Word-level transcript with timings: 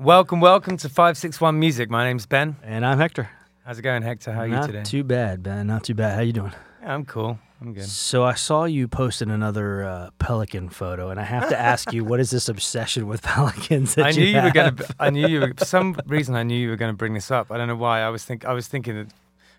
Welcome, 0.00 0.38
welcome 0.38 0.76
to 0.76 0.88
561 0.88 1.58
Music. 1.58 1.90
My 1.90 2.04
name's 2.04 2.24
Ben. 2.24 2.54
And 2.62 2.86
I'm 2.86 2.98
Hector. 2.98 3.28
How's 3.64 3.80
it 3.80 3.82
going, 3.82 4.02
Hector? 4.02 4.32
How 4.32 4.42
are 4.42 4.48
Not 4.48 4.60
you 4.60 4.66
today? 4.68 4.78
Not 4.78 4.86
too 4.86 5.02
bad, 5.02 5.42
Ben. 5.42 5.66
Not 5.66 5.82
too 5.82 5.94
bad. 5.94 6.14
How 6.14 6.20
you 6.20 6.32
doing? 6.32 6.52
Yeah, 6.80 6.94
I'm 6.94 7.04
cool. 7.04 7.36
I'm 7.60 7.74
good. 7.74 7.82
So 7.82 8.22
I 8.22 8.34
saw 8.34 8.62
you 8.62 8.86
posting 8.86 9.28
another 9.28 9.82
uh, 9.82 10.10
pelican 10.20 10.68
photo, 10.68 11.10
and 11.10 11.18
I 11.18 11.24
have 11.24 11.48
to 11.48 11.58
ask 11.58 11.92
you, 11.92 12.04
what 12.04 12.20
is 12.20 12.30
this 12.30 12.48
obsession 12.48 13.08
with 13.08 13.22
pelicans? 13.24 13.96
That 13.96 14.06
I 14.06 14.10
knew 14.12 14.24
you, 14.24 14.40
were 14.40 14.52
gonna. 14.52 14.76
I 15.00 15.10
knew 15.10 15.26
you. 15.26 15.40
Were, 15.40 15.54
for 15.56 15.64
some 15.64 15.98
reason, 16.06 16.36
I 16.36 16.44
knew 16.44 16.56
you 16.56 16.70
were 16.70 16.76
going 16.76 16.92
to 16.92 16.96
bring 16.96 17.14
this 17.14 17.32
up. 17.32 17.50
I 17.50 17.56
don't 17.56 17.66
know 17.66 17.74
why. 17.74 18.02
I 18.02 18.08
was 18.10 18.24
think. 18.24 18.44
I 18.44 18.52
was 18.52 18.68
thinking 18.68 18.94
that. 18.94 19.08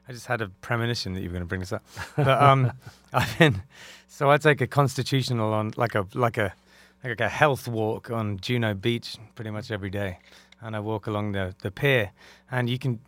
I 0.08 0.14
just 0.14 0.28
had 0.28 0.40
a 0.40 0.48
premonition 0.48 1.16
that 1.16 1.20
you 1.20 1.28
were 1.28 1.34
going 1.34 1.44
to 1.44 1.48
bring 1.48 1.60
this 1.60 1.74
up. 1.74 1.84
But 2.16 2.42
um, 2.42 2.72
I've 3.14 3.38
been. 3.38 3.62
So 4.08 4.32
I 4.32 4.38
take 4.38 4.62
a 4.62 4.68
constitutional 4.68 5.54
on 5.54 5.74
like 5.76 5.96
a 5.96 6.08
like 6.14 6.38
a 6.38 6.54
like 7.04 7.22
a 7.22 7.30
health 7.30 7.68
walk 7.68 8.10
on 8.12 8.40
Juno 8.40 8.74
Beach 8.74 9.18
pretty 9.36 9.52
much 9.52 9.72
every 9.72 9.90
day, 9.90 10.20
and 10.62 10.76
I 10.76 10.80
walk 10.80 11.08
along 11.08 11.32
the 11.34 11.56
the 11.62 11.72
pier, 11.72 12.12
and 12.52 12.70
you 12.70 12.78
can. 12.78 13.00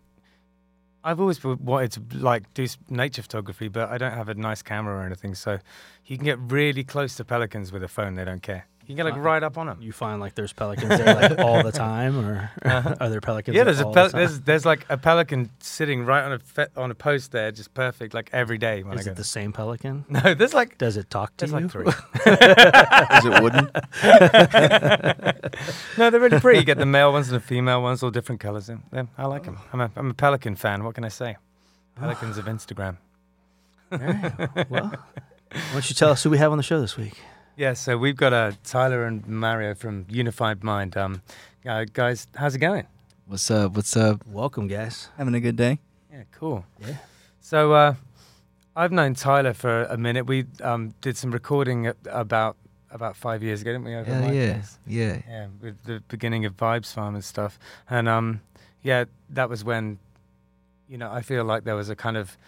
I've 1.03 1.19
always 1.19 1.43
wanted 1.43 1.91
to 1.93 2.17
like 2.17 2.53
do 2.53 2.67
nature 2.89 3.23
photography, 3.23 3.67
but 3.67 3.89
I 3.89 3.97
don't 3.97 4.13
have 4.13 4.29
a 4.29 4.35
nice 4.35 4.61
camera 4.61 4.97
or 4.97 5.03
anything. 5.03 5.33
So 5.33 5.57
you 6.05 6.15
can 6.15 6.25
get 6.25 6.37
really 6.39 6.83
close 6.83 7.15
to 7.15 7.25
pelicans 7.25 7.71
with 7.71 7.83
a 7.83 7.87
phone; 7.87 8.15
they 8.15 8.25
don't 8.25 8.43
care. 8.43 8.67
You 8.91 8.97
can 8.97 9.05
get 9.05 9.11
like 9.13 9.15
Wow. 9.23 9.31
right 9.31 9.43
up 9.43 9.57
on 9.57 9.67
them. 9.67 9.77
You 9.81 9.93
find 9.93 10.19
like 10.19 10.35
there's 10.35 10.51
pelicans 10.51 10.89
there 10.89 11.15
like 11.15 11.39
all 11.39 11.63
the 11.63 11.71
time, 11.71 12.17
or 12.19 12.51
are 12.99 13.09
there 13.09 13.21
pelicans? 13.21 13.55
Uh-huh. 13.55 13.59
Yeah, 13.59 13.63
there 13.63 13.73
there's 13.73 13.79
a 13.79 13.85
all 13.87 13.93
pel- 13.93 14.05
the 14.07 14.11
time? 14.11 14.19
there's 14.19 14.39
there's 14.41 14.65
like 14.65 14.85
a 14.89 14.97
pelican 14.97 15.49
sitting 15.59 16.03
right 16.05 16.23
on 16.23 16.33
a 16.33 16.39
fe- 16.39 16.67
on 16.75 16.91
a 16.91 16.95
post 16.95 17.31
there, 17.31 17.51
just 17.53 17.73
perfect, 17.73 18.13
like 18.13 18.29
every 18.33 18.57
day 18.57 18.83
when 18.83 18.97
Is 18.99 19.05
I 19.07 19.09
go. 19.09 19.11
it 19.11 19.15
the 19.17 19.23
same 19.23 19.53
pelican? 19.53 20.03
no, 20.09 20.33
there's 20.33 20.53
like 20.53 20.77
Does 20.77 20.97
it 20.97 21.09
talk 21.09 21.35
to 21.37 21.45
there's 21.47 21.51
you? 21.51 21.59
like 21.59 21.71
three. 21.71 21.87
Is 23.17 23.25
it 23.25 23.41
wooden? 23.41 23.71
no, 25.97 26.09
they're 26.09 26.19
really 26.19 26.39
pretty. 26.39 26.59
You 26.59 26.65
get 26.65 26.77
the 26.77 26.85
male 26.85 27.11
ones 27.13 27.29
and 27.29 27.35
the 27.35 27.45
female 27.45 27.81
ones, 27.81 28.03
all 28.03 28.11
different 28.11 28.41
colors. 28.41 28.67
Yeah, 28.69 28.77
yeah, 28.93 29.03
I 29.17 29.25
like 29.27 29.43
them. 29.45 29.57
I'm 29.73 29.81
a 29.81 29.91
I'm 29.95 30.09
a 30.11 30.13
pelican 30.13 30.55
fan. 30.55 30.83
What 30.83 30.95
can 30.95 31.05
I 31.05 31.09
say? 31.09 31.37
Pelicans 31.95 32.37
of 32.37 32.45
Instagram. 32.45 32.97
All 33.91 33.99
right. 33.99 34.69
Well, 34.69 34.91
why 34.91 35.71
don't 35.73 35.89
you 35.89 35.95
tell 35.95 36.09
us 36.11 36.23
who 36.23 36.29
we 36.29 36.37
have 36.37 36.51
on 36.51 36.57
the 36.57 36.63
show 36.63 36.79
this 36.81 36.97
week? 36.97 37.13
Yeah, 37.61 37.73
so 37.73 37.95
we've 37.95 38.15
got 38.15 38.33
uh, 38.33 38.53
Tyler 38.63 39.05
and 39.05 39.27
Mario 39.27 39.75
from 39.75 40.07
Unified 40.09 40.63
Mind. 40.63 40.97
Um, 40.97 41.21
uh, 41.63 41.85
guys, 41.93 42.25
how's 42.33 42.55
it 42.55 42.57
going? 42.57 42.87
What's 43.27 43.51
up? 43.51 43.75
What's 43.75 43.95
up? 43.95 44.25
Welcome, 44.25 44.67
guys. 44.67 45.09
Having 45.15 45.35
a 45.35 45.39
good 45.39 45.57
day? 45.57 45.77
Yeah, 46.11 46.23
cool. 46.31 46.65
Yeah. 46.79 46.95
So 47.39 47.73
uh, 47.73 47.93
I've 48.75 48.91
known 48.91 49.13
Tyler 49.13 49.53
for 49.53 49.83
a 49.83 49.95
minute. 49.95 50.25
We 50.25 50.45
um, 50.63 50.95
did 51.01 51.17
some 51.17 51.29
recording 51.29 51.91
about 52.09 52.57
about 52.89 53.15
five 53.15 53.43
years 53.43 53.61
ago, 53.61 53.73
didn't 53.73 53.85
we? 53.85 53.93
Over 53.93 54.09
Yeah, 54.09 54.31
yeah, 54.31 54.53
place? 54.53 54.79
yeah. 54.87 55.21
yeah, 55.29 55.47
with 55.61 55.83
the 55.83 56.01
beginning 56.07 56.45
of 56.45 56.57
Vibes 56.57 56.91
Farm 56.91 57.13
and 57.13 57.23
stuff. 57.23 57.59
And 57.87 58.09
um, 58.09 58.41
yeah, 58.81 59.05
that 59.29 59.49
was 59.49 59.63
when, 59.63 59.99
you 60.89 60.97
know, 60.97 61.11
I 61.11 61.21
feel 61.21 61.43
like 61.43 61.65
there 61.65 61.75
was 61.75 61.91
a 61.91 61.95
kind 61.95 62.17
of 62.17 62.39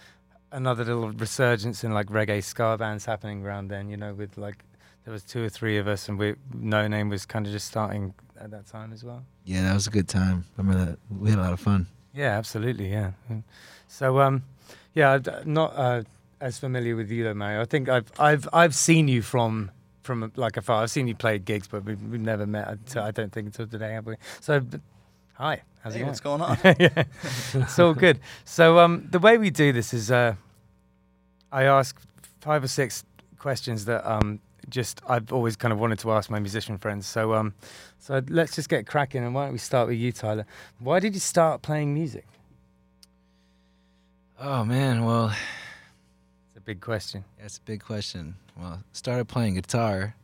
another 0.52 0.84
little 0.84 1.12
resurgence 1.12 1.84
in 1.84 1.94
like 1.94 2.08
reggae 2.08 2.44
ska 2.44 2.78
bands 2.80 3.06
happening 3.06 3.44
around 3.46 3.68
then. 3.68 3.90
You 3.90 3.98
know, 3.98 4.16
with 4.16 4.40
like 4.40 4.64
there 5.06 5.12
was 5.14 5.24
two 5.24 5.44
or 5.44 5.50
three 5.50 5.78
of 5.78 5.88
us, 5.88 6.08
and 6.10 6.18
we 6.18 6.36
No 6.54 6.88
Name 6.88 7.10
was 7.10 7.26
kind 7.26 7.46
of 7.46 7.52
just 7.52 7.68
starting 7.68 8.14
at 8.40 8.52
that 8.52 8.68
time 8.68 8.94
as 8.94 9.04
well. 9.04 9.24
Yeah, 9.46 9.64
that 9.64 9.74
was 9.74 9.88
a 9.88 9.92
good 9.92 10.08
time. 10.08 10.46
Remember 10.58 10.86
that? 10.86 11.00
We 11.10 11.30
had 11.30 11.40
a 11.40 11.42
lot 11.42 11.54
of 11.54 11.60
fun. 11.60 11.88
Yeah, 12.14 12.38
absolutely. 12.38 12.90
Yeah. 12.92 13.12
So, 13.88 14.20
um, 14.20 14.44
yeah, 14.94 15.12
I'm 15.44 15.54
not 15.54 15.74
uh, 15.76 16.04
as 16.40 16.58
familiar 16.60 16.96
with 16.96 17.10
you 17.12 17.24
though, 17.24 17.34
Mario. 17.34 17.62
I 17.62 17.66
think 17.66 17.90
I've 17.90 18.12
I've 18.20 18.48
I've 18.54 18.76
seen 18.76 19.08
you 19.08 19.22
from 19.22 19.72
from 20.04 20.32
like 20.36 20.58
afar. 20.58 20.84
I've 20.84 20.92
seen 20.92 21.08
you 21.08 21.16
play 21.16 21.40
gigs, 21.40 21.68
but 21.68 21.84
we've, 21.86 22.02
we've 22.04 22.22
never 22.22 22.46
met. 22.46 22.68
Until, 22.68 23.04
I 23.04 23.12
don't 23.12 23.32
think 23.32 23.48
until 23.48 23.68
today, 23.68 23.94
have 23.94 24.06
we? 24.06 24.16
So, 24.42 24.60
but- 24.60 24.82
hi. 25.34 25.62
How's 25.82 25.96
it 25.96 25.98
Hey, 25.98 26.00
going? 26.02 26.08
what's 26.08 26.20
going 26.22 26.42
on? 26.42 26.58
yeah, 26.80 27.04
it's 27.54 27.78
all 27.78 27.94
good. 27.94 28.20
So, 28.46 28.80
um, 28.80 29.06
the 29.12 29.20
way 29.20 29.38
we 29.38 29.50
do 29.50 29.74
this 29.74 29.94
is, 29.94 30.10
uh, 30.12 30.36
I 31.52 31.64
ask 31.64 32.00
five 32.40 32.64
or 32.64 32.70
six 32.70 33.04
questions 33.38 33.84
that 33.86 34.10
um, 34.10 34.40
just 34.70 35.02
I've 35.08 35.32
always 35.34 35.56
kind 35.56 35.72
of 35.72 35.80
wanted 35.80 36.00
to 36.00 36.12
ask 36.12 36.30
my 36.30 36.40
musician 36.40 36.78
friends. 36.78 37.06
So, 37.08 37.34
um, 37.34 37.54
so 38.00 38.22
let's 38.30 38.56
just 38.56 38.70
get 38.70 38.88
cracking. 38.88 39.24
And 39.24 39.34
why 39.36 39.46
don't 39.46 39.54
we 39.54 39.58
start 39.60 39.88
with 39.88 39.98
you, 39.98 40.12
Tyler? 40.12 40.46
Why 40.80 41.00
did 41.00 41.14
you 41.14 41.20
start 41.20 41.62
playing 41.62 41.94
music? 41.94 42.26
Oh 44.40 44.66
man, 44.66 45.06
well, 45.06 45.28
It's 45.30 46.58
a 46.58 46.62
big 46.62 46.82
question. 46.82 47.24
that's 47.40 47.58
a 47.58 47.62
big 47.62 47.84
question. 47.84 48.36
Well, 48.58 48.84
started 48.92 49.28
playing 49.28 49.56
guitar 49.56 50.16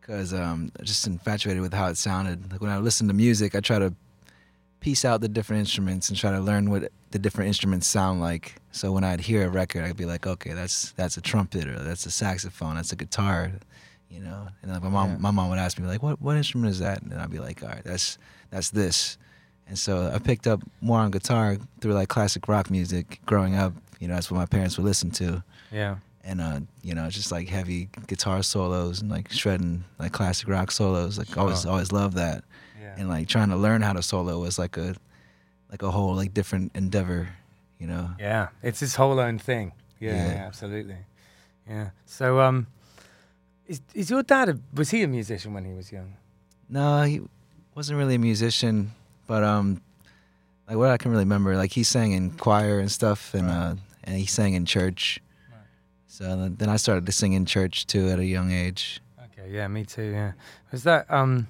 because 0.00 0.32
um, 0.32 0.70
just 0.82 1.06
infatuated 1.06 1.60
with 1.62 1.72
how 1.74 1.88
it 1.88 1.96
sounded. 1.96 2.50
Like 2.50 2.60
when 2.60 2.70
I 2.70 2.78
listen 2.78 3.08
to 3.08 3.14
music, 3.14 3.54
I 3.54 3.60
try 3.60 3.78
to 3.78 3.92
piece 4.80 5.04
out 5.04 5.20
the 5.20 5.28
different 5.28 5.60
instruments 5.60 6.08
and 6.08 6.16
try 6.18 6.30
to 6.30 6.40
learn 6.40 6.70
what 6.70 6.90
the 7.16 7.22
different 7.22 7.48
instruments 7.48 7.86
sound 7.86 8.20
like. 8.20 8.56
So 8.72 8.92
when 8.92 9.04
I'd 9.04 9.20
hear 9.20 9.46
a 9.46 9.48
record, 9.48 9.84
I'd 9.84 9.96
be 9.96 10.04
like, 10.04 10.26
okay, 10.26 10.52
that's 10.52 10.92
that's 10.92 11.16
a 11.16 11.22
trumpet 11.22 11.66
or 11.66 11.78
that's 11.78 12.04
a 12.04 12.10
saxophone, 12.10 12.76
that's 12.76 12.92
a 12.92 12.96
guitar, 12.96 13.52
you 14.10 14.20
know. 14.20 14.48
And 14.62 14.70
like 14.72 14.82
my 14.82 14.90
mom, 14.90 15.10
Yeah. 15.12 15.16
my 15.18 15.30
mom 15.30 15.48
would 15.50 15.58
ask 15.58 15.78
me 15.78 15.86
like, 15.86 16.02
what 16.02 16.20
what 16.20 16.36
instrument 16.36 16.70
is 16.70 16.78
that? 16.80 17.00
And 17.02 17.14
I'd 17.14 17.30
be 17.30 17.38
like, 17.38 17.62
all 17.62 17.70
right, 17.70 17.82
that's 17.84 18.18
that's 18.50 18.70
this. 18.70 19.16
And 19.68 19.78
so 19.78 20.10
I 20.14 20.18
picked 20.18 20.46
up 20.46 20.60
more 20.80 21.00
on 21.00 21.10
guitar 21.10 21.56
through 21.80 21.94
like 21.94 22.08
classic 22.08 22.48
rock 22.48 22.70
music 22.70 23.20
growing 23.26 23.54
up. 23.56 23.72
You 23.98 24.08
know, 24.08 24.14
that's 24.14 24.30
what 24.30 24.36
my 24.36 24.46
parents 24.46 24.76
would 24.76 24.84
listen 24.84 25.10
to 25.12 25.42
Yeah. 25.72 25.96
and 26.22 26.40
uh, 26.42 26.60
you 26.82 26.94
know, 26.94 27.08
just 27.08 27.32
like 27.32 27.48
heavy 27.48 27.88
guitar 28.06 28.42
solos 28.42 29.00
and 29.00 29.10
like 29.10 29.32
shredding 29.32 29.84
like 29.98 30.12
classic 30.12 30.48
rock 30.48 30.70
solos. 30.70 31.16
Like 31.18 31.36
always, 31.38 31.62
Sure. 31.62 31.70
always 31.72 31.92
loved 31.92 32.16
that. 32.18 32.44
Yeah. 32.80 32.94
And 32.98 33.08
like 33.08 33.26
trying 33.26 33.48
to 33.48 33.56
learn 33.56 33.80
how 33.80 33.94
to 33.94 34.02
solo 34.02 34.38
was 34.38 34.58
like 34.58 34.76
a 34.76 34.94
like 35.70 35.82
a 35.82 35.90
whole 35.90 36.14
like 36.14 36.32
different 36.34 36.72
endeavor, 36.74 37.28
you 37.78 37.86
know. 37.86 38.10
yeah. 38.18 38.48
It's 38.62 38.80
his 38.80 38.94
whole 38.96 39.18
own 39.20 39.38
thing. 39.38 39.72
Yeah, 40.00 40.12
Yeah. 40.14 40.26
yeah, 40.34 40.46
absolutely. 40.46 40.96
Yeah. 41.68 41.90
So, 42.04 42.40
um, 42.40 42.66
is 43.66 43.80
is 43.94 44.10
your 44.10 44.22
dad 44.22 44.48
a, 44.48 44.58
was 44.74 44.90
he 44.90 45.02
a 45.02 45.08
musician 45.08 45.52
when 45.54 45.64
he 45.64 45.72
was 45.72 45.90
young? 45.90 46.14
No, 46.68 47.02
he 47.02 47.20
wasn't 47.74 47.98
really 47.98 48.14
a 48.14 48.18
musician, 48.18 48.92
but 49.26 49.42
um, 49.42 49.80
like 50.68 50.76
what 50.76 50.90
I 50.90 50.96
can 50.98 51.10
really 51.10 51.24
remember, 51.24 51.56
like 51.56 51.72
he 51.72 51.82
sang 51.82 52.12
in 52.12 52.30
choir 52.32 52.78
and 52.78 52.90
stuff, 52.90 53.34
and 53.34 53.46
Right. 53.48 53.56
uh, 53.56 53.74
and 54.04 54.16
he 54.16 54.26
sang 54.26 54.54
in 54.54 54.66
church. 54.66 55.20
Right. 55.50 55.60
So 56.06 56.24
then- 56.36 56.56
then 56.56 56.68
I 56.68 56.76
started 56.76 57.06
to 57.06 57.12
sing 57.12 57.32
in 57.32 57.44
church 57.46 57.86
too 57.86 58.08
at 58.08 58.18
a 58.20 58.24
young 58.24 58.52
age. 58.52 59.00
Okay, 59.24 59.50
yeah, 59.50 59.66
me 59.68 59.84
too. 59.84 60.10
Yeah, 60.12 60.32
was 60.70 60.82
that 60.84 61.10
um, 61.10 61.48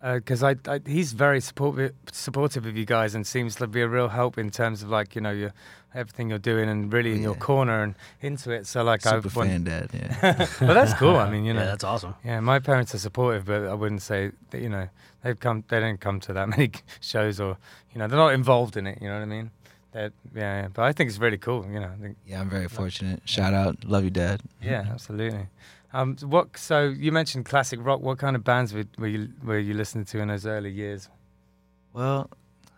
Uh, 0.00 0.14
because 0.14 0.44
I, 0.44 0.54
I 0.68 0.80
he's 0.86 1.12
very 1.12 1.40
supportive 1.40 1.92
supportive 2.12 2.66
of 2.66 2.76
you 2.76 2.84
guys 2.84 3.16
and 3.16 3.26
seems 3.26 3.56
to 3.56 3.66
be 3.66 3.80
a 3.80 3.88
real 3.88 4.08
help 4.08 4.38
in 4.38 4.48
terms 4.50 4.82
of 4.84 4.90
like 4.90 5.16
you 5.16 5.20
know 5.20 5.32
your 5.32 5.52
everything 5.92 6.28
you're 6.28 6.38
doing 6.38 6.68
and 6.68 6.92
really 6.92 7.10
oh, 7.10 7.16
in 7.16 7.22
your 7.22 7.34
corner 7.34 7.82
and 7.82 7.96
into 8.20 8.52
it. 8.52 8.68
So 8.68 8.84
like 8.84 9.04
I 9.06 9.20
Super 9.20 9.28
want- 9.36 9.50
fan 9.50 9.64
dad, 9.64 9.90
yeah. 9.92 10.46
well, 10.60 10.74
that's 10.74 10.94
cool. 10.94 11.16
I 11.16 11.28
mean, 11.28 11.44
you 11.44 11.52
know, 11.52 11.60
yeah, 11.62 11.66
that's 11.66 11.82
awesome. 11.82 12.14
Yeah, 12.24 12.38
my 12.38 12.60
parents 12.60 12.94
are 12.94 12.98
supportive, 12.98 13.46
but 13.46 13.64
I 13.66 13.74
wouldn't 13.74 14.02
say 14.02 14.30
that, 14.50 14.60
you 14.60 14.68
know 14.68 14.88
they've 15.22 15.38
come. 15.38 15.64
They 15.66 15.80
don't 15.80 16.00
come 16.00 16.20
to 16.20 16.32
that 16.32 16.48
many 16.56 16.70
shows, 17.00 17.40
or 17.40 17.56
you 17.92 17.98
know 17.98 18.06
they're 18.06 18.18
not 18.18 18.34
involved 18.34 18.76
in 18.76 18.86
it. 18.86 18.98
You 19.02 19.08
know 19.08 19.14
what 19.14 19.22
I 19.22 19.26
mean? 19.26 19.50
They're, 19.92 20.12
yeah, 20.34 20.62
yeah, 20.62 20.68
but 20.72 20.82
I 20.82 20.92
think 20.92 21.08
it's 21.10 21.18
really 21.18 21.38
cool. 21.38 21.66
You 21.66 21.80
know, 21.80 21.90
I 21.92 22.00
think, 22.00 22.16
yeah, 22.26 22.40
I'm 22.40 22.50
very 22.50 22.68
fortunate. 22.68 23.22
Shout 23.24 23.54
out, 23.54 23.84
love 23.84 24.04
you, 24.04 24.10
dad. 24.10 24.42
yeah, 24.62 24.86
absolutely. 24.92 25.48
Um, 25.92 26.18
so 26.18 26.26
what? 26.26 26.56
So 26.58 26.88
you 26.88 27.12
mentioned 27.12 27.46
classic 27.46 27.80
rock. 27.82 28.00
What 28.00 28.18
kind 28.18 28.36
of 28.36 28.44
bands 28.44 28.74
were, 28.74 28.84
were 28.98 29.06
you 29.06 29.28
were 29.42 29.58
you 29.58 29.74
listening 29.74 30.04
to 30.06 30.18
in 30.18 30.28
those 30.28 30.46
early 30.46 30.70
years? 30.70 31.08
Well, 31.92 32.30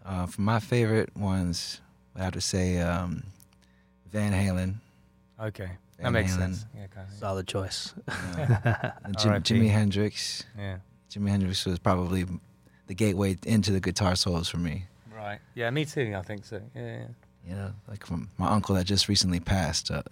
uh, 0.04 0.26
for 0.26 0.40
my 0.40 0.60
favorite 0.60 1.16
ones, 1.16 1.80
I 2.14 2.22
have 2.24 2.32
to 2.34 2.40
say 2.40 2.78
um, 2.78 3.24
Van 4.10 4.32
Halen. 4.32 4.76
Okay, 5.40 5.70
that 5.98 6.10
makes 6.10 6.32
Halen. 6.32 6.38
sense. 6.38 6.66
Yeah, 6.76 6.86
kind 6.86 7.08
of. 7.08 7.14
Solid 7.14 7.48
choice. 7.48 7.94
you 8.08 8.14
know, 8.48 8.92
and 9.04 9.18
Jim, 9.18 9.32
Jimi 9.42 9.70
Hendrix. 9.70 10.44
Yeah. 10.56 10.76
Jimi 11.10 11.28
Hendrix 11.28 11.66
was 11.66 11.78
probably 11.78 12.24
the 12.86 12.94
gateway 12.94 13.36
into 13.44 13.72
the 13.72 13.80
guitar 13.80 14.14
solos 14.14 14.48
for 14.48 14.58
me. 14.58 14.84
Right. 15.14 15.38
Yeah, 15.54 15.70
me 15.70 15.84
too. 15.84 16.14
I 16.16 16.22
think 16.22 16.44
so. 16.44 16.60
Yeah. 16.74 16.82
yeah. 16.82 17.06
You 17.48 17.54
know, 17.56 17.72
like 17.88 18.06
from 18.06 18.30
my 18.38 18.48
uncle 18.48 18.74
that 18.76 18.84
just 18.84 19.08
recently 19.08 19.40
passed, 19.40 19.90
uh, 19.90 20.02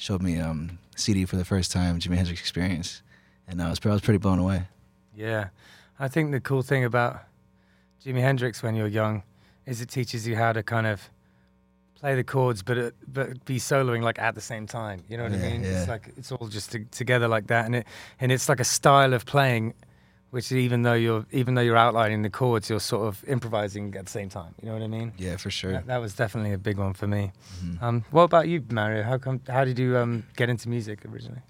showed 0.00 0.22
me 0.22 0.40
um, 0.40 0.78
CD 0.96 1.26
for 1.26 1.36
the 1.36 1.44
first 1.44 1.70
time, 1.70 2.00
Jimi 2.00 2.16
Hendrix 2.16 2.40
Experience, 2.40 3.02
and 3.46 3.60
uh, 3.60 3.66
I 3.66 3.70
was, 3.70 3.80
I 3.84 3.90
was 3.90 4.00
pretty 4.00 4.18
blown 4.18 4.38
away. 4.38 4.62
Yeah, 5.14 5.48
I 5.98 6.08
think 6.08 6.32
the 6.32 6.40
cool 6.40 6.62
thing 6.62 6.84
about 6.84 7.20
Jimi 8.04 8.20
Hendrix 8.20 8.62
when 8.62 8.74
you're 8.74 8.88
young 8.88 9.22
is 9.66 9.82
it 9.82 9.90
teaches 9.90 10.26
you 10.26 10.36
how 10.36 10.54
to 10.54 10.62
kind 10.62 10.86
of 10.86 11.10
play 11.94 12.14
the 12.14 12.24
chords, 12.24 12.62
but 12.62 12.78
it, 12.78 12.94
but 13.06 13.44
be 13.44 13.58
soloing 13.58 14.02
like 14.02 14.18
at 14.18 14.34
the 14.34 14.40
same 14.40 14.66
time. 14.66 15.04
You 15.06 15.18
know 15.18 15.24
what 15.24 15.32
I 15.32 15.36
mean? 15.36 15.62
yeah. 15.62 15.80
It's 15.80 15.88
like 15.88 16.10
it's 16.16 16.32
all 16.32 16.48
just 16.48 16.72
to, 16.72 16.84
together 16.86 17.28
like 17.28 17.48
that, 17.48 17.66
and 17.66 17.76
it 17.76 17.86
and 18.18 18.32
it's 18.32 18.48
like 18.48 18.60
a 18.60 18.64
style 18.64 19.12
of 19.12 19.26
playing, 19.26 19.74
which 20.30 20.52
even 20.52 20.82
though 20.82 20.94
you're 20.94 21.26
even 21.32 21.54
though 21.54 21.60
you're 21.62 21.76
outlining 21.76 22.22
the 22.22 22.30
chords, 22.30 22.68
you're 22.70 22.80
sort 22.80 23.06
of 23.08 23.24
improvising 23.28 23.94
at 23.96 24.06
the 24.06 24.10
same 24.10 24.28
time. 24.28 24.54
You 24.60 24.68
know 24.68 24.74
what 24.74 24.82
I 24.82 24.86
mean? 24.88 25.12
Yeah, 25.18 25.36
for 25.36 25.50
sure. 25.50 25.72
That, 25.72 25.86
that 25.86 25.98
was 26.00 26.14
definitely 26.14 26.52
a 26.52 26.58
big 26.58 26.78
one 26.78 26.94
for 26.94 27.06
me. 27.06 27.32
Mhm. 27.64 27.82
Um, 27.82 28.04
what 28.10 28.22
about 28.22 28.48
you, 28.48 28.64
Mario? 28.70 29.02
How 29.02 29.18
come? 29.18 29.40
How 29.48 29.64
did 29.64 29.78
you 29.78 29.96
um, 29.96 30.24
get 30.36 30.48
into 30.48 30.68
music 30.68 31.04
originally? 31.04 31.40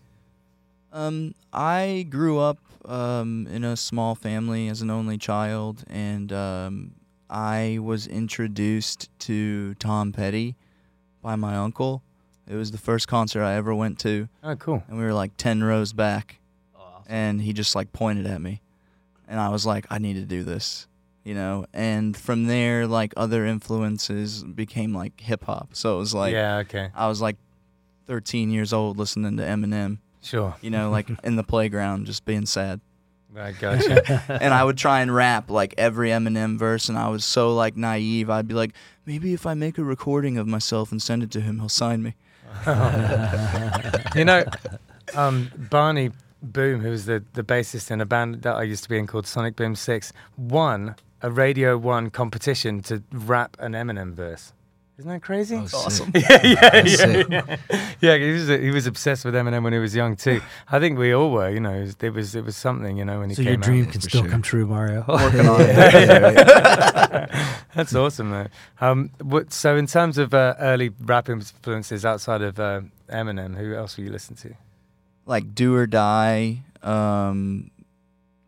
Um, 0.93 1.35
I 1.53 2.07
grew 2.11 2.39
up 2.39 2.59
um, 2.85 3.47
in 3.49 3.63
a 3.65 3.77
small 3.77 4.15
family 4.15 4.69
as 4.69 4.83
an 4.83 4.91
only 4.91 5.19
child, 5.19 5.85
and 5.89 6.33
um, 6.33 6.93
I 7.29 7.79
was 7.81 8.07
introduced 8.09 9.09
to 9.21 9.75
Tom 9.75 10.13
Petty 10.13 10.57
by 11.23 11.37
my 11.37 11.55
uncle. 11.57 12.03
It 12.49 12.57
was 12.57 12.73
the 12.73 12.79
first 12.79 13.07
concert 13.07 13.45
I 13.45 13.55
ever 13.55 13.73
went 13.73 14.01
to, 14.01 14.29
Oh, 14.43 14.57
cool. 14.57 14.83
and 14.89 14.99
we 14.99 15.05
were 15.05 15.13
like 15.13 15.37
10 15.37 15.63
rows 15.63 15.93
back, 15.93 16.41
and 17.07 17.41
he 17.43 17.53
just 17.53 17.77
like 17.77 17.93
pointed 17.93 18.27
at 18.27 18.41
me. 18.41 18.61
And 19.31 19.39
I 19.41 19.49
was 19.49 19.65
like, 19.65 19.87
I 19.91 19.99
need 19.99 20.15
to 20.15 20.27
do 20.27 20.43
this, 20.43 20.89
you 21.25 21.35
know? 21.35 21.65
And 21.73 22.17
from 22.17 22.47
there, 22.47 22.87
like 22.87 23.15
other 23.17 23.47
influences 23.47 24.43
became 24.43 24.93
like 24.93 25.21
hip 25.21 25.45
hop. 25.45 25.69
So 25.73 25.95
it 25.95 25.99
was 25.99 26.13
like, 26.13 26.33
yeah. 26.33 26.57
Okay. 26.59 26.91
I 26.95 27.07
was 27.09 27.23
like 27.23 27.37
13 28.07 28.51
years 28.51 28.73
old 28.73 28.99
listening 28.99 29.37
to 29.37 29.45
Eminem, 29.45 29.99
Sure. 30.21 30.57
you 30.61 30.69
know, 30.71 30.91
like 30.91 31.09
in 31.25 31.37
the 31.37 31.45
playground, 31.45 32.07
just 32.07 32.25
being 32.25 32.45
sad. 32.45 32.81
Right. 33.33 33.57
Gotcha. 33.57 34.25
And 34.43 34.53
I 34.53 34.65
would 34.65 34.77
try 34.77 35.01
and 35.01 35.15
rap 35.15 35.49
like 35.49 35.75
every 35.79 36.09
Eminem 36.11 36.59
verse, 36.59 36.89
and 36.89 36.99
I 36.99 37.09
was 37.09 37.25
so 37.25 37.55
like 37.55 37.77
naive. 37.77 38.29
I'd 38.29 38.49
be 38.49 38.55
like, 38.55 38.73
maybe 39.07 39.33
if 39.33 39.47
I 39.47 39.55
make 39.55 39.79
a 39.79 39.85
recording 39.85 40.37
of 40.39 40.49
myself 40.49 40.91
and 40.91 41.01
send 41.01 41.23
it 41.23 41.31
to 41.31 41.41
him, 41.41 41.61
he'll 41.61 41.69
sign 41.69 42.03
me. 42.03 42.17
you 44.17 44.25
know, 44.25 44.45
um, 45.15 45.51
Barney 45.71 46.11
Boom, 46.43 46.81
who 46.81 46.91
was 46.91 47.07
the, 47.07 47.23
the 47.35 47.43
bassist 47.43 47.91
in 47.91 48.01
a 48.01 48.07
band 48.07 48.43
that 48.43 48.55
I 48.57 48.63
used 48.63 48.83
to 48.85 48.89
be 48.89 48.99
in 48.99 49.07
called 49.07 49.27
Sonic 49.27 49.57
Boom 49.57 49.75
Six, 49.75 50.13
won 50.37 50.95
a 51.23 51.31
Radio 51.31 51.77
One 51.77 52.09
competition 52.11 52.81
to 52.85 53.03
rap 53.13 53.57
an 53.61 53.73
Eminem 53.73 54.15
verse. 54.15 54.53
Isn't 54.99 55.11
that 55.13 55.23
crazy? 55.23 55.57
Oh, 55.57 55.67
sick. 55.67 55.75
awesome. 55.87 56.11
yeah, 56.15 56.47
yeah, 56.47 56.85
yeah, 56.85 57.25
yeah. 57.31 57.57
Yeah, 58.03 58.17
he 58.19 58.33
was 58.33 58.49
he 58.49 58.71
was 58.71 58.87
obsessed 58.87 59.25
with 59.25 59.35
Eminem 59.35 59.63
when 59.65 59.73
he 59.73 59.79
was 59.79 59.95
young 59.95 60.15
too. 60.17 60.43
I 60.71 60.79
think 60.79 60.99
we 60.99 61.13
all 61.15 61.31
were. 61.31 61.49
You 61.51 61.61
know, 61.61 61.73
it 61.73 61.81
was 61.81 61.97
it 62.03 62.13
was, 62.13 62.35
it 62.35 62.45
was 62.45 62.57
something. 62.57 62.97
You 62.99 63.05
know, 63.07 63.21
when 63.21 63.31
he 63.31 63.35
So 63.35 63.43
came 63.43 63.53
your 63.53 63.57
dream 63.63 63.85
Yeah, 63.85 63.91
can 63.93 64.01
for 64.03 64.09
still 64.11 64.23
sure. 64.23 64.31
come 64.31 64.43
true, 64.43 64.67
Mario. 64.67 65.05
Working 65.09 65.47
on 65.49 65.61
it. 65.63 67.31
That's 67.75 67.95
awesome, 67.95 68.31
though. 68.31 68.47
Um, 68.81 69.11
what, 69.23 69.53
so 69.53 69.77
in 69.77 69.87
terms 69.87 70.19
of 70.19 70.35
uh, 70.35 70.55
early 70.59 70.91
rap 71.01 71.29
influences 71.29 72.05
outside 72.05 72.43
of 72.43 72.59
uh, 72.61 72.83
Eminem, 73.11 73.57
who 73.57 73.75
else 73.75 73.97
were 73.97 74.05
you 74.05 74.11
listening 74.11 74.37
to? 74.39 74.55
Like 75.31 75.55
Do 75.55 75.77
or 75.77 75.87
Die, 75.87 76.65
um, 76.83 77.71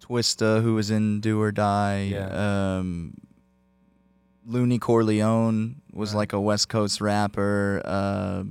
Twista, 0.03 0.61
who 0.63 0.75
was 0.75 0.91
in 0.91 1.21
Do 1.21 1.41
or 1.41 1.53
Die, 1.53 2.09
Yeah. 2.11 2.79
um, 2.79 3.15
Looney 4.45 4.81
Corleone 4.81 5.77
was 5.93 6.11
Right. 6.11 6.19
like 6.19 6.33
a 6.33 6.41
West 6.41 6.69
Coast 6.69 7.01
rapper. 7.01 7.81
Uh, 7.85 8.43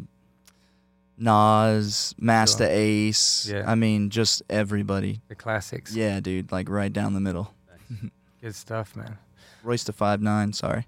Nas, 1.18 2.16
Master 2.18 2.64
Sure. 2.64 2.74
Ace. 2.74 3.48
Yeah. 3.52 3.70
I 3.70 3.76
mean, 3.76 4.10
just 4.10 4.42
everybody. 4.50 5.20
The 5.28 5.36
classics. 5.36 5.94
Yeah, 5.94 6.22
dude, 6.22 6.52
like 6.54 6.70
right 6.70 6.92
down 6.92 7.14
the 7.14 7.20
middle. 7.20 7.54
Good 8.42 8.56
stuff, 8.56 8.96
man. 8.96 9.18
Royce 9.62 9.84
da 9.84 9.92
five 9.92 10.22
nine. 10.22 10.54
Sorry. 10.54 10.88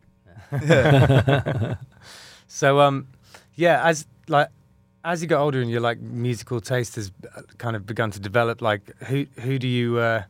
So 2.48 2.80
um, 2.82 3.08
yeah, 3.56 3.84
as 3.84 4.06
like 4.28 4.48
as 5.04 5.22
you 5.22 5.28
get 5.28 5.38
older 5.38 5.62
and 5.62 5.70
your 5.70 5.82
like 5.82 6.00
musical 6.00 6.62
taste 6.62 6.96
has 6.96 7.12
uh, 7.36 7.42
kind 7.58 7.76
of 7.76 7.86
begun 7.86 8.12
to 8.12 8.20
develop, 8.20 8.62
like 8.62 8.96
who 9.04 9.26
who 9.42 9.60
do 9.60 9.68
you 9.68 9.98
uh, 9.98 10.24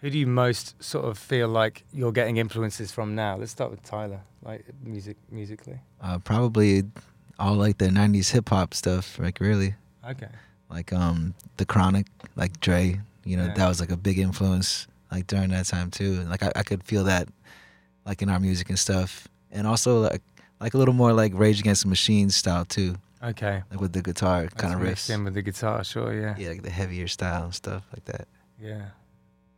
who 0.00 0.10
do 0.10 0.18
you 0.18 0.26
most 0.26 0.82
sort 0.82 1.04
of 1.04 1.18
feel 1.18 1.48
like 1.48 1.84
you're 1.92 2.12
getting 2.12 2.36
influences 2.38 2.90
from 2.92 3.14
now? 3.14 3.36
Let's 3.36 3.50
start 3.52 3.70
with 3.70 3.82
Tyler, 3.82 4.20
like 4.42 4.64
music 4.82 5.16
musically. 5.30 5.78
Uh, 6.00 6.18
probably 6.18 6.84
all 7.38 7.54
like 7.54 7.78
the 7.78 7.88
'90s 7.88 8.30
hip 8.30 8.48
hop 8.48 8.74
stuff. 8.74 9.18
Like 9.18 9.40
really, 9.40 9.74
Okay. 10.08 10.28
like 10.70 10.92
um 10.92 11.34
the 11.56 11.64
Chronic, 11.66 12.06
like 12.36 12.58
Dre. 12.60 13.00
You 13.24 13.36
know, 13.36 13.44
Yeah. 13.46 13.54
that 13.54 13.68
was 13.68 13.78
like 13.80 13.90
a 13.90 13.96
big 13.96 14.18
influence. 14.18 14.86
Like 15.10 15.26
during 15.26 15.50
that 15.50 15.66
time 15.66 15.90
too. 15.90 16.22
Like 16.24 16.42
I, 16.42 16.52
I 16.56 16.62
could 16.62 16.82
feel 16.82 17.04
that, 17.04 17.28
like 18.06 18.22
in 18.22 18.28
our 18.30 18.40
music 18.40 18.68
and 18.70 18.78
stuff, 18.78 19.28
and 19.50 19.66
also 19.66 20.00
like 20.00 20.22
like 20.60 20.74
a 20.74 20.78
little 20.78 20.94
more 20.94 21.12
like 21.12 21.32
Rage 21.34 21.60
Against 21.60 21.82
the 21.82 21.88
Machine 21.88 22.30
style 22.30 22.64
too, 22.64 22.96
Okay. 23.22 23.62
like 23.70 23.80
with 23.80 23.92
the 23.92 24.02
guitar 24.02 24.46
kind 24.56 24.74
of 24.74 24.80
riffs. 24.80 25.10
in 25.10 25.24
with 25.24 25.34
the 25.34 25.42
guitar, 25.42 25.82
sure, 25.84 26.12
yeah. 26.14 26.34
Yeah, 26.38 26.50
like 26.50 26.62
the 26.62 26.70
heavier 26.70 27.08
style 27.08 27.44
and 27.44 27.54
stuff 27.54 27.84
like 27.92 28.04
that. 28.04 28.28
Yeah. 28.60 28.86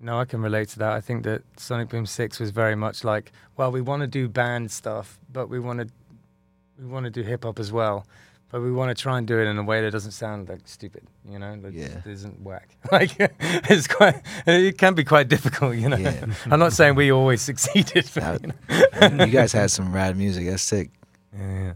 No, 0.01 0.19
I 0.19 0.25
can 0.25 0.41
relate 0.41 0.69
to 0.71 0.79
that. 0.79 0.93
I 0.93 1.01
think 1.03 1.25
that 1.25 1.43
Sonic 1.59 1.91
Boom 1.91 2.07
Six 2.07 2.41
was 2.41 2.51
very 2.53 2.75
much 2.75 3.05
like, 3.05 3.33
well, 3.59 3.71
we 3.71 3.83
want 3.83 4.01
to 4.01 4.07
do 4.07 4.29
band 4.29 4.71
stuff, 4.71 5.19
but 5.31 5.49
we 5.51 5.61
want 5.61 5.81
to 5.81 5.89
we 6.79 6.87
want 6.87 7.05
to 7.05 7.11
do 7.11 7.23
hip 7.23 7.45
hop 7.45 7.59
as 7.59 7.71
well, 7.71 8.07
but 8.51 8.63
we 8.63 8.73
want 8.73 8.97
to 8.97 9.01
try 9.03 9.19
and 9.19 9.27
do 9.27 9.39
it 9.39 9.45
in 9.47 9.59
a 9.59 9.63
way 9.63 9.83
that 9.83 9.91
doesn't 9.91 10.13
sound 10.13 10.49
like 10.49 10.61
stupid, 10.65 11.03
you 11.29 11.39
know, 11.39 11.55
that 11.61 11.75
Yeah. 11.75 12.01
isn't 12.07 12.41
whack. 12.41 12.75
Like 12.91 13.11
it's 13.19 13.87
quite, 13.87 14.23
it 14.47 14.79
can 14.79 14.95
be 14.95 15.05
quite 15.05 15.29
difficult, 15.29 15.77
you 15.77 15.91
know. 15.91 15.99
Yeah. 15.99 16.25
I'm 16.51 16.59
not 16.59 16.73
saying 16.73 16.95
we 16.95 17.13
always 17.13 17.43
succeeded, 17.51 18.11
but, 18.15 18.41
you 18.43 18.49
know. 19.19 19.25
you 19.27 19.31
guys 19.33 19.53
had 19.53 19.71
some 19.71 19.93
rad 19.93 20.17
music. 20.17 20.47
That's 20.47 20.63
sick. 20.63 20.89
Yeah, 21.37 21.63
yeah. 21.65 21.73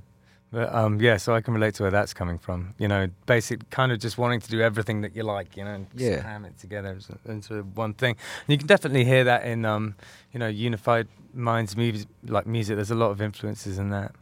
But 0.54 0.72
um, 0.72 1.00
yeah, 1.00 1.16
so 1.16 1.34
I 1.34 1.40
can 1.40 1.52
relate 1.52 1.74
to 1.74 1.82
where 1.82 1.90
that's 1.90 2.14
coming 2.14 2.38
from. 2.38 2.74
You 2.78 2.86
know, 2.86 3.08
basic 3.26 3.68
kind 3.70 3.90
of 3.90 3.98
just 3.98 4.18
wanting 4.18 4.38
to 4.40 4.48
do 4.48 4.60
everything 4.60 5.00
that 5.00 5.16
you 5.16 5.24
like. 5.24 5.56
You 5.56 5.64
know, 5.64 5.72
and 5.74 5.90
just 5.90 6.04
Yeah. 6.04 6.20
cram 6.20 6.44
it 6.44 6.56
together 6.60 6.96
into 7.26 7.62
one 7.74 7.92
thing. 7.94 8.12
And 8.46 8.52
you 8.52 8.56
can 8.58 8.68
definitely 8.68 9.04
hear 9.04 9.24
that 9.24 9.44
in 9.44 9.64
um, 9.64 9.96
you 10.32 10.38
know, 10.38 10.46
Unified 10.46 11.08
Minds 11.34 11.76
music, 11.76 12.06
like 12.24 12.46
music. 12.46 12.76
There's 12.76 12.92
a 12.92 12.94
lot 12.94 13.10
of 13.10 13.20
influences 13.20 13.78
in 13.80 13.90
that. 13.90 14.12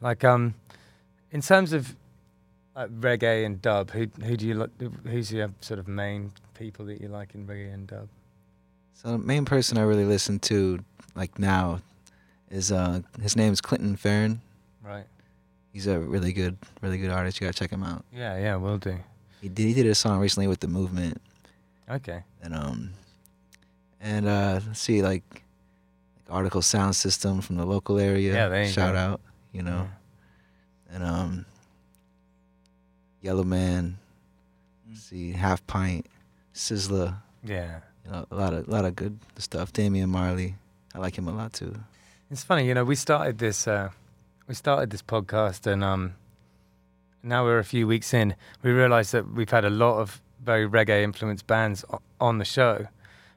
Like 0.00 0.22
um, 0.22 0.54
in 1.32 1.40
terms 1.42 1.72
of 1.72 1.96
like 2.76 2.90
reggae 3.00 3.44
and 3.44 3.60
dub, 3.60 3.90
who 3.90 4.06
who 4.22 4.36
do 4.36 4.46
you 4.46 4.54
like? 4.54 4.70
Who's 5.06 5.32
your 5.32 5.50
sort 5.60 5.80
of 5.80 5.88
main 5.88 6.30
people 6.56 6.84
that 6.86 7.00
you 7.00 7.08
like 7.08 7.34
in 7.34 7.48
reggae 7.48 7.74
and 7.74 7.88
dub? 7.88 8.08
So 8.92 9.08
the 9.10 9.18
main 9.18 9.44
person 9.44 9.76
I 9.76 9.82
really 9.82 10.04
listen 10.04 10.38
to 10.40 10.84
like 11.16 11.36
now 11.36 11.80
is 12.48 12.70
uh 12.70 13.00
his 13.20 13.34
name 13.34 13.52
is 13.52 13.60
Clinton 13.60 13.96
Fearon. 13.96 14.38
Right. 14.80 15.06
He's 15.74 15.86
a 15.88 15.98
really 15.98 16.32
good, 16.32 16.56
really 16.80 16.96
good 16.98 17.10
artist. 17.10 17.38
You 17.40 17.46
gotta 17.48 17.58
check 17.58 17.70
him 17.70 17.82
out. 17.82 18.04
Yeah, 18.12 18.38
yeah, 18.38 18.56
we'll 18.56 18.78
do. 18.78 18.96
He 19.42 19.48
did 19.50 19.66
he 19.66 19.74
did 19.74 19.86
a 19.86 19.94
song 19.94 20.20
recently 20.20 20.46
with 20.46 20.60
the 20.60 20.68
movement 20.68 21.20
Okay. 21.90 22.22
and 22.42 22.54
um 22.54 22.90
and 24.00 24.26
uh 24.26 24.60
let's 24.66 24.80
see 24.80 25.02
like 25.02 25.22
like 25.32 25.42
Article 26.30 26.62
Sound 26.62 26.96
System 26.96 27.40
from 27.42 27.56
the 27.56 27.66
local 27.66 27.98
area. 27.98 28.32
Yeah, 28.32 28.48
there 28.48 28.62
you 28.64 28.70
Shout 28.70 28.94
go. 28.94 28.98
out, 28.98 29.20
you 29.52 29.62
know. 29.62 29.88
And 30.90 31.02
um 31.04 31.44
Yellow 33.20 33.44
Man, 33.44 33.98
let's 34.88 35.02
see, 35.02 35.32
Half 35.32 35.66
Pint, 35.66 36.06
Sizzla, 36.54 37.16
Yeah. 37.42 37.80
you 38.04 38.10
know, 38.12 38.26
a 38.30 38.34
lot 38.34 38.52
of 38.54 38.68
a 38.68 38.70
lot 38.70 38.84
of 38.84 38.94
good 38.96 39.18
stuff. 39.38 39.72
Damian 39.72 40.08
Marley. 40.10 40.54
I 40.94 40.98
like 40.98 41.18
him 41.18 41.26
a 41.26 41.32
lot 41.34 41.52
too. 41.52 41.74
It's 42.30 42.44
funny, 42.44 42.66
you 42.68 42.74
know, 42.74 42.84
we 42.84 42.94
started 42.94 43.38
this 43.38 43.66
uh, 43.66 43.90
we 44.46 44.54
started 44.54 44.90
this 44.90 45.02
podcast 45.02 45.66
and 45.66 45.82
um 45.84 46.14
now 47.22 47.42
we're 47.44 47.58
a 47.58 47.64
few 47.64 47.86
weeks 47.86 48.12
in. 48.12 48.34
We 48.62 48.70
realized 48.70 49.12
that 49.12 49.32
we've 49.32 49.48
had 49.50 49.64
a 49.64 49.70
lot 49.70 49.98
of 49.98 50.20
very 50.42 50.68
reggae 50.68 51.02
influenced 51.02 51.46
bands 51.46 51.82
o- 51.90 52.00
on 52.20 52.36
the 52.36 52.44
show 52.44 52.88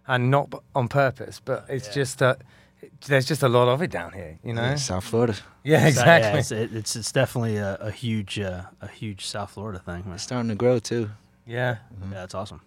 and 0.05 0.29
not 0.29 0.49
b- 0.49 0.57
on 0.75 0.89
purpose, 0.89 1.39
but 1.43 1.65
it's 1.69 1.87
Yeah. 1.87 1.93
just 1.93 2.21
uh, 2.21 2.35
it- 2.81 2.91
there's 3.07 3.25
just 3.25 3.43
a 3.43 3.47
lot 3.47 3.69
of 3.69 3.81
it 3.81 3.89
down 3.89 4.11
here, 4.11 4.39
you 4.43 4.53
know? 4.53 4.61
Yeah, 4.61 4.75
South 4.75 5.05
Florida. 5.05 5.35
Yeah, 5.63 5.77
So, 5.77 5.83
yeah, 5.83 5.87
exactly. 5.87 6.39
it's, 6.39 6.51
it's 6.51 6.95
it's 6.97 7.11
definitely 7.13 7.55
a, 7.57 7.75
a 7.75 7.91
huge 7.91 8.39
uh, 8.39 8.63
a 8.81 8.87
huge 8.89 9.25
South 9.25 9.51
Florida 9.51 9.79
thing. 9.79 10.03
man. 10.05 10.15
It's 10.15 10.23
starting 10.23 10.49
to 10.49 10.55
grow 10.55 10.79
too. 10.79 11.11
Yeah. 11.45 11.77
Mhm. 12.03 12.11
Yeah, 12.11 12.23
it's 12.25 12.35
awesome. 12.35 12.59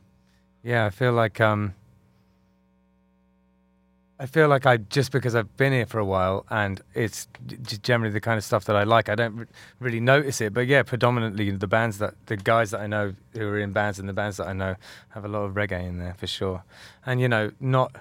Yeah, 0.63 0.87
I 0.87 0.91
feel 0.91 1.13
like 1.13 1.39
um 1.41 1.75
I 4.21 4.27
feel 4.27 4.49
like 4.49 4.67
I 4.67 4.77
just 4.77 5.12
because 5.12 5.35
I've 5.35 5.57
been 5.57 5.73
here 5.73 5.87
for 5.87 5.99
a 5.99 6.05
while 6.05 6.45
and 6.50 6.81
it's 6.95 7.27
g- 7.47 7.57
g- 7.62 7.79
generally 7.83 8.12
the 8.12 8.21
kind 8.21 8.37
of 8.37 8.45
stuff 8.45 8.67
that 8.67 8.77
I 8.77 8.83
like. 8.85 9.09
I 9.09 9.15
don't 9.15 9.35
re- 9.37 9.47
really 9.79 9.99
notice 10.00 10.43
it, 10.43 10.53
but 10.53 10.67
yeah, 10.67 10.83
predominantly 10.83 11.50
the 11.53 11.67
bands 11.67 11.99
that 11.99 12.15
the 12.27 12.37
guys 12.37 12.71
that 12.73 12.81
I 12.83 12.87
know 12.87 13.15
who 13.33 13.49
are 13.49 13.59
in 13.59 13.73
bands 13.73 13.99
and 13.99 14.07
the 14.07 14.12
bands 14.12 14.37
that 14.37 14.47
I 14.47 14.53
know 14.53 14.75
have 15.11 15.25
a 15.25 15.29
lot 15.29 15.45
of 15.45 15.55
reggae 15.55 15.89
in 15.89 15.99
there 15.99 16.12
for 16.15 16.27
sure. 16.27 16.62
And 17.07 17.19
you 17.21 17.29
know, 17.29 17.50
not 17.61 17.97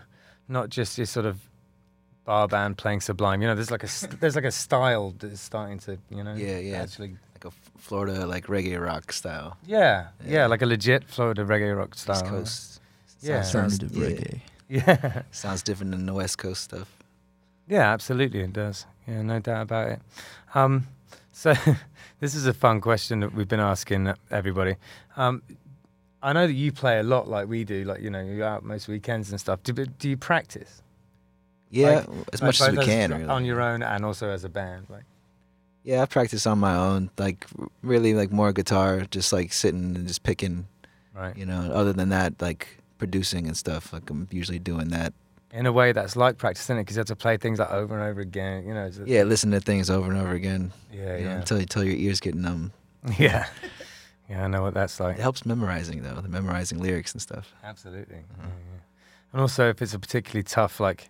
not 0.49 0.69
just 0.69 0.97
your 0.97 1.05
sort 1.07 1.25
of 1.25 1.39
bar 2.25 2.47
band 2.49 2.77
playing 2.77 2.99
Sublime. 3.01 3.41
You 3.41 3.47
know, 3.47 3.55
there's 3.55 3.71
like 3.71 3.83
a 3.83 3.87
s- 3.87 4.07
there's 4.19 4.35
like 4.35 4.43
a 4.45 4.51
style 4.51 5.15
that's 5.17 5.39
starting 5.39 5.79
to 5.79 5.97
you 6.09 6.23
know 6.23 6.35
Yeah, 6.35 6.57
yeah. 6.59 6.81
actually 6.81 7.15
Like 7.35 7.45
a 7.45 7.51
Florida 7.77 8.25
like 8.27 8.47
reggae 8.47 8.77
rock 8.79 9.13
style. 9.13 9.57
yeah 9.65 10.07
yeah, 10.25 10.31
Yeah. 10.33 10.45
like 10.47 10.61
a 10.61 10.65
legit 10.65 11.05
Florida 11.09 11.45
reggae 11.45 11.75
rock 11.77 11.95
style. 11.95 12.17
East 12.17 12.25
Coast. 12.29 12.81
Yeah. 13.21 13.41
Sounds, 13.41 13.79
Alternative 13.81 13.97
yeah, 13.97 14.07
reggae. 14.09 14.41
Yeah. 14.87 15.23
sounds 15.31 15.63
different 15.63 15.91
than 15.91 16.05
the 16.05 16.13
West 16.13 16.37
Coast 16.37 16.63
stuff. 16.63 16.87
Yeah, 17.67 17.91
absolutely, 17.91 18.41
it 18.41 18.53
does. 18.53 18.85
Yeah, 19.07 19.21
no 19.23 19.39
doubt 19.39 19.63
about 19.63 19.87
it. 19.89 19.99
Um, 20.53 20.87
so, 21.31 21.53
this 22.19 22.35
is 22.35 22.45
a 22.45 22.53
fun 22.53 22.79
question 22.81 23.19
that 23.21 23.33
we've 23.33 23.47
been 23.47 23.59
asking 23.59 24.13
everybody. 24.29 24.75
Um, 25.17 25.41
I 26.21 26.33
know 26.33 26.45
that 26.47 26.53
you 26.53 26.71
play 26.71 26.99
a 26.99 27.03
lot, 27.03 27.27
like 27.27 27.47
we 27.47 27.63
do. 27.63 27.83
Like 27.83 28.01
you 28.01 28.09
know, 28.09 28.21
you're 28.21 28.45
out 28.45 28.63
most 28.63 28.87
weekends 28.87 29.31
and 29.31 29.39
stuff. 29.39 29.63
Do, 29.63 29.73
do 29.73 30.09
you 30.09 30.17
practice 30.17 30.81
Yeah, 31.71 31.87
Like- 31.89 32.09
as 32.33 32.41
Like, 32.41 32.47
much 32.49 32.61
as 32.61 32.67
both 32.69 32.77
we 32.79 32.85
can. 32.85 33.11
Really. 33.11 33.25
on 33.25 33.45
your 33.45 33.61
own 33.61 33.81
and 33.83 34.03
also 34.05 34.29
as 34.29 34.43
a 34.43 34.49
band? 34.49 34.87
Like, 34.89 35.05
Yeah, 35.83 36.01
I 36.01 36.05
practice 36.05 36.45
on 36.45 36.59
my 36.59 36.75
own. 36.75 37.09
Like 37.17 37.47
really, 37.81 38.13
like 38.13 38.31
more 38.31 38.51
guitar, 38.53 39.01
just 39.09 39.31
like 39.33 39.53
sitting 39.53 39.95
and 39.95 40.07
just 40.07 40.23
picking, 40.23 40.67
Right. 41.15 41.35
You 41.37 41.45
know, 41.45 41.71
other 41.73 41.93
than 41.93 42.09
that, 42.09 42.41
like 42.41 42.78
producing 42.99 43.47
and 43.47 43.57
stuff, 43.57 43.91
like 43.91 44.07
I'm 44.11 44.27
usually 44.31 44.59
doing 44.59 44.89
that. 44.89 45.13
In 45.51 45.65
a 45.65 45.71
way, 45.71 45.91
that's 45.93 46.15
like 46.15 46.37
practicing 46.37 46.77
it 46.77 46.81
because 46.81 46.95
you 46.95 46.99
have 46.99 47.07
to 47.07 47.15
play 47.15 47.37
things 47.37 47.57
like 47.57 47.71
over 47.71 47.97
and 47.97 48.03
over 48.07 48.21
again. 48.21 48.67
You 48.67 48.75
know. 48.75 48.85
A- 48.85 49.05
Yeah, 49.07 49.23
listen 49.23 49.49
to 49.51 49.59
things 49.59 49.89
over 49.89 50.07
and 50.11 50.19
over 50.21 50.33
again. 50.33 50.71
Yeah. 50.93 50.99
you 51.17 51.23
know, 51.25 51.31
Yeah. 51.31 51.37
until 51.39 51.57
until 51.57 51.83
your 51.83 51.95
ears 51.95 52.19
get 52.19 52.35
numb. 52.35 52.71
yeah. 53.17 53.47
Yeah. 54.29 54.45
I 54.45 54.47
know 54.47 54.61
what 54.61 54.75
that's 54.75 54.99
like. 54.99 55.17
It 55.17 55.21
helps 55.21 55.45
memorizing 55.47 56.03
though, 56.03 56.21
the 56.21 56.29
memorizing 56.29 56.79
lyrics 56.79 57.13
and 57.13 57.21
stuff. 57.21 57.51
Absolutely. 57.63 58.17
Yeah, 58.17 58.43
Uh-huh. 58.43 58.47
yeah. 58.73 58.79
And 59.33 59.41
also, 59.41 59.69
if 59.69 59.81
it's 59.81 59.93
a 59.95 59.99
particularly 59.99 60.43
tough, 60.43 60.79
like 60.79 61.09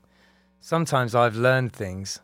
sometimes 0.62 1.14
I've 1.16 1.36
learned 1.36 1.74
things 1.74 2.20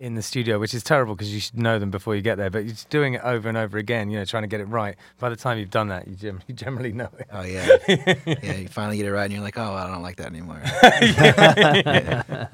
in 0.00 0.14
the 0.14 0.22
studio, 0.22 0.58
which 0.60 0.74
is 0.74 0.82
terrible 0.84 1.14
because 1.16 1.32
you 1.34 1.40
should 1.40 1.58
know 1.58 1.78
them 1.80 1.90
before 1.90 2.14
you 2.14 2.22
get 2.22 2.36
there. 2.36 2.50
But 2.50 2.58
you're 2.60 2.72
just 2.74 2.88
doing 2.88 3.14
it 3.14 3.20
over 3.24 3.48
and 3.48 3.58
over 3.58 3.78
again, 3.78 4.10
you 4.10 4.18
know, 4.18 4.24
trying 4.24 4.44
to 4.44 4.46
get 4.48 4.60
it 4.60 4.66
right. 4.68 4.96
By 5.18 5.28
the 5.28 5.34
time 5.36 5.58
you've 5.58 5.70
done 5.70 5.88
that, 5.88 6.06
you, 6.06 6.14
gem- 6.14 6.40
you 6.46 6.54
generally 6.54 6.92
know 6.92 7.08
it. 7.18 7.26
Oh 7.32 7.42
yeah, 7.42 7.66
yeah. 7.88 8.56
You 8.56 8.68
finally 8.68 8.96
get 8.96 9.06
it 9.06 9.12
right, 9.12 9.24
and 9.24 9.32
you're 9.32 9.42
like, 9.42 9.58
oh, 9.58 9.72
I 9.74 9.86
don't 9.88 10.02
like 10.02 10.16
that 10.16 10.26
anymore. 10.28 10.62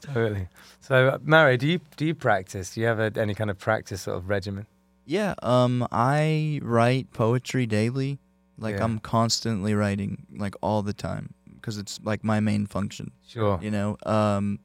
Totally. 0.00 0.48
So, 0.80 1.08
uh, 1.10 1.18
Mary, 1.22 1.56
do 1.56 1.66
you 1.68 1.80
do 1.96 2.04
you 2.04 2.14
practice? 2.14 2.74
Do 2.74 2.80
you 2.80 2.86
have 2.86 2.98
a, 2.98 3.12
any 3.16 3.34
kind 3.34 3.50
of 3.50 3.58
practice 3.58 4.02
sort 4.02 4.16
of 4.18 4.28
regimen? 4.28 4.66
Yeah, 5.04 5.34
um, 5.42 5.86
I 5.92 6.60
write 6.62 7.12
poetry 7.12 7.66
daily. 7.66 8.18
Like 8.58 8.76
Yeah. 8.76 8.84
I'm 8.84 8.98
constantly 8.98 9.74
writing, 9.74 10.26
like 10.36 10.54
all 10.62 10.82
the 10.82 10.92
time, 10.92 11.34
because 11.54 11.78
it's 11.78 11.98
like 12.04 12.22
my 12.24 12.40
main 12.40 12.66
function. 12.66 13.12
Sure. 13.26 13.58
You 13.62 13.70
know, 13.70 13.96
um, 14.06 14.58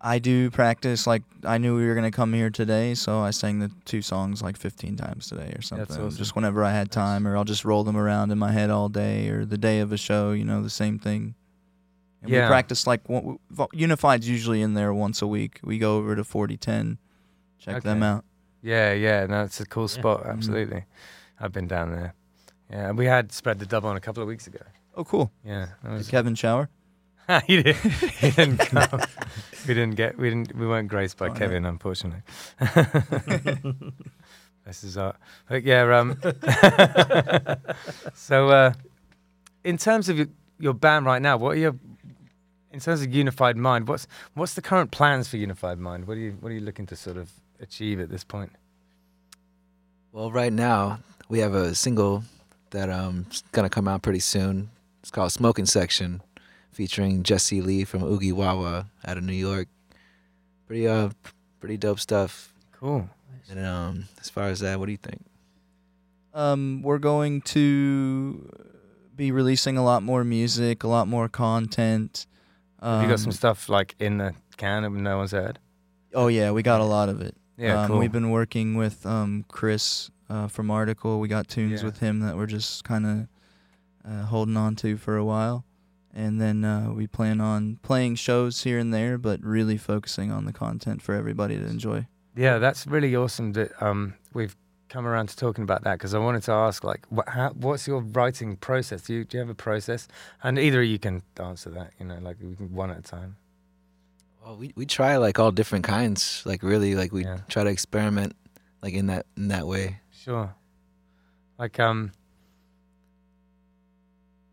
I 0.00 0.18
do 0.20 0.50
practice. 0.50 1.06
Like 1.06 1.22
I 1.44 1.58
knew 1.58 1.76
we 1.76 1.86
were 1.86 1.94
gonna 1.94 2.10
come 2.10 2.32
here 2.32 2.50
today, 2.50 2.94
so 2.94 3.20
I 3.20 3.30
sang 3.30 3.58
the 3.58 3.70
two 3.84 4.00
songs 4.02 4.42
like 4.42 4.56
15 4.56 4.96
times 4.96 5.28
today 5.28 5.52
or 5.56 5.62
something. 5.62 5.96
awesome. 5.96 6.16
Just 6.16 6.36
whenever 6.36 6.64
I 6.64 6.70
had 6.72 6.90
time, 6.90 7.26
or 7.26 7.36
I'll 7.36 7.44
just 7.44 7.64
roll 7.64 7.82
them 7.84 7.96
around 7.96 8.30
in 8.30 8.38
my 8.38 8.52
head 8.52 8.70
all 8.70 8.88
day, 8.88 9.28
or 9.28 9.44
the 9.44 9.58
day 9.58 9.80
of 9.80 9.90
a 9.92 9.96
show. 9.96 10.32
You 10.32 10.44
know, 10.44 10.62
the 10.62 10.70
same 10.70 10.98
thing. 10.98 11.34
And 12.22 12.30
Yeah. 12.30 12.42
we 12.44 12.48
practice 12.48 12.86
like 12.86 13.08
one, 13.08 13.38
Unified's 13.72 14.28
usually 14.28 14.60
in 14.62 14.74
there 14.74 14.92
once 14.94 15.20
a 15.22 15.26
week. 15.26 15.60
We 15.62 15.78
go 15.78 15.96
over 15.98 16.14
to 16.16 16.24
4010, 16.24 16.98
check 17.58 17.82
them 17.82 18.02
out. 18.02 18.24
Yeah, 18.62 18.92
yeah, 18.92 19.26
no, 19.26 19.42
it's 19.44 19.60
a 19.60 19.66
cool 19.66 19.84
Yeah. 19.84 20.00
spot. 20.00 20.24
Mhm. 20.24 20.30
Absolutely. 20.32 20.84
I've 21.40 21.52
been 21.52 21.68
down 21.68 21.92
there. 21.92 22.14
Yeah, 22.70 22.90
we 22.90 23.06
had 23.06 23.30
Spred 23.32 23.60
the 23.60 23.66
Dub 23.66 23.84
on 23.84 23.96
a 23.96 24.00
couple 24.00 24.20
of 24.22 24.28
weeks 24.28 24.46
ago. 24.48 24.58
Oh, 24.96 25.04
cool. 25.04 25.30
Yeah, 25.44 25.66
that 25.82 25.90
Did 25.90 25.98
was 25.98 26.08
Kevin 26.08 26.34
shower? 26.34 26.68
he, 27.46 27.62
did, 27.62 27.76
he 27.76 28.30
didn't 28.30 28.58
come. 28.58 29.00
we 29.66 29.74
didn't 29.74 29.96
get. 29.96 30.16
We 30.18 30.30
didn't. 30.30 30.56
We 30.56 30.66
weren't 30.66 30.88
graced 30.88 31.18
by 31.18 31.26
Oh, 31.26 31.32
no. 31.32 31.34
Kevin, 31.34 31.66
unfortunately. 31.66 32.22
this 34.64 34.82
is 34.84 34.96
our. 34.96 35.14
But 35.48 35.62
yeah. 35.62 35.98
Um. 35.98 36.18
so, 38.14 38.48
uh, 38.48 38.72
in 39.64 39.76
terms 39.76 40.08
of 40.08 40.16
your, 40.16 40.28
your 40.58 40.74
band 40.74 41.04
right 41.04 41.20
now, 41.20 41.36
what 41.36 41.56
are 41.56 41.60
your 41.60 41.76
in 42.72 42.80
terms 42.80 43.02
of 43.02 43.12
Unified 43.12 43.56
Mind? 43.56 43.88
What's 43.88 44.06
what's 44.34 44.54
the 44.54 44.62
current 44.62 44.90
plans 44.90 45.28
for 45.28 45.36
Unified 45.36 45.78
Mind? 45.78 46.06
What 46.06 46.16
are 46.16 46.20
you 46.20 46.32
What 46.40 46.50
are 46.50 46.54
you 46.54 46.60
looking 46.60 46.86
to 46.86 46.96
sort 46.96 47.16
of 47.16 47.30
achieve 47.60 48.00
at 48.00 48.08
this 48.08 48.24
point? 48.24 48.52
Well, 50.12 50.30
right 50.30 50.52
now 50.52 51.00
we 51.28 51.40
have 51.40 51.54
a 51.54 51.74
single 51.74 52.24
that 52.70 52.88
um 52.88 53.26
is 53.30 53.42
gonna 53.52 53.68
come 53.68 53.86
out 53.86 54.02
pretty 54.02 54.20
soon. 54.20 54.70
It's 55.02 55.10
called 55.10 55.32
"Smoking 55.32 55.66
Section," 55.66 56.22
featuring 56.78 57.24
Jesse 57.24 57.60
Lee 57.60 57.82
from 57.82 58.04
Oogie 58.04 58.30
Wawa 58.30 58.86
out 59.04 59.18
of 59.18 59.24
New 59.24 59.32
York. 59.32 59.66
Pretty 60.68 60.86
uh, 60.86 61.10
pretty 61.58 61.76
dope 61.76 61.98
stuff. 61.98 62.54
Cool. 62.70 63.10
And 63.50 63.58
um, 63.66 64.04
as 64.20 64.30
far 64.30 64.44
as 64.44 64.60
that, 64.60 64.78
what 64.78 64.86
do 64.86 64.92
you 64.92 64.98
think? 64.98 65.24
Um, 66.32 66.82
we're 66.82 66.98
going 67.00 67.40
to 67.56 68.48
be 69.16 69.32
releasing 69.32 69.76
a 69.76 69.82
lot 69.82 70.04
more 70.04 70.22
music, 70.22 70.84
a 70.84 70.88
lot 70.88 71.08
more 71.08 71.28
content. 71.28 72.26
Um, 72.78 73.00
Have 73.00 73.02
you 73.02 73.08
got 73.08 73.18
some 73.18 73.32
stuff 73.32 73.68
like 73.68 73.96
in 73.98 74.18
the 74.18 74.34
can 74.56 74.84
and 74.84 75.02
no 75.02 75.16
one's 75.18 75.32
heard? 75.32 75.58
Oh 76.14 76.28
yeah, 76.28 76.52
we 76.52 76.62
got 76.62 76.80
a 76.80 76.84
lot 76.84 77.08
of 77.08 77.20
it. 77.20 77.34
Yeah, 77.56 77.82
um, 77.82 77.88
cool. 77.88 77.98
We've 77.98 78.12
been 78.12 78.30
working 78.30 78.76
with 78.76 79.04
um, 79.04 79.44
Chris 79.48 80.10
uh, 80.30 80.46
from 80.46 80.70
Article. 80.70 81.18
We 81.18 81.26
got 81.26 81.48
tunes 81.48 81.80
Yeah. 81.80 81.86
with 81.86 81.98
him 81.98 82.20
that 82.20 82.36
we're 82.36 82.46
just 82.46 82.84
kind 82.84 83.04
of 83.04 83.28
uh, 84.08 84.22
holding 84.26 84.56
on 84.56 84.76
to 84.76 84.96
for 84.96 85.16
a 85.16 85.24
while, 85.24 85.64
and 86.18 86.40
then 86.40 86.64
uh, 86.64 86.90
we 86.92 87.06
plan 87.06 87.40
on 87.40 87.78
playing 87.82 88.16
shows 88.16 88.64
here 88.64 88.78
and 88.78 88.92
there, 88.92 89.16
but 89.18 89.40
really 89.42 89.78
focusing 89.78 90.32
on 90.32 90.44
the 90.44 90.52
content 90.52 91.00
for 91.00 91.14
everybody 91.14 91.56
to 91.56 91.64
enjoy. 91.66 92.06
Yeah, 92.34 92.58
that's 92.58 92.86
really 92.86 93.14
awesome 93.16 93.52
that 93.52 93.70
um, 93.82 94.14
we've 94.34 94.56
come 94.88 95.06
around 95.06 95.28
to 95.28 95.36
talking 95.36 95.62
about 95.62 95.84
that 95.84 95.94
because 95.98 96.14
I 96.14 96.18
wanted 96.18 96.42
to 96.44 96.52
ask, 96.52 96.82
like, 96.82 97.06
what, 97.08 97.28
how, 97.28 97.50
what's 97.50 97.86
your 97.86 98.00
writing 98.00 98.56
process? 98.56 99.02
Do 99.02 99.14
you, 99.14 99.24
do 99.24 99.36
you 99.36 99.40
have 99.40 99.48
a 99.50 99.54
process? 99.54 100.08
And 100.42 100.58
either 100.58 100.80
of 100.82 100.88
you 100.88 100.98
can 100.98 101.22
answer 101.38 101.70
that, 101.70 101.92
you 102.00 102.06
know, 102.06 102.18
like 102.20 102.36
we 102.42 102.56
can 102.56 102.72
one 102.74 102.90
at 102.90 102.98
a 102.98 103.02
time. 103.02 103.36
Well, 104.44 104.56
we 104.56 104.72
we 104.76 104.86
try 104.86 105.18
like 105.18 105.38
all 105.38 105.52
different 105.52 105.84
kinds. 105.84 106.42
Like 106.46 106.62
really, 106.62 106.94
like 106.94 107.12
we 107.12 107.22
Yeah. 107.24 107.38
try 107.48 107.64
to 107.64 107.70
experiment, 107.70 108.34
like 108.82 108.94
in 108.94 109.06
that 109.06 109.26
in 109.36 109.48
that 109.48 109.66
way. 109.66 110.00
Sure. 110.10 110.54
Like, 111.58 111.78
um, 111.78 112.12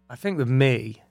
I 0.09 0.15
think 0.15 0.37
with 0.37 0.49
me, 0.49 1.01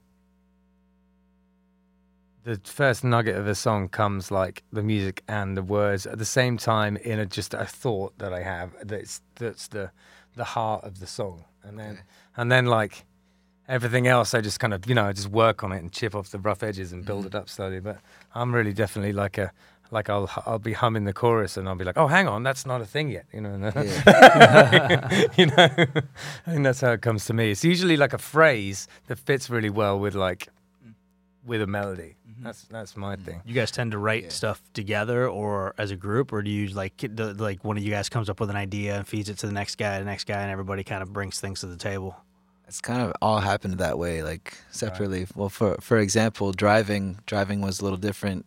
the 2.45 2.61
first 2.65 3.05
nugget 3.05 3.37
of 3.37 3.47
a 3.47 3.55
song 3.55 3.89
comes 3.89 4.31
like 4.31 4.63
the 4.73 4.83
music 4.83 5.23
and 5.29 5.57
the 5.57 5.63
words 5.63 6.07
at 6.07 6.19
the 6.19 6.25
same 6.27 6.57
time 6.59 6.97
in 6.99 7.19
a 7.19 7.27
just 7.27 7.55
a 7.55 7.65
thought 7.65 8.17
that 8.19 8.33
I 8.35 8.43
have 8.43 8.71
that's 8.87 9.21
that's 9.37 9.69
the 9.69 9.91
the 10.37 10.45
heart 10.45 10.85
of 10.85 11.01
the 11.01 11.07
song, 11.07 11.45
and 11.63 11.79
then 11.79 12.01
and 12.37 12.51
then 12.53 12.67
like 12.67 13.05
everything 13.69 14.07
else, 14.07 14.35
I 14.35 14.41
just 14.43 14.61
kind 14.61 14.75
of 14.75 14.87
you 14.89 14.95
know 14.95 15.07
I 15.07 15.13
just 15.13 15.29
work 15.29 15.65
on 15.65 15.73
it 15.73 15.79
and 15.79 15.91
chip 15.93 16.15
off 16.15 16.31
the 16.31 16.39
rough 16.39 16.63
edges 16.63 16.93
and 16.93 17.05
build 17.05 17.25
Mhm. 17.25 17.29
it 17.29 17.35
up 17.35 17.49
slowly. 17.49 17.81
But 17.81 17.99
I'm 18.35 18.55
really 18.55 18.73
definitely 18.73 19.13
like 19.13 19.39
a 19.39 19.53
like 19.91 20.11
I'll 20.11 20.29
I'll 20.45 20.59
be 20.59 20.73
humming 20.73 21.05
the 21.05 21.13
chorus 21.13 21.57
and 21.57 21.69
I'll 21.69 21.77
be 21.77 21.85
like, 21.85 21.97
oh, 21.97 22.09
hang 22.09 22.27
on, 22.29 22.43
that's 22.43 22.67
not 22.67 22.81
a 22.81 22.85
thing 22.87 23.11
yet, 23.11 23.27
you 23.33 23.41
know. 23.41 23.57
then- 23.59 23.87
you 25.37 25.47
know, 25.47 25.69
I 26.47 26.51
think 26.51 26.65
that's 26.65 26.81
how 26.81 26.93
it 26.93 27.01
comes 27.03 27.25
to 27.27 27.33
me. 27.33 27.51
It's 27.53 27.65
usually 27.65 27.97
like 27.97 28.13
a 28.13 28.19
phrase 28.19 28.89
that 29.07 29.19
fits 29.19 29.49
really 29.51 29.71
well 29.71 29.99
with 29.99 30.15
like 30.15 30.49
Mm. 30.85 30.95
with 31.47 31.63
a 31.63 31.67
melody. 31.67 32.17
Mhm. 32.39 32.45
That's 32.45 32.63
that's 32.65 32.97
my 32.97 33.17
Mm. 33.17 33.25
thing. 33.25 33.41
You 33.45 33.55
guys 33.55 33.71
tend 33.71 33.93
to 33.93 33.99
write 33.99 34.25
Yeah. 34.25 34.29
stuff 34.31 34.63
together 34.73 35.29
or 35.29 35.75
as 35.79 35.91
a 35.91 35.97
group, 35.97 36.33
or 36.33 36.43
do 36.43 36.51
you 36.51 36.69
like 36.69 36.97
ki- 36.97 37.09
like 37.09 37.65
one 37.65 37.77
of 37.77 37.83
you 37.83 37.91
guys 37.91 38.09
comes 38.09 38.29
up 38.31 38.41
with 38.41 38.51
an 38.51 38.57
idea 38.57 38.97
and 38.97 39.07
feeds 39.07 39.29
it 39.29 39.39
to 39.39 39.47
the 39.47 39.53
next 39.53 39.77
guy, 39.77 39.99
the 39.99 40.05
next 40.05 40.25
guy, 40.27 40.41
and 40.43 40.51
everybody 40.51 40.83
kind 40.85 41.03
of 41.03 41.13
brings 41.13 41.41
things 41.41 41.61
to 41.61 41.67
the 41.67 41.77
table? 41.77 42.17
It's 42.67 42.81
kind 42.81 43.03
of 43.03 43.13
all 43.21 43.41
happened 43.41 43.79
that 43.79 43.99
way, 43.99 44.23
like 44.23 44.55
separately. 44.71 45.27
Well, 45.35 45.49
for 45.51 45.77
for 45.81 45.99
example, 45.99 46.53
driving 46.53 47.19
driving 47.27 47.61
was 47.61 47.81
a 47.81 47.85
little 47.85 47.99
different. 47.99 48.47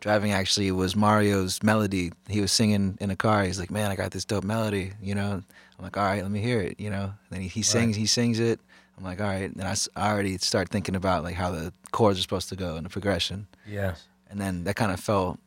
Driving 0.00 0.30
actually 0.32 0.70
was 0.70 0.94
Mario's 0.94 1.60
melody. 1.62 2.12
He 2.28 2.40
was 2.40 2.52
singing 2.52 2.96
in 3.00 3.10
a 3.10 3.16
car. 3.16 3.42
He's 3.44 3.58
like, 3.58 3.70
"Man, 3.70 3.90
I 3.90 3.96
got 3.96 4.12
this 4.12 4.24
dope 4.24 4.44
melody," 4.44 4.92
you 5.02 5.14
know. 5.14 5.42
I'm 5.76 5.82
like, 5.84 5.96
"All 5.96 6.04
right, 6.04 6.22
let 6.22 6.30
me 6.30 6.40
hear 6.40 6.60
it," 6.60 6.78
you 6.78 6.88
know. 6.88 7.04
And 7.04 7.30
then 7.30 7.40
he, 7.40 7.48
he 7.48 7.62
sings, 7.62 7.96
he 7.96 8.06
sings 8.06 8.38
it. 8.38 8.60
I'm 8.98 9.04
like, 9.04 9.20
"All 9.20 9.26
right." 9.28 9.50
And 9.54 9.62
I 9.62 10.10
already 10.10 10.36
start 10.38 10.68
thinking 10.68 10.96
about 10.96 11.22
like 11.22 11.36
how 11.36 11.50
the 11.52 11.72
chords 11.92 12.18
are 12.18 12.22
supposed 12.22 12.48
to 12.50 12.56
go 12.56 12.76
and 12.76 12.84
the 12.84 12.90
progression. 12.90 13.46
Yeah. 13.66 13.94
And 14.28 14.40
then 14.40 14.64
that 14.64 14.74
kind 14.76 14.92
of 14.92 15.00
felt, 15.00 15.38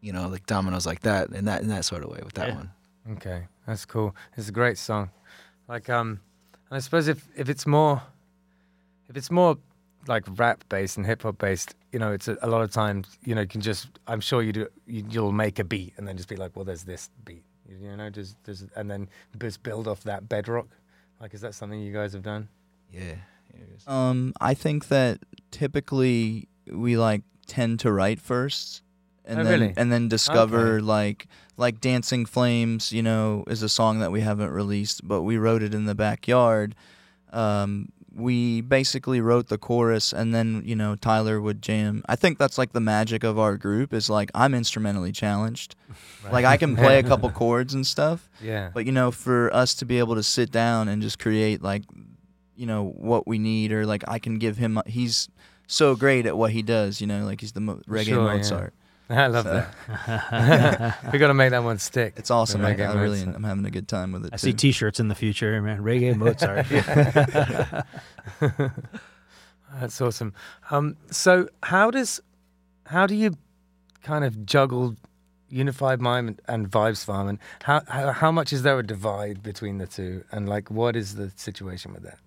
you 0.00 0.12
know, 0.12 0.28
like 0.28 0.44
dominoes 0.46 0.86
like 0.86 1.00
that 1.00 1.30
in 1.30 1.44
that 1.46 1.62
in 1.62 1.68
that 1.68 1.84
sort 1.84 2.02
of 2.02 2.10
way 2.10 2.20
with 2.24 2.34
that 2.34 2.48
Yeah. 2.48 2.54
one. 2.56 2.70
Okay, 3.12 3.46
that's 3.66 3.84
cool. 3.86 4.14
It's 4.36 4.48
a 4.48 4.52
great 4.52 4.76
song. 4.76 5.10
Like 5.68 5.88
um, 5.88 6.20
and 6.68 6.76
I 6.76 6.80
suppose 6.80 7.06
if 7.08 7.26
if 7.36 7.48
it's 7.48 7.66
more, 7.66 8.02
if 9.08 9.16
it's 9.16 9.30
more 9.30 9.56
like 10.06 10.24
rap 10.36 10.64
based 10.68 10.96
and 10.96 11.06
hip 11.06 11.22
hop 11.22 11.38
based, 11.38 11.74
you 11.92 11.98
know, 11.98 12.12
it's 12.12 12.26
a, 12.28 12.36
a 12.42 12.48
lot 12.48 12.62
of 12.62 12.70
times 12.72 13.18
you 13.24 13.34
know 13.34 13.42
you 13.42 13.46
can 13.46 13.60
just 13.60 13.88
I'm 14.06 14.20
sure 14.20 14.42
you 14.42 14.52
do 14.52 14.66
you, 14.86 15.04
you'll 15.08 15.32
make 15.32 15.58
a 15.58 15.64
beat 15.64 15.94
and 15.96 16.06
then 16.08 16.16
just 16.16 16.28
be 16.28 16.36
like, 16.36 16.56
well, 16.56 16.64
there's 16.64 16.84
this 16.84 17.08
beat, 17.24 17.44
you, 17.68 17.76
you 17.90 17.96
know, 17.96 18.10
just 18.10 18.36
just 18.44 18.66
and 18.76 18.90
then 18.90 19.08
just 19.38 19.62
build 19.62 19.86
off 19.88 20.02
that 20.04 20.28
bedrock. 20.28 20.66
Like, 21.20 21.34
is 21.34 21.40
that 21.42 21.54
something 21.54 21.80
you 21.80 21.92
guys 21.92 22.12
have 22.14 22.22
done? 22.22 22.48
Yeah. 22.92 23.14
Um, 23.86 24.34
I 24.40 24.54
think 24.54 24.88
that 24.88 25.20
typically 25.50 26.48
we 26.70 26.96
like 26.96 27.22
tend 27.46 27.80
to 27.80 27.92
write 27.92 28.20
first, 28.20 28.82
and 29.24 29.40
Oh, 29.40 29.44
then 29.44 29.60
really? 29.60 29.74
and 29.76 29.90
then 29.92 30.08
discover 30.08 30.76
Okay. 30.76 30.82
like 30.84 31.26
like 31.56 31.80
Dancing 31.80 32.26
Flames. 32.26 32.92
You 32.92 33.02
know, 33.02 33.44
is 33.46 33.62
a 33.62 33.68
song 33.68 33.98
that 34.00 34.12
we 34.12 34.20
haven't 34.20 34.50
released, 34.50 35.06
but 35.06 35.22
we 35.22 35.36
wrote 35.38 35.62
it 35.62 35.74
in 35.74 35.86
the 35.86 35.94
backyard. 35.94 36.74
Um, 37.32 37.90
we 38.12 38.60
basically 38.60 39.20
wrote 39.20 39.48
the 39.48 39.56
chorus, 39.58 40.12
and 40.12 40.34
then 40.34 40.62
you 40.64 40.74
know 40.76 40.94
Tyler 40.96 41.40
would 41.40 41.62
jam. 41.62 42.02
I 42.08 42.16
think 42.16 42.38
that's 42.38 42.58
like 42.58 42.72
the 42.72 42.80
magic 42.80 43.24
of 43.24 43.38
our 43.38 43.56
group 43.56 43.92
is 43.92 44.10
like 44.10 44.30
I'm 44.34 44.54
instrumentally 44.54 45.12
challenged. 45.12 45.74
Like 46.30 46.44
I 46.44 46.58
can 46.58 46.76
play 46.76 46.98
a 46.98 47.02
couple 47.02 47.30
chords 47.42 47.72
and 47.72 47.84
stuff, 47.86 48.28
Yeah. 48.42 48.70
but 48.74 48.84
you 48.84 48.92
know, 48.92 49.10
for 49.10 49.52
us 49.54 49.74
to 49.76 49.86
be 49.86 49.98
able 49.98 50.14
to 50.16 50.22
sit 50.22 50.50
down 50.52 50.86
and 50.86 51.00
just 51.00 51.18
create 51.18 51.62
like, 51.62 51.82
you 52.60 52.66
know, 52.66 52.92
what 53.10 53.26
we 53.26 53.38
need, 53.38 53.72
or 53.72 53.86
like 53.86 54.04
I 54.06 54.18
can 54.18 54.38
give 54.38 54.58
him. 54.58 54.78
He's 54.86 55.28
so 55.66 55.96
great 55.96 56.26
at 56.26 56.36
what 56.36 56.50
he 56.50 56.62
does. 56.62 57.00
You 57.00 57.06
know, 57.06 57.24
like 57.24 57.40
he's 57.40 57.52
the 57.52 57.60
mo- 57.60 57.80
reggae 57.88 58.04
Sure, 58.12 58.26
yeah. 58.28 58.36
Mozart. 58.36 58.74
I 59.10 59.26
love 59.26 59.44
So- 59.44 59.66
that. 59.96 60.98
we 61.12 61.18
got 61.18 61.28
to 61.28 61.34
make 61.34 61.50
that 61.50 61.64
one 61.64 61.78
stick. 61.78 62.14
It's 62.16 62.30
awesome. 62.30 62.64
I, 62.64 62.74
Reggae 62.74 62.88
I 62.88 63.00
really, 63.00 63.18
Mozart. 63.20 63.36
I'm 63.36 63.44
having 63.44 63.64
a 63.64 63.70
good 63.70 63.88
time 63.88 64.12
with 64.12 64.26
it. 64.26 64.34
I 64.34 64.36
see. 64.36 64.52
T-shirts 64.52 65.00
in 65.00 65.08
the 65.08 65.14
future, 65.14 65.60
man. 65.62 65.82
Reggae 65.82 66.14
Mozart. 66.16 66.66
That's 69.80 70.00
awesome. 70.00 70.34
Um, 70.70 70.96
so 71.10 71.48
how 71.62 71.90
does 71.90 72.20
how 72.86 73.06
do 73.06 73.14
you 73.14 73.36
kind 74.02 74.24
of 74.24 74.44
juggle 74.44 74.96
Unified 75.48 76.00
Mind 76.00 76.28
and, 76.28 76.40
and 76.48 76.70
Vibes 76.70 77.04
Farm, 77.04 77.28
and 77.28 77.38
how, 77.62 77.82
how 77.88 78.12
how 78.12 78.32
much 78.32 78.52
is 78.52 78.62
there 78.62 78.78
a 78.78 78.86
divide 78.86 79.42
between 79.42 79.78
the 79.78 79.86
two, 79.86 80.24
and 80.32 80.48
like 80.48 80.70
what 80.70 80.94
is 80.96 81.14
the 81.16 81.30
situation 81.36 81.92
with 81.92 82.02
that? 82.02 82.18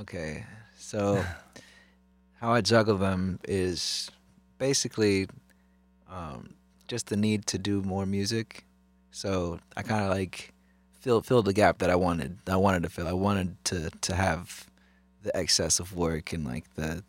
Okay, 0.00 0.46
so 0.78 1.22
how 2.40 2.52
I 2.52 2.62
juggle 2.62 2.96
them 2.96 3.38
is 3.46 4.10
basically 4.56 5.28
um, 6.10 6.54
just 6.88 7.08
the 7.08 7.18
need 7.18 7.46
to 7.48 7.58
do 7.58 7.82
more 7.82 8.06
music. 8.06 8.64
So 9.10 9.60
I 9.76 9.82
kind 9.82 10.04
of 10.04 10.10
like 10.10 10.54
fill 11.00 11.20
fill 11.20 11.42
the 11.42 11.52
gap 11.52 11.80
that 11.80 11.90
I 11.90 11.96
wanted. 11.96 12.38
I 12.48 12.56
wanted 12.56 12.82
to 12.84 12.88
fill. 12.88 13.08
I 13.08 13.12
wanted 13.12 13.62
to 13.66 13.90
to 13.90 14.14
have 14.14 14.70
the 15.22 15.36
excess 15.36 15.78
of 15.78 15.94
work 15.94 16.32
and 16.32 16.46
like 16.46 16.74
the 16.76 17.04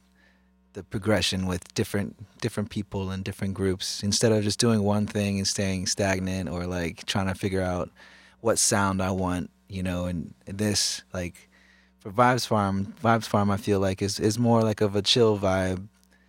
the 0.73 0.83
progression 0.83 1.47
with 1.47 1.73
different 1.73 2.41
different 2.41 2.69
people 2.69 3.09
and 3.09 3.23
different 3.23 3.53
groups 3.53 4.03
instead 4.03 4.33
of 4.33 4.43
just 4.43 4.59
doing 4.59 4.83
one 4.83 5.07
thing 5.07 5.37
and 5.37 5.47
staying 5.47 5.85
stagnant 5.85 6.49
or 6.49 6.65
like 6.65 7.05
trying 7.05 7.27
to 7.27 7.35
figure 7.35 7.61
out 7.61 7.89
what 8.41 8.59
sound 8.59 9.01
I 9.01 9.11
want, 9.11 9.49
you 9.69 9.81
know, 9.81 10.07
and 10.07 10.33
this 10.45 11.03
like 11.13 11.47
for 12.01 12.11
Vibes 12.11 12.45
Farm, 12.45 12.93
Vibes 13.03 13.25
Farm 13.27 13.49
I 13.49 13.57
feel 13.57 13.79
like 13.79 14.01
is 14.01 14.19
is 14.19 14.37
more 14.37 14.61
like 14.63 14.81
of 14.81 14.95
a 14.95 15.01
chill 15.01 15.37
vibe, 15.39 15.87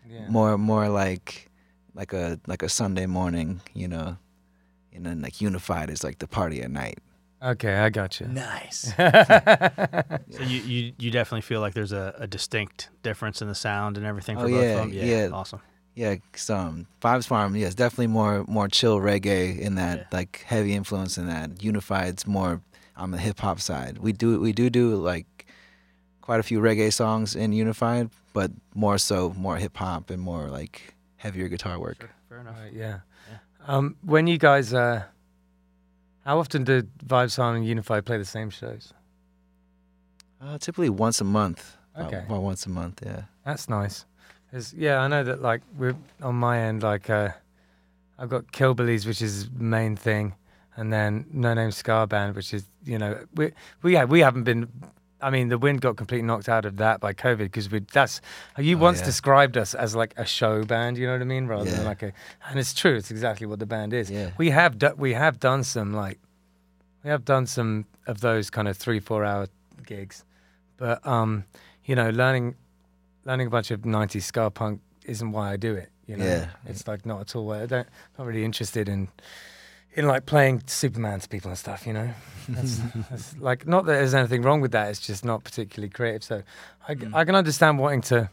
Yeah. 0.09 0.29
more 0.29 0.57
more 0.59 0.89
like 0.89 1.51
like 1.95 2.13
a 2.13 2.39
like 2.47 2.63
a 2.63 2.69
Sunday 2.69 3.07
morning, 3.07 3.61
you 3.75 3.89
know. 3.89 4.17
And 4.95 5.05
then 5.07 5.23
like 5.23 5.41
unified 5.41 5.89
is 5.91 6.05
like 6.05 6.19
the 6.19 6.27
party 6.29 6.63
at 6.63 6.71
night. 6.71 6.99
Okay, 7.43 7.75
I 7.79 7.89
got 7.91 8.21
you. 8.21 8.27
Nice. 8.29 8.93
so 8.97 10.43
you, 10.43 10.61
you 10.61 10.93
you 10.99 11.11
definitely 11.11 11.41
feel 11.41 11.61
like 11.61 11.75
there's 11.75 11.93
a, 11.93 12.15
a 12.19 12.27
distinct 12.27 12.91
difference 13.03 13.43
in 13.43 13.49
the 13.49 13.55
sound 13.55 13.97
and 13.97 14.07
everything 14.07 14.37
for 14.37 14.45
Oh, 14.47 14.49
both 14.51 14.63
yeah, 14.63 14.83
of 14.83 14.91
them. 14.91 15.09
yeah. 15.09 15.29
awesome. 15.33 15.61
Yeah, 15.95 16.17
'cause, 16.33 16.49
um, 16.49 16.87
Vibes 17.03 17.27
Farm, 17.27 17.55
yeah, 17.57 17.67
it's 17.67 17.75
definitely 17.75 18.07
more 18.07 18.45
more 18.47 18.69
chill 18.69 18.99
reggae 18.99 19.59
in 19.59 19.75
that 19.77 19.99
Yeah. 19.99 20.05
like 20.13 20.45
heavy 20.47 20.75
influence 20.75 21.19
in 21.19 21.27
that. 21.27 21.63
Unified's 21.63 22.27
more 22.27 22.61
on 22.97 23.11
the 23.11 23.19
hip 23.19 23.41
hop 23.41 23.61
side. 23.61 23.99
We 23.99 24.13
do 24.13 24.39
we 24.41 24.53
do 24.53 24.71
do 24.71 24.95
like 24.97 25.27
quite 26.23 26.41
a 26.41 26.43
few 26.43 26.61
reggae 26.61 26.91
songs 26.93 27.37
in 27.37 27.53
Unified, 27.53 28.09
but 28.33 28.51
more 28.75 28.97
so 28.99 29.35
more 29.37 29.57
hip 29.57 29.77
hop 29.77 30.09
and 30.11 30.21
more 30.23 30.49
like 30.49 30.95
heavier 31.17 31.49
guitar 31.49 31.79
work. 31.79 31.99
Sure, 32.01 32.11
fair 32.29 32.39
enough. 32.41 32.57
Right, 32.59 32.73
yeah. 32.73 33.01
Um, 33.69 33.97
when 34.03 34.27
you 34.27 34.39
guys, 34.39 34.73
uh, 34.75 35.03
how 36.25 36.39
often 36.39 36.65
do 36.65 36.83
Vibes 37.07 37.37
Farm 37.37 37.57
and 37.57 37.67
Unified 37.67 38.05
play 38.07 38.17
the 38.19 38.25
same 38.25 38.51
shows? 38.51 38.93
Uh, 40.41 40.59
typically 40.59 40.91
once 40.91 41.21
a 41.21 41.25
month. 41.25 41.77
About- 41.95 42.07
Okay. 42.15 42.25
about 42.27 42.43
once 42.43 42.67
a 42.67 42.71
month, 42.71 43.03
yeah. 43.05 43.23
That's 43.45 43.69
nice. 43.69 44.07
'Cause, 44.51 44.73
yeah, 44.75 44.99
I 45.01 45.09
know 45.09 45.23
that 45.25 45.41
like 45.43 45.63
we're 45.77 45.95
on 46.23 46.35
my 46.37 46.59
end, 46.59 46.83
like 46.83 47.09
uh, 47.11 47.31
I've 48.19 48.29
got 48.29 48.53
Killbillies, 48.53 49.07
which 49.07 49.23
is 49.23 49.49
main 49.51 49.97
thing, 49.97 50.35
and 50.77 50.93
then 50.93 51.27
No 51.33 51.55
Name 51.55 51.71
Ska 51.71 52.07
Band, 52.07 52.35
which 52.37 52.53
is 52.55 52.65
you 52.85 52.99
know 52.99 53.19
we 53.35 53.53
we 53.83 53.93
yeah, 53.95 54.05
we 54.05 54.21
haven't 54.21 54.45
been. 54.45 54.69
I 55.23 55.31
mean, 55.31 55.49
the 55.49 55.59
wind 55.59 55.81
got 55.81 55.97
completely 55.97 56.27
knocked 56.27 56.49
out 56.49 56.65
of 56.65 56.77
that 56.79 57.01
by 57.01 57.13
COVID 57.13 57.39
because 57.39 57.71
we 57.71 57.81
that's 57.93 58.21
you 58.59 58.77
Oh, 58.77 58.81
once 58.81 58.99
yeah. 59.01 59.05
described 59.07 59.57
us 59.57 59.75
as 59.75 59.95
like 59.95 60.13
a 60.17 60.25
show 60.27 60.65
band. 60.65 60.99
You 60.99 61.07
know 61.07 61.13
what 61.13 61.21
I 61.23 61.25
mean, 61.25 61.47
rather 61.47 61.71
than 61.71 61.85
like 61.85 62.03
a. 62.03 62.13
And 62.49 62.59
it's 62.59 62.75
true. 62.75 62.97
It's 62.97 63.11
exactly 63.11 63.47
what 63.47 63.59
the 63.61 63.67
band 63.67 63.93
is. 63.95 64.11
Yeah. 64.11 64.31
We 64.37 64.51
have 64.51 64.79
do, 64.79 64.93
we 64.97 65.13
have 65.15 65.39
done 65.41 65.63
some 65.65 65.93
like 65.95 66.19
we 67.05 67.11
have 67.11 67.25
done 67.25 67.47
some 67.47 67.87
of 68.07 68.21
those 68.21 68.51
kind 68.51 68.67
of 68.69 68.77
three 68.77 69.01
four 69.01 69.25
hour 69.25 69.47
gigs, 69.87 70.25
but 70.77 71.05
um, 71.07 71.45
you 71.85 71.95
know, 71.95 72.11
learning 72.11 72.57
learning 73.25 73.47
a 73.47 73.51
bunch 73.51 73.71
of 73.71 73.83
'90s 73.83 74.23
ska 74.23 74.51
punk 74.51 74.81
isn't 75.05 75.33
why 75.33 75.53
I 75.53 75.57
do 75.57 75.75
it. 75.75 75.89
You 76.07 76.17
know, 76.17 76.25
Yeah. 76.25 76.49
it's 76.67 76.89
like 76.89 77.07
not 77.07 77.21
at 77.21 77.37
all. 77.37 77.53
I 77.53 77.67
don't 77.67 77.87
not 78.19 78.27
really 78.27 78.45
interested 78.45 78.89
in 78.89 79.09
in 79.95 80.07
like 80.07 80.27
playing 80.27 80.63
Superman 80.67 81.21
to 81.21 81.29
people 81.29 81.51
and 81.51 81.59
stuff. 81.59 81.87
You 81.87 81.93
know, 81.93 82.11
that's, 82.49 82.79
that's 83.11 83.37
like 83.39 83.67
not 83.67 83.85
that 83.87 83.93
there's 83.95 84.15
anything 84.15 84.43
wrong 84.43 84.61
with 84.61 84.73
that. 84.73 84.89
It's 84.91 85.01
just 85.01 85.25
not 85.25 85.45
particularly 85.45 85.91
creative. 85.91 86.25
So 86.25 86.43
I, 86.89 86.95
Mm. 86.95 87.15
I 87.15 87.25
can 87.25 87.35
understand 87.35 87.79
wanting 87.79 88.01
to 88.03 88.31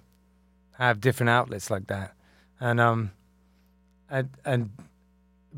have 0.78 1.02
different 1.02 1.30
outlets 1.30 1.70
like 1.70 1.88
that, 1.88 2.14
and 2.60 2.80
um, 2.80 3.12
and 4.10 4.30
and 4.46 4.70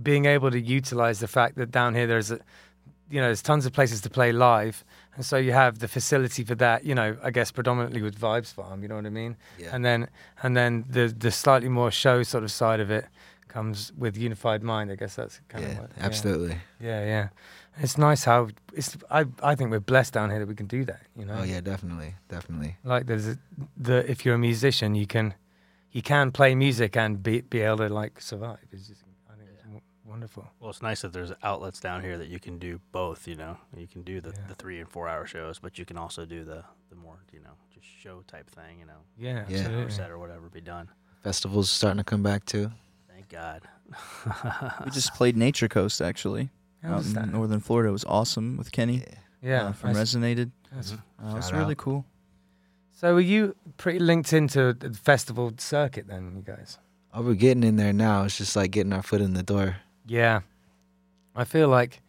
being 0.01 0.25
able 0.25 0.49
to 0.51 0.59
utilize 0.59 1.19
the 1.19 1.27
fact 1.27 1.55
that 1.57 1.71
down 1.71 1.93
here 1.95 2.07
there's 2.07 2.31
a 2.31 2.39
you 3.09 3.19
know 3.19 3.27
there's 3.27 3.41
tons 3.41 3.65
of 3.65 3.73
places 3.73 3.99
to 4.01 4.09
play 4.09 4.31
live 4.31 4.85
and 5.17 5.25
so 5.25 5.35
you 5.35 5.51
have 5.51 5.79
the 5.79 5.87
facility 5.89 6.45
for 6.45 6.55
that 6.55 6.85
you 6.85 6.95
know 6.95 7.17
i 7.21 7.29
guess 7.29 7.51
predominantly 7.51 8.01
with 8.01 8.17
vibes 8.17 8.53
farm 8.53 8.81
you 8.81 8.87
know 8.87 8.95
what 8.95 9.05
i 9.05 9.09
mean 9.09 9.35
Yeah. 9.59 9.75
and 9.75 9.83
then 9.83 10.07
and 10.41 10.55
then 10.55 10.85
the 10.89 11.13
the 11.15 11.29
slightly 11.29 11.67
more 11.67 11.91
show 11.91 12.23
sort 12.23 12.45
of 12.45 12.51
side 12.51 12.79
of 12.79 12.89
it 12.89 13.05
comes 13.55 13.91
with 14.03 14.13
unified 14.27 14.61
mind 14.63 14.87
i 14.91 14.95
guess 15.01 15.15
that's 15.19 15.35
kind 15.51 15.63
yeah, 15.63 15.71
of 15.71 15.77
what, 15.79 15.91
absolutely. 16.07 16.55
yeah 16.79 17.01
yeah 17.13 17.27
it's 17.83 17.97
nice 17.97 18.21
how 18.31 18.47
it's 18.79 18.89
i 19.19 19.21
i 19.43 19.53
think 19.55 19.67
we're 19.73 19.87
blessed 19.93 20.13
down 20.17 20.29
here 20.31 20.39
that 20.39 20.47
we 20.53 20.55
can 20.61 20.67
do 20.77 20.81
that 20.91 21.01
you 21.19 21.25
know 21.25 21.37
Oh 21.39 21.43
yeah, 21.53 21.61
definitely, 21.61 22.11
definitely. 22.35 22.71
like 22.83 23.03
there's 23.09 23.27
a, 23.33 23.35
the 23.87 23.97
if 24.13 24.17
you're 24.25 24.35
a 24.35 24.45
musician 24.51 24.95
you 24.95 25.07
can 25.15 25.33
you 25.97 26.01
can 26.01 26.31
play 26.31 26.55
music 26.55 26.91
and 27.03 27.11
be 27.27 27.41
be 27.41 27.59
able 27.67 27.77
to 27.87 27.89
like 28.01 28.13
survive 28.21 28.59
it's 28.73 28.87
just 28.89 29.03
i 29.31 29.33
think 29.37 29.49
it's 29.53 29.63
w- 29.63 29.81
wonderful 30.13 30.45
Well, 30.59 30.69
it's 30.73 30.81
nice 30.89 31.01
that 31.03 31.13
there's 31.17 31.33
outlets 31.49 31.79
down 31.87 31.99
here 32.07 32.17
that 32.21 32.29
you 32.33 32.39
can 32.47 32.55
do 32.67 32.71
both. 32.91 33.21
You 33.31 33.35
know, 33.43 33.53
you 33.83 33.87
can 33.93 34.01
do 34.11 34.15
the, 34.25 34.29
Yeah. 34.37 34.47
the 34.49 34.55
three 34.61 34.77
and 34.83 34.89
four 34.95 35.05
hour 35.11 35.25
shows, 35.35 35.55
but 35.63 35.71
you 35.79 35.85
can 35.89 35.97
also 36.03 36.21
do 36.35 36.39
the 36.51 36.59
the 36.91 36.97
more 37.05 37.17
you 37.35 37.41
know 37.45 37.55
just 37.75 37.87
show 38.03 38.15
type 38.33 38.47
thing. 38.59 38.73
You 38.81 38.87
know, 38.91 39.01
yeah, 39.17 39.29
Yeah. 39.49 39.57
hour 39.59 39.63
absolutely. 39.63 39.91
set 39.99 40.09
or 40.13 40.17
whatever 40.23 40.45
be 40.49 40.61
done. 40.75 40.85
Festivals 41.23 41.69
starting 41.79 41.99
to 42.03 42.09
come 42.13 42.23
back 42.31 42.41
too. 42.45 42.65
Thank 43.31 43.43
God. 43.43 43.61
we 44.85 44.91
just 44.91 45.13
played 45.13 45.35
Nature 45.37 45.67
Coast 45.67 46.01
actually 46.01 46.49
How 46.83 46.91
out 46.93 46.97
was 46.97 47.07
in 47.07 47.13
that? 47.13 47.29
northern 47.31 47.59
Florida. 47.59 47.89
It 47.89 47.93
was 47.93 48.05
awesome 48.05 48.57
with 48.57 48.71
Kenny 48.71 48.97
Yeah. 48.97 49.13
yeah 49.41 49.63
uh, 49.67 49.71
from 49.73 49.89
I 49.95 49.99
s- 49.99 50.15
Resonated. 50.15 50.51
that's- 50.71 50.91
Mhm. 50.91 50.99
Uh, 51.23 51.31
it 51.31 51.35
was 51.35 51.51
really 51.53 51.71
out. 51.71 51.77
cool. 51.77 52.05
So 52.91 53.15
are 53.15 53.19
you 53.21 53.55
pretty 53.77 53.99
linked 53.99 54.31
into 54.33 54.73
the 54.73 54.93
festival 54.93 55.51
circuit 55.57 56.07
then, 56.07 56.33
you 56.35 56.41
guys? 56.43 56.77
Oh, 57.13 57.21
we're 57.23 57.33
getting 57.35 57.63
in 57.63 57.75
there 57.77 57.93
now. 57.93 58.23
It's 58.23 58.37
just 58.37 58.55
like 58.55 58.71
getting 58.71 58.93
our 58.93 59.01
foot 59.03 59.21
in 59.21 59.33
the 59.33 59.43
door. 59.43 59.77
Yeah. 60.05 60.41
I 61.35 61.43
feel 61.45 61.67
like 61.67 62.01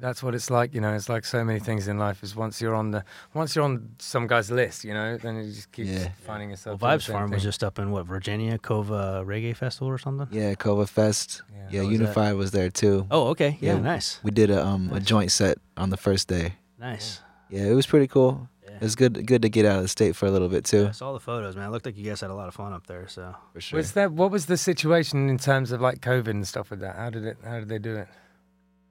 that's 0.00 0.22
what 0.22 0.34
it's 0.34 0.50
like, 0.50 0.74
you 0.74 0.80
know, 0.80 0.94
it's 0.94 1.08
like 1.08 1.24
so 1.24 1.44
many 1.44 1.60
things 1.60 1.86
in 1.88 1.98
life 1.98 2.22
is 2.22 2.34
once 2.34 2.60
you're 2.60 2.74
on 2.74 2.90
the 2.90 3.04
once 3.34 3.54
you're 3.54 3.64
on 3.64 3.90
some 3.98 4.26
guy's 4.26 4.50
list, 4.50 4.84
you 4.84 4.94
know, 4.94 5.16
then 5.16 5.36
you 5.36 5.52
just 5.52 5.70
keep 5.72 5.86
Yeah. 5.86 6.08
finding 6.26 6.50
yourself. 6.50 6.80
doing 6.80 6.90
the 6.90 6.96
Vibes 6.98 7.02
same 7.06 7.14
Farm 7.16 7.30
was 7.30 7.42
just 7.42 7.62
up 7.62 7.78
in 7.78 7.90
what 7.90 8.06
Virginia 8.06 8.58
Cova 8.58 9.22
Reggae 9.26 9.54
Festival 9.56 9.88
or 9.88 9.98
something. 9.98 10.28
Yeah, 10.30 10.54
Kova 10.54 10.88
Fest. 10.88 11.42
Yeah. 11.52 11.56
Yeah, 11.70 11.80
How 11.82 11.86
was? 11.88 11.92
Unified 11.98 12.34
was 12.34 12.50
there 12.50 12.70
too. 12.70 13.06
Oh, 13.10 13.28
okay. 13.28 13.58
Yeah, 13.60 13.74
Yeah. 13.74 13.80
nice, 13.80 14.18
We 14.22 14.30
did 14.30 14.50
a 14.50 14.64
um 14.66 14.90
a 14.92 15.00
joint 15.00 15.30
set 15.32 15.58
on 15.76 15.90
the 15.90 15.96
first 15.96 16.28
day. 16.28 16.54
nice. 16.78 17.20
Yeah, 17.48 17.64
it 17.64 17.74
was 17.74 17.86
pretty 17.86 18.06
cool. 18.06 18.48
Yeah. 18.64 18.76
It 18.76 18.82
was 18.82 18.94
good 18.94 19.26
good 19.26 19.42
to 19.42 19.48
get 19.48 19.66
out 19.66 19.76
of 19.76 19.82
the 19.82 19.88
state 19.88 20.14
for 20.16 20.26
a 20.26 20.30
little 20.30 20.48
bit 20.48 20.64
too. 20.64 20.86
I 20.88 20.92
saw 20.92 21.12
the 21.12 21.18
photos, 21.20 21.56
man. 21.56 21.66
It 21.68 21.72
looked 21.72 21.84
like 21.86 21.96
you 21.98 22.04
guys 22.08 22.20
had 22.20 22.30
a 22.30 22.34
lot 22.34 22.46
of 22.48 22.54
fun 22.54 22.72
up 22.72 22.86
there. 22.86 23.06
So 23.08 23.34
For 23.52 23.60
sure. 23.60 23.76
Was 23.76 23.92
that 23.92 24.12
what 24.12 24.30
was 24.30 24.46
the 24.46 24.56
situation 24.56 25.28
in 25.28 25.36
terms 25.38 25.72
of 25.72 25.80
like 25.80 26.00
COVID 26.00 26.30
and 26.30 26.46
stuff 26.46 26.70
with 26.70 26.80
that? 26.80 26.94
How 26.96 27.10
did 27.10 27.24
it 27.24 27.36
how 27.44 27.58
did 27.58 27.68
they 27.68 27.78
do 27.80 27.96
it? 27.96 28.08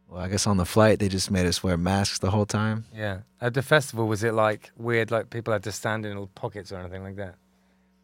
Well, 0.09 0.21
I 0.21 0.27
guess 0.27 0.47
on 0.47 0.57
the 0.57 0.65
flight 0.65 0.99
they 0.99 1.07
just 1.07 1.29
made 1.29 1.45
us 1.45 1.63
wear 1.63 1.77
masks 1.77 2.19
the 2.19 2.31
whole 2.31 2.45
time. 2.45 2.85
Yeah. 2.95 3.19
At 3.39 3.53
the 3.53 3.61
festival 3.61 4.07
was 4.07 4.23
it 4.23 4.33
like 4.33 4.71
weird 4.77 5.11
like 5.11 5.29
people 5.29 5.53
had 5.53 5.63
to 5.63 5.71
stand 5.71 6.05
in 6.05 6.11
little 6.11 6.27
pockets 6.33 6.71
or 6.71 6.77
anything 6.77 7.03
like 7.03 7.15
that? 7.17 7.35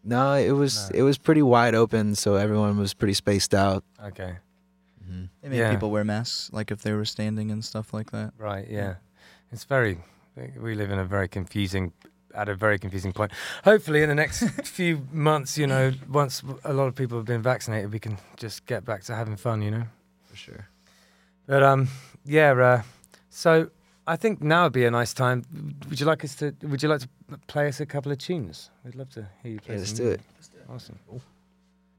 No, 0.03 0.33
it 0.35 0.51
was 0.51 0.91
No. 0.91 0.99
it 0.99 1.01
was 1.01 1.17
pretty 1.17 1.41
wide 1.41 1.73
open, 1.73 2.13
so 2.15 2.35
everyone 2.35 2.77
was 2.77 2.93
pretty 2.93 3.13
spaced 3.15 3.55
out. 3.55 3.83
Okay. 4.03 4.35
hmm 5.07 5.25
They 5.41 5.49
made 5.49 5.57
Yeah. 5.57 5.71
people 5.71 5.89
wear 5.89 6.03
masks, 6.03 6.49
like 6.53 6.69
if 6.71 6.81
they 6.83 6.93
were 6.93 7.05
standing 7.05 7.49
and 7.51 7.65
stuff 7.65 7.91
like 7.93 8.11
that. 8.11 8.33
Right. 8.37 8.67
Yeah. 8.69 8.95
It's 9.51 9.63
very. 9.63 9.97
We 10.59 10.75
live 10.75 10.91
in 10.91 10.99
a 10.99 11.05
very 11.05 11.27
confusing, 11.29 11.93
at 12.35 12.49
a 12.49 12.55
very 12.55 12.77
confusing 12.77 13.13
point. 13.13 13.31
Hopefully, 13.63 14.03
in 14.03 14.09
the 14.09 14.15
next 14.15 14.43
few 14.65 15.07
months, 15.11 15.57
you 15.57 15.65
know, 15.65 15.93
once 16.09 16.43
a 16.65 16.73
lot 16.73 16.87
of 16.87 16.95
people 16.95 17.17
have 17.17 17.25
been 17.25 17.41
vaccinated, 17.41 17.91
we 17.93 17.99
can 17.99 18.17
just 18.35 18.65
get 18.65 18.83
back 18.83 19.03
to 19.05 19.15
having 19.15 19.37
fun. 19.37 19.61
You 19.61 19.71
know. 19.71 19.83
For 20.29 20.35
sure. 20.35 20.67
But 21.47 21.63
um, 21.63 21.89
yeah. 22.25 22.51
Uh, 22.51 22.81
so 23.29 23.69
I 24.07 24.15
think 24.15 24.41
now 24.41 24.63
would 24.63 24.73
be 24.73 24.85
a 24.85 24.91
nice 24.91 25.13
time. 25.13 25.43
Would 25.89 25.99
you 25.99 26.05
like 26.05 26.23
us 26.23 26.35
to? 26.35 26.53
Would 26.63 26.83
you 26.83 26.89
like 26.89 27.01
to 27.01 27.09
play 27.47 27.67
us 27.67 27.79
a 27.79 27.85
couple 27.85 28.11
of 28.11 28.17
tunes? 28.17 28.69
We'd 28.83 28.95
love 28.95 29.09
to 29.11 29.27
hear 29.43 29.53
you 29.53 29.59
play. 29.59 29.75
Yeah, 29.75 29.79
let's 29.79 29.89
some 29.91 30.05
do 30.05 30.11
it. 30.11 30.21
Awesome. 30.69 30.99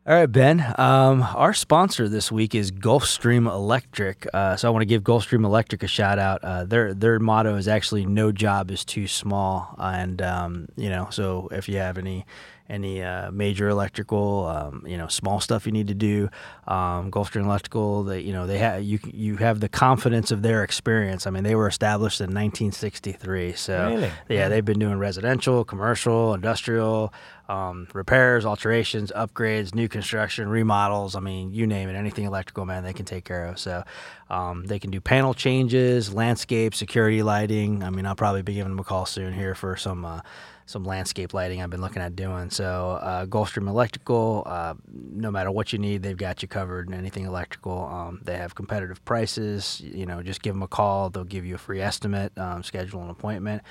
All 0.09 0.15
right, 0.15 0.27
Ben. 0.27 0.65
Um, 0.79 1.23
our 1.23 1.53
sponsor 1.53 2.09
this 2.09 2.31
week 2.31 2.55
is 2.55 2.71
Gulfstream 2.71 3.51
Electric. 3.51 4.25
Uh, 4.33 4.55
so 4.55 4.69
I 4.69 4.71
want 4.71 4.83
to 4.83 4.87
give 4.87 5.03
Gulfstream 5.03 5.45
Electric 5.45 5.83
a 5.83 5.89
shout 5.89 6.21
out. 6.21 6.45
Uh, 6.45 6.65
their 6.65 6.95
their 6.95 7.19
motto 7.19 7.57
is 7.57 7.67
actually 7.67 8.07
"No 8.07 8.31
job 8.31 8.71
is 8.71 8.85
too 8.85 9.09
small," 9.09 9.75
and 9.79 10.23
um, 10.23 10.69
you 10.77 10.91
know, 10.91 11.09
so 11.11 11.49
if 11.51 11.69
you 11.69 11.79
have 11.79 11.99
any 11.99 12.25
any 12.69 13.03
uh, 13.03 13.31
major 13.31 13.69
electrical, 13.69 14.47
um, 14.47 14.85
you 14.87 14.97
know, 14.99 15.07
small 15.09 15.41
stuff 15.41 15.67
you 15.67 15.73
need 15.73 15.89
to 15.89 15.95
do. 15.95 16.29
Um, 16.67 17.11
Gulfstream 17.11 17.45
Electrical, 17.45 18.03
they, 18.05 18.21
you 18.21 18.33
know, 18.33 18.47
they 18.47 18.59
have 18.59 18.83
you 18.83 18.99
you 19.05 19.37
have 19.37 19.61
the 19.61 19.69
confidence 19.69 20.31
of 20.31 20.43
their 20.43 20.65
experience. 20.65 21.27
I 21.27 21.31
mean, 21.31 21.45
they 21.45 21.55
were 21.55 21.69
established 21.69 22.21
in 22.21 22.27
1963, 22.35 23.53
so 23.55 23.89
Really? 23.89 24.11
yeah, 24.29 24.49
they've 24.49 24.65
been 24.65 24.79
doing 24.79 24.99
residential, 24.99 25.65
commercial, 25.65 26.35
industrial, 26.35 27.13
um, 27.49 27.87
repairs, 27.93 28.45
alterations, 28.45 29.13
upgrades, 29.15 29.75
new 29.75 29.89
construction, 29.89 30.49
remodels. 30.49 31.15
I 31.15 31.21
mean, 31.21 31.53
you 31.53 31.67
name 31.67 31.89
it, 31.89 31.95
anything 31.95 32.25
electrical, 32.25 32.65
man, 32.67 32.83
they 32.83 32.93
can 32.93 33.05
take 33.07 33.25
care 33.25 33.47
of. 33.47 33.59
So 33.61 33.85
um, 34.29 34.65
they 34.67 34.79
can 34.81 34.91
do 34.91 35.01
panel 35.01 35.35
changes, 35.35 36.13
landscape, 36.13 36.75
security 36.75 37.23
lighting. 37.23 37.85
I 37.85 37.91
mean, 37.91 38.07
I'll 38.07 38.17
probably 38.17 38.43
be 38.43 38.55
giving 38.55 38.73
them 38.73 38.81
a 38.81 38.85
call 38.85 39.07
soon 39.07 39.33
here 39.33 39.55
for 39.55 39.77
some. 39.77 40.05
Uh, 40.05 40.21
some 40.67 40.85
landscape 40.85 41.33
lighting 41.33 41.63
I've 41.63 41.71
been 41.71 41.81
looking 41.81 42.03
at 42.03 42.17
doing. 42.17 42.51
So, 42.51 42.99
uh, 43.01 43.27
Gulfstream 43.27 43.69
Electrical, 43.69 44.43
uh, 44.47 44.75
no 44.93 45.31
matter 45.31 45.51
what 45.51 45.73
you 45.73 45.79
need, 45.79 46.03
they've 46.03 46.17
got 46.17 46.43
you 46.43 46.49
covered. 46.49 46.89
In 46.89 46.95
anything 46.95 47.25
electrical, 47.25 47.87
um, 47.87 48.21
they 48.25 48.37
have 48.37 48.55
competitive 48.55 49.05
prices. 49.05 49.81
You 49.81 50.07
know, 50.07 50.23
just 50.23 50.43
give 50.43 50.55
them 50.55 50.63
a 50.63 50.69
call. 50.69 51.09
They'll 51.09 51.25
give 51.25 51.47
you 51.47 51.55
a 51.55 51.59
free 51.59 51.81
estimate, 51.81 52.37
um, 52.37 52.63
schedule 52.63 53.03
an 53.03 53.11
appointment. 53.11 53.63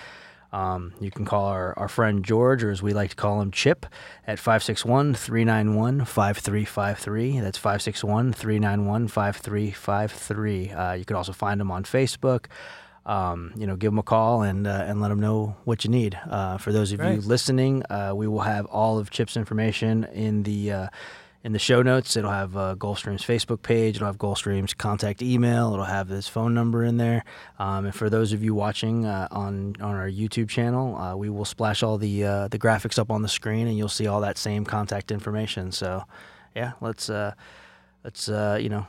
Um, 0.53 0.93
you 1.01 1.11
can 1.11 1.25
call 1.25 1.47
our, 1.47 1.77
our 1.77 1.89
friend 1.89 2.23
George, 2.23 2.63
or 2.63 2.71
as 2.71 2.81
we 2.81 2.93
like 2.93 3.09
to 3.09 3.15
call 3.17 3.41
him, 3.41 3.51
Chip, 3.51 3.85
at 4.25 4.39
561 4.39 5.13
391 5.13 6.05
5353. 6.05 7.41
That's 7.41 7.57
561 7.57 8.31
391 8.31 9.09
5353. 9.09 10.71
Uh, 10.71 10.93
You 10.93 11.03
can 11.03 11.17
also 11.17 11.33
find 11.33 11.59
him 11.59 11.71
on 11.71 11.83
Facebook. 11.83 12.45
Um, 13.05 13.53
you 13.55 13.67
know, 13.67 13.75
give 13.75 13.91
them 13.91 13.99
a 13.99 14.03
call 14.03 14.41
and 14.41 14.65
uh, 14.65 14.83
and 14.87 14.99
let 14.99 15.09
them 15.09 15.19
know 15.19 15.55
what 15.63 15.83
you 15.83 15.91
need. 15.91 16.17
Uh, 16.27 16.57
for 16.57 16.71
those 16.71 16.91
of 16.91 16.99
you 16.99 17.21
listening, 17.21 17.83
uh, 17.89 18.13
we 18.15 18.27
will 18.27 18.41
have 18.41 18.65
all 18.65 18.97
of 18.97 19.11
Chip's 19.11 19.37
information 19.37 20.05
in 20.05 20.41
the 20.41 20.71
uh, 20.71 20.87
in 21.45 21.51
the 21.51 21.59
show 21.59 21.83
notes. 21.83 22.17
It'll 22.17 22.31
have 22.31 22.57
uh, 22.57 22.75
Gulfstream's 22.75 23.21
Facebook 23.21 23.61
page. 23.61 23.97
It'll 23.97 24.07
have 24.07 24.17
Gulfstream's 24.17 24.73
contact 24.73 25.21
email. 25.21 25.73
It'll 25.73 25.85
have 25.85 26.09
his 26.09 26.27
phone 26.27 26.55
number 26.55 26.83
in 26.83 26.97
there. 26.97 27.23
Um, 27.59 27.85
and 27.85 27.93
for 27.93 28.09
those 28.09 28.33
of 28.33 28.43
you 28.43 28.55
watching 28.55 29.05
uh, 29.05 29.27
on 29.29 29.75
on 29.79 29.93
our 29.93 30.09
YouTube 30.09 30.49
channel, 30.49 30.95
uh, 30.97 31.15
we 31.15 31.29
will 31.29 31.45
splash 31.45 31.83
all 31.83 31.99
the 31.99 32.23
uh, 32.25 32.47
the 32.47 32.57
graphics 32.57 32.97
up 32.97 33.11
on 33.11 33.21
the 33.21 33.29
screen, 33.29 33.67
and 33.67 33.77
you'll 33.77 33.87
see 33.87 34.07
all 34.07 34.21
that 34.21 34.39
same 34.39 34.65
contact 34.65 35.11
information. 35.11 35.71
So, 35.71 36.03
yeah, 36.55 36.71
let's 36.81 37.11
uh, 37.11 37.35
let's 38.03 38.27
uh, 38.27 38.57
you 38.59 38.69
know 38.69 38.87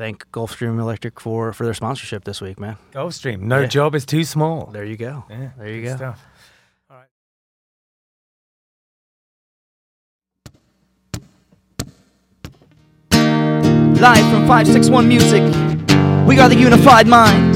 thank 0.00 0.24
Gulfstream 0.32 0.80
Electric 0.80 1.20
for 1.20 1.52
for 1.52 1.64
their 1.66 1.74
sponsorship 1.74 2.24
this 2.24 2.40
week, 2.40 2.58
man. 2.58 2.76
Gulfstream. 2.92 3.40
No 3.42 3.60
Yeah. 3.60 3.66
job 3.66 3.94
is 3.94 4.06
too 4.06 4.24
small. 4.24 4.70
There 4.72 4.86
you 4.86 4.96
go. 4.96 5.24
Yeah, 5.28 5.50
There 5.58 5.68
you 5.68 5.82
good 5.82 5.90
go. 5.90 5.96
Stuff. 5.96 6.26
Live 14.00 14.24
from 14.32 14.46
561 14.48 15.06
Music. 15.06 15.42
We 16.26 16.38
are 16.40 16.48
the 16.48 16.56
unified 16.56 17.06
mind. 17.06 17.54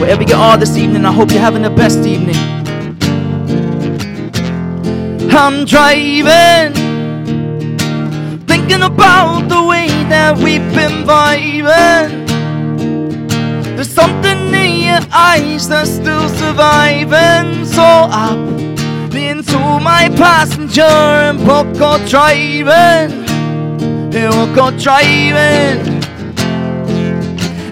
Wherever 0.00 0.22
you 0.22 0.36
are 0.36 0.56
this 0.56 0.76
evening, 0.76 1.04
I 1.04 1.12
hope 1.12 1.32
you're 1.32 1.40
having 1.40 1.62
the 1.62 1.70
best 1.70 2.06
evening. 2.06 2.36
I'm 5.32 5.64
driving, 5.64 6.72
thinking 8.46 8.82
about 8.82 9.48
the 9.48 9.62
way 9.64 9.95
that 10.08 10.36
we've 10.38 10.68
been 10.72 11.04
vibing. 11.04 12.26
There's 13.76 13.90
something 13.92 14.54
in 14.54 14.80
your 14.84 15.00
eyes 15.12 15.68
that's 15.68 15.90
still 15.90 16.28
surviving. 16.28 17.64
So 17.66 17.82
up 17.82 18.38
into 19.14 19.58
my 19.58 20.08
passenger 20.16 20.82
and 20.82 21.38
we'll 21.46 21.64
go 21.74 21.98
driving. 22.06 23.24
And 24.14 24.14
we'll 24.14 24.54
go 24.54 24.70
driving. 24.78 25.96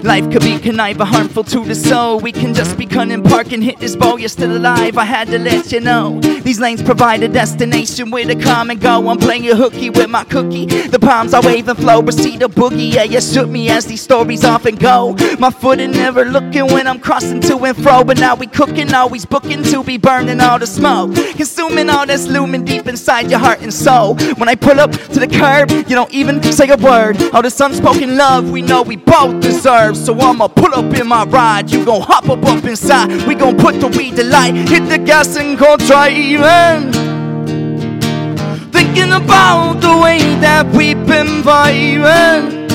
Life 0.03 0.29
could 0.31 0.43
be 0.43 0.59
connive, 0.59 0.97
harmful 0.97 1.43
to 1.45 1.65
the 1.65 1.73
soul. 1.73 2.19
We 2.19 2.31
can 2.31 2.53
just 2.53 2.77
be 2.77 2.85
cunning, 2.85 3.23
park 3.23 3.51
and 3.51 3.63
hit 3.63 3.79
this 3.79 3.95
ball. 3.95 4.19
You're 4.19 4.29
still 4.29 4.55
alive. 4.55 4.99
I 4.99 5.05
had 5.05 5.27
to 5.29 5.39
let 5.39 5.71
you 5.71 5.79
know. 5.79 6.21
These 6.45 6.59
lanes 6.59 6.83
provide 6.83 7.23
a 7.23 7.27
destination 7.27 8.11
where 8.11 8.23
to 8.23 8.35
come 8.35 8.69
and 8.69 8.79
go. 8.79 9.09
I'm 9.09 9.17
playing 9.17 9.49
a 9.49 9.55
hooky 9.55 9.89
with 9.89 10.11
my 10.11 10.23
cookie. 10.25 10.67
The 10.67 10.99
palms 10.99 11.33
I 11.33 11.39
wave 11.39 11.67
and 11.67 11.77
flow, 11.79 12.03
proceed 12.03 12.41
to 12.41 12.47
boogie. 12.47 12.93
Yeah, 12.93 13.01
you 13.01 13.19
shook 13.19 13.49
me 13.49 13.67
as 13.71 13.87
these 13.87 14.03
stories 14.03 14.45
often 14.45 14.75
go. 14.75 15.15
My 15.39 15.49
footing 15.49 15.89
never 15.89 16.23
looking 16.23 16.67
when 16.67 16.85
I'm 16.85 16.99
crossing 16.99 17.39
to 17.41 17.57
and 17.65 17.75
fro. 17.75 18.03
But 18.03 18.19
now 18.19 18.35
we 18.35 18.45
cooking, 18.45 18.93
always 18.93 19.25
booking 19.25 19.63
to 19.63 19.83
be 19.83 19.97
burning 19.97 20.39
all 20.39 20.59
the 20.59 20.67
smoke. 20.67 21.15
Consuming 21.35 21.89
all 21.89 22.05
that's 22.05 22.27
looming 22.27 22.63
deep 22.63 22.85
inside 22.85 23.31
your 23.31 23.39
heart 23.39 23.61
and 23.61 23.73
soul. 23.73 24.15
When 24.37 24.47
I 24.47 24.53
pull 24.53 24.79
up 24.79 24.91
to 24.91 25.19
the 25.19 25.27
curb, 25.27 25.71
you 25.71 25.95
don't 25.95 26.13
even 26.13 26.43
say 26.43 26.69
a 26.69 26.77
word. 26.77 27.19
All 27.33 27.41
this 27.41 27.59
unspoken 27.59 28.17
love 28.17 28.51
we 28.51 28.61
know 28.61 28.83
we 28.83 28.97
both 28.97 29.41
deserve. 29.41 29.97
So 29.97 30.13
I'ma 30.19 30.49
pull 30.49 30.75
up 30.75 30.93
in 30.93 31.07
my 31.07 31.23
ride. 31.25 31.71
You 31.71 31.83
gon' 31.83 32.01
hop 32.01 32.29
up 32.29 32.45
up 32.45 32.63
inside. 32.65 33.09
We 33.27 33.33
gon' 33.33 33.57
put 33.57 33.79
the 33.79 33.87
weed 33.87 34.15
to 34.17 34.23
light. 34.23 34.53
Hit 34.53 34.87
the 34.89 34.99
gas 34.99 35.35
and 35.37 35.57
go 35.57 35.75
Thinking 38.71 39.11
about 39.11 39.79
the 39.81 39.97
way 39.97 40.19
that 40.41 40.65
we've 40.73 41.05
been 41.07 41.41
vibing. 41.41 42.67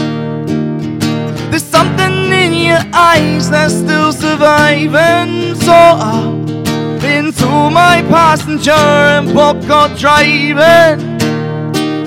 There's 1.51 1.65
something 1.65 2.33
in 2.33 2.55
your 2.55 2.83
eyes 2.93 3.51
that's 3.51 3.75
still 3.75 4.13
surviving. 4.13 5.55
So 5.57 5.73
up 5.73 7.05
into 7.05 7.47
my 7.47 8.03
passenger 8.09 8.71
and 8.71 9.35
we'll 9.35 9.55
go 9.67 9.95
driving. 9.97 11.21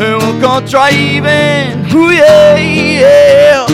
And 0.02 0.18
we'll 0.22 0.42
go 0.42 0.66
driving. 0.66 1.86
Ooh, 1.94 2.12
yeah, 2.12 2.58
yeah. 2.58 3.66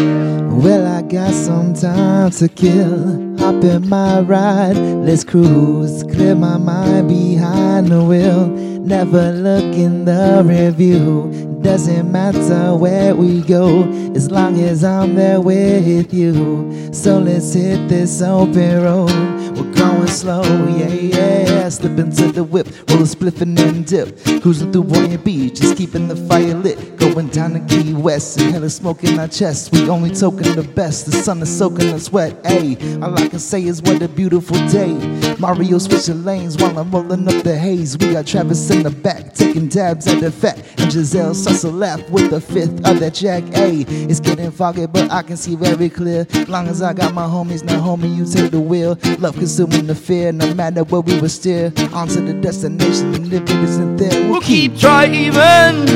Well, 0.51 0.85
I 0.85 1.01
got 1.03 1.33
some 1.33 1.73
time 1.73 2.31
to 2.31 2.49
kill. 2.49 3.28
Hop 3.49 3.63
in 3.63 3.89
my 3.89 4.19
ride, 4.19 4.77
let's 4.77 5.23
cruise. 5.23 6.03
Clear 6.03 6.35
my 6.35 6.57
mind 6.57 7.09
behind 7.09 7.87
the 7.87 8.03
wheel. 8.03 8.45
Never 8.45 9.31
look 9.31 9.73
in 9.73 10.05
the 10.05 10.43
review. 10.45 11.57
Doesn't 11.63 12.11
matter 12.11 12.75
where 12.75 13.15
we 13.15 13.41
go, 13.41 13.89
as 14.13 14.29
long 14.29 14.59
as 14.59 14.83
I'm 14.83 15.15
there 15.15 15.41
with 15.41 16.13
you. 16.13 16.93
So 16.93 17.17
let's 17.17 17.51
hit 17.53 17.89
this 17.89 18.21
open 18.21 18.83
road. 18.83 19.38
We're 19.59 19.73
going 19.73 20.07
slow, 20.07 20.41
yeah, 20.69 20.87
yeah. 20.87 21.69
Slip 21.69 21.99
into 21.99 22.31
the 22.31 22.43
whip, 22.43 22.67
roll 22.89 23.01
a 23.01 23.03
spliff 23.03 23.41
and 23.41 23.85
dip. 23.85 24.41
Cruising 24.41 24.71
through 24.71 24.85
Boynton 24.85 25.21
Beach, 25.21 25.59
just 25.59 25.77
keeping 25.77 26.07
the 26.07 26.15
fire 26.15 26.55
lit. 26.55 26.97
Going 26.97 27.27
down 27.27 27.53
to 27.53 27.59
Key 27.67 27.93
West, 27.93 28.39
and 28.39 28.51
hella 28.53 28.69
smoke 28.69 29.03
in 29.03 29.19
our 29.19 29.27
chest. 29.27 29.73
We 29.73 29.89
only 29.89 30.11
token 30.11 30.55
the 30.55 30.63
best, 30.63 31.07
the 31.07 31.11
sun 31.11 31.41
is 31.41 31.55
soaking 31.55 31.89
us 31.89 32.09
wet. 32.11 32.41
Ayy, 32.43 33.03
all 33.03 33.13
I 33.19 33.27
can 33.27 33.39
say 33.39 33.63
is 33.63 33.81
what 33.81 34.01
a 34.01 34.07
beautiful 34.07 34.57
day. 34.69 34.93
Mario 35.39 35.77
switching 35.77 36.23
lanes 36.23 36.57
while 36.57 36.79
I'm 36.79 36.89
rolling 36.89 37.27
up 37.27 37.43
the 37.43 37.57
haze. 37.57 37.97
We 37.97 38.13
got 38.13 38.25
Travis 38.25 38.69
in 38.71 38.83
the 38.83 38.91
back, 38.91 39.33
taking 39.33 39.67
dabs 39.67 40.07
at 40.07 40.21
the 40.21 40.31
fat. 40.31 40.63
And 40.77 40.91
Giselle 40.91 41.33
starts 41.33 41.61
to 41.61 41.69
laugh 41.69 42.09
with 42.09 42.31
the 42.31 42.39
fifth 42.39 42.87
of 42.87 42.99
that 43.01 43.13
jack. 43.13 43.43
Ayy, 43.43 43.85
it's 44.09 44.19
getting 44.19 44.51
foggy, 44.51 44.87
but 44.87 45.11
I 45.11 45.21
can 45.21 45.37
see 45.37 45.55
very 45.55 45.89
clear. 45.89 46.25
Long 46.47 46.67
as 46.67 46.81
I 46.81 46.93
got 46.93 47.13
my 47.13 47.25
homies, 47.25 47.63
now 47.63 47.79
homie, 47.79 48.15
you 48.15 48.25
take 48.25 48.51
the 48.51 48.61
wheel. 48.61 48.97
Love 49.19 49.37
consuming 49.49 49.87
the 49.87 49.95
fear, 49.95 50.31
no 50.31 50.53
matter 50.53 50.83
where 50.83 51.01
we 51.01 51.19
will 51.19 51.27
steer. 51.27 51.73
On 51.91 52.07
to 52.07 52.21
the 52.21 52.33
destination, 52.33 53.15
if 53.33 53.41
it 53.41 53.49
isn't 53.49 53.97
there, 53.97 54.29
We'll 54.29 54.41
keep 54.41 54.77
driving. 54.77 55.87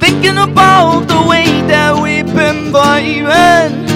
Thinking 0.00 0.36
about 0.36 1.06
the 1.06 1.24
way 1.30 1.46
that 1.70 1.94
we've 2.02 2.26
been 2.26 2.72
vibing. 2.72 3.86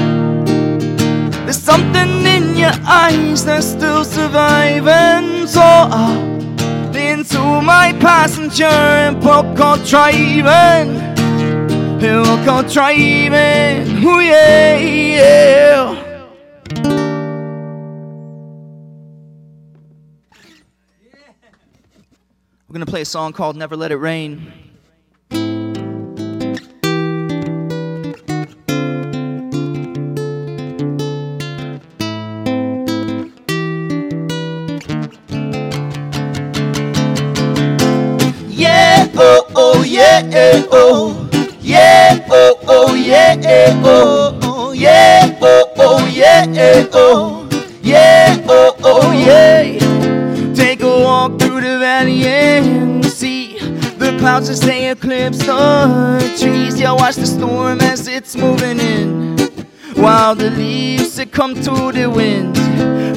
There's 1.44 1.58
something 1.58 2.24
in 2.26 2.56
your 2.56 2.76
eyes 2.86 3.44
that's 3.44 3.66
still 3.66 4.04
surviving. 4.04 5.48
So 5.48 5.60
up 5.60 6.94
into 6.94 7.40
my 7.60 7.92
passenger 7.98 8.76
and 9.06 9.20
we'll. 9.20 10.94
And 12.00 12.00
we'll 12.00 12.44
go 12.44 12.62
driving. 12.68 14.04
Ooh, 14.04 14.20
yeah, 14.20 14.78
yeah. 14.78 16.09
We're 22.70 22.74
gonna 22.74 22.86
play 22.86 23.00
a 23.00 23.04
song 23.04 23.32
called 23.32 23.56
Never 23.56 23.74
Let 23.76 23.90
It 23.90 23.96
Rain. 23.96 24.52
Yeah, 38.46 39.10
oh, 39.16 39.50
oh, 39.56 39.82
yeah, 39.84 40.22
oh. 40.70 41.28
Yeah, 41.60 42.24
oh, 42.30 42.56
oh, 42.68 42.94
yeah, 42.94 43.80
oh. 43.82 44.29
Clouds 54.20 54.50
as 54.50 54.60
they 54.60 54.90
eclipse 54.90 55.38
the 55.38 56.36
trees. 56.38 56.78
Yeah, 56.78 56.92
watch 56.92 57.16
the 57.16 57.26
storm 57.26 57.80
as 57.80 58.06
it's 58.06 58.36
moving 58.36 58.78
in. 58.78 59.38
While 59.94 60.34
the 60.34 60.50
leaves 60.50 61.10
succumb 61.12 61.54
to 61.62 61.90
the 61.90 62.08
wind. 62.08 62.58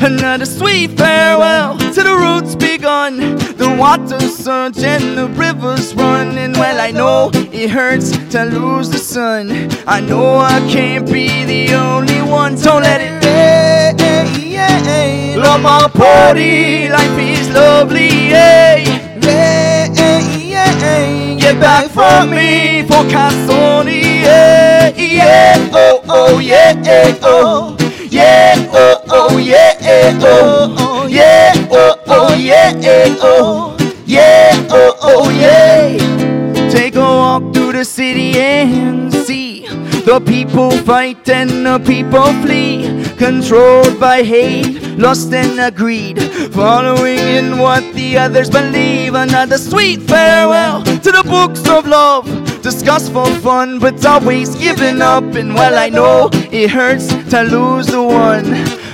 Another 0.01 0.45
sweet 0.45 0.91
farewell 0.91 1.77
to 1.77 2.01
the 2.09 2.15
roots 2.23 2.55
begun. 2.55 3.17
The 3.63 3.75
waters 3.77 4.35
surge 4.37 4.79
and 4.79 5.17
the 5.17 5.27
rivers 5.27 5.93
run. 5.93 6.37
And 6.37 6.55
well, 6.55 6.79
I 6.79 6.91
know 6.91 7.31
it 7.33 7.69
hurts 7.69 8.11
to 8.31 8.45
lose 8.45 8.89
the 8.89 8.97
sun. 8.97 9.69
I 9.85 9.99
know 9.99 10.37
I 10.37 10.59
can't 10.71 11.05
be 11.05 11.43
the 11.43 11.75
only 11.75 12.21
one. 12.21 12.55
Don't 12.55 12.81
let 12.81 13.01
it 13.01 13.25
rain. 13.25 13.33
Love 15.37 15.61
my 15.61 15.89
party, 15.89 16.87
life 16.89 17.19
is 17.19 17.49
lovely. 17.49 18.29
Yeah. 18.29 18.92
Get 21.43 21.59
back 21.59 21.89
from 21.91 22.29
me 22.29 22.83
for 22.83 23.03
Casoni. 23.11 24.23
Yeah, 24.23 24.95
yeah, 24.95 25.69
oh, 25.73 26.01
oh, 26.07 26.39
yeah, 26.39 27.19
oh. 27.21 27.75
Yeah, 28.09 28.55
oh, 28.71 29.01
oh, 29.09 29.37
yeah, 29.37 29.77
oh, 30.21 30.73
oh, 30.79 31.07
yeah, 31.07 31.51
oh, 31.69 31.99
oh, 32.07 32.33
yeah, 32.33 32.71
oh, 33.21 33.75
yeah, 34.05 34.67
oh, 34.69 34.97
oh, 35.01 35.29
yeah. 35.31 36.69
Take 36.71 36.95
a 36.95 37.01
walk 37.01 37.53
through 37.53 37.73
the 37.73 37.83
city 37.83 38.39
and 38.39 39.11
see 39.11 39.67
the 40.05 40.21
people 40.25 40.71
fight 40.71 41.27
and 41.27 41.65
the 41.65 41.77
people 41.79 42.31
flee, 42.41 43.03
controlled 43.17 43.99
by 43.99 44.23
hate, 44.23 44.81
lust 44.97 45.33
and 45.33 45.75
greed, 45.75 46.21
following 46.53 47.19
in 47.19 47.57
what 47.57 47.83
the 47.95 48.17
others 48.17 48.49
believe. 48.49 49.13
Another 49.13 49.57
sweet 49.57 50.01
farewell 50.03 50.83
the 51.13 51.23
books 51.29 51.67
of 51.69 51.85
love, 51.85 52.25
discussed 52.61 53.11
for 53.13 53.25
fun, 53.41 53.77
but 53.79 54.03
always 54.05 54.55
giving 54.55 55.01
up. 55.01 55.23
And 55.35 55.53
well, 55.53 55.77
I 55.77 55.89
know 55.89 56.29
it 56.33 56.71
hurts 56.71 57.07
to 57.29 57.43
lose 57.43 57.87
the 57.87 58.01
one. 58.01 58.45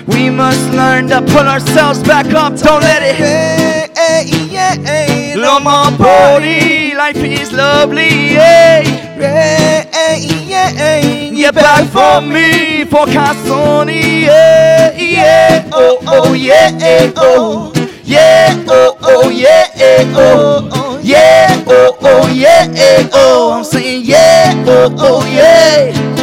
We 0.08 0.30
must 0.30 0.70
learn 0.72 1.08
to 1.10 1.22
pull 1.22 1.48
ourselves 1.48 2.04
back 2.04 2.26
up. 2.28 2.58
Don't 2.58 2.82
let 2.82 3.02
it 3.04 3.16
hey, 3.16 3.88
hey, 3.96 4.48
yeah, 4.52 4.76
hey, 4.76 5.36
Love 5.36 5.64
my 5.64 5.96
body, 5.98 6.94
life 6.94 7.16
is 7.18 7.54
lovely. 7.54 8.34
Yeah, 8.34 8.82
yeah, 9.18 10.16
yeah, 10.18 11.32
Get 11.32 11.56
back 11.56 11.88
for 11.90 12.22
me 12.22 12.84
for 12.86 13.06
Casoni. 13.06 14.24
Yeah, 14.24 14.92
yeah, 14.98 15.70
oh, 15.72 16.00
oh, 16.08 16.34
yeah, 16.34 17.14
oh, 17.16 17.72
yeah, 18.04 18.66
oh, 18.68 18.98
oh, 19.02 19.30
yeah, 19.30 19.68
oh, 20.16 20.79
yeah, 21.10 21.64
oh, 21.66 21.98
oh, 22.02 22.28
yeah, 22.28 22.68
oh. 23.14 23.52
I'm 23.58 23.64
saying 23.64 24.04
yeah, 24.06 24.54
oh, 24.68 24.96
oh, 25.00 25.26
yeah. 25.26 26.19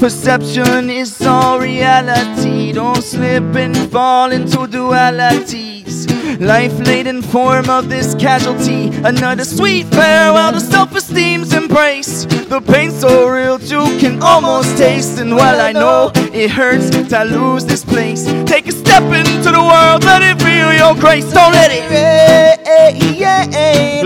Perception 0.00 0.88
is 0.88 1.20
all 1.26 1.60
reality. 1.60 2.72
Don't 2.72 3.02
slip 3.02 3.54
and 3.54 3.76
fall 3.92 4.32
into 4.32 4.60
dualities. 4.66 6.08
Life 6.40 6.72
laden 6.86 7.20
form 7.20 7.68
of 7.68 7.90
this 7.90 8.14
casualty. 8.14 8.86
Another 9.04 9.44
sweet 9.44 9.86
farewell 9.88 10.52
to 10.52 10.60
self 10.60 10.96
esteem's 10.96 11.52
embrace. 11.52 12.24
The 12.24 12.62
pain 12.62 12.90
so 12.90 13.28
real 13.28 13.60
you 13.60 13.84
can 13.98 14.22
almost 14.22 14.78
taste. 14.78 15.18
And 15.18 15.36
while 15.36 15.60
I 15.60 15.72
know 15.72 16.10
it 16.14 16.50
hurts 16.50 16.88
to 16.88 17.24
lose 17.24 17.66
this 17.66 17.84
place, 17.84 18.24
take 18.46 18.68
a 18.68 18.72
step 18.72 19.02
into 19.02 19.52
the 19.52 19.62
world, 19.62 20.04
let 20.04 20.22
it 20.22 20.40
feel 20.42 20.72
your 20.72 20.94
grace. 20.98 21.30
Don't 21.30 21.52
let 21.52 21.70
it. 21.70 21.80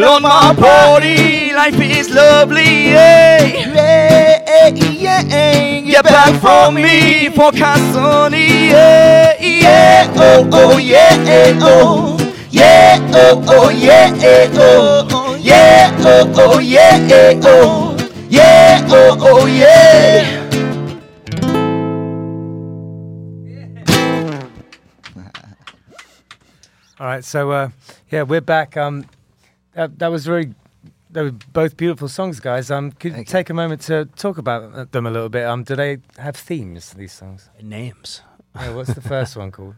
On 0.03 0.23
my 0.23 0.53
body, 0.55 1.53
life 1.53 1.81
is 1.81 2.11
lovely. 2.11 2.91
Yeah. 2.91 3.74
Get 4.55 6.05
back 6.05 6.41
from 6.41 6.75
me 6.77 7.29
for 7.31 7.51
Casoni. 7.51 8.71
Yeah, 8.71 9.37
yeah, 9.41 10.13
oh, 10.17 10.49
oh, 10.53 10.79
yeah, 10.79 11.59
oh. 11.61 12.17
Yeah, 12.51 12.99
oh, 13.15 13.45
oh, 13.49 13.69
yeah, 13.71 14.13
oh. 14.55 15.37
Yeah, 15.41 15.91
oh, 15.99 16.33
oh, 16.37 16.59
yeah, 16.61 17.41
oh. 17.45 17.97
Yeah, 18.29 18.87
oh, 18.91 19.17
oh, 19.21 19.47
yeah. 19.47 20.41
All 27.01 27.07
right, 27.09 27.25
so 27.25 27.51
uh, 27.51 27.71
yeah, 28.09 28.23
we're 28.23 28.41
back. 28.41 28.77
Um, 28.77 29.07
that, 29.75 29.99
that 29.99 30.09
was 30.13 30.25
very, 30.25 30.55
they 31.15 31.23
were 31.23 31.31
both 31.53 31.77
beautiful 31.77 32.09
songs, 32.09 32.41
guys. 32.41 32.71
Um, 32.71 32.93
could 32.93 33.11
you 33.13 33.15
Thank 33.17 33.29
you. 33.29 33.33
take 33.33 33.51
a 33.51 33.55
moment 33.55 33.81
to 33.83 34.05
talk 34.17 34.37
about 34.39 34.93
them 34.93 35.07
a 35.07 35.11
little 35.11 35.29
bit? 35.31 35.45
Um, 35.47 35.63
do 35.65 35.75
they 35.77 35.99
have 36.19 36.37
themes? 36.37 36.93
These 36.93 37.13
songs? 37.13 37.49
Names. 37.63 38.21
Yeah, 38.57 38.73
what's 38.77 38.95
the 38.95 39.01
first 39.01 39.37
one 39.37 39.51
called? 39.51 39.75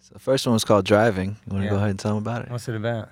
So 0.00 0.10
the 0.12 0.18
first 0.18 0.46
one 0.46 0.52
was 0.52 0.64
called 0.64 0.84
Driving. 0.84 1.36
You 1.46 1.52
want 1.52 1.62
to 1.62 1.64
Yeah. 1.64 1.70
go 1.70 1.76
ahead 1.76 1.90
and 1.90 1.98
tell 1.98 2.14
them 2.14 2.22
about 2.26 2.42
it? 2.42 2.50
What's 2.50 2.68
it 2.68 2.74
about? 2.76 3.08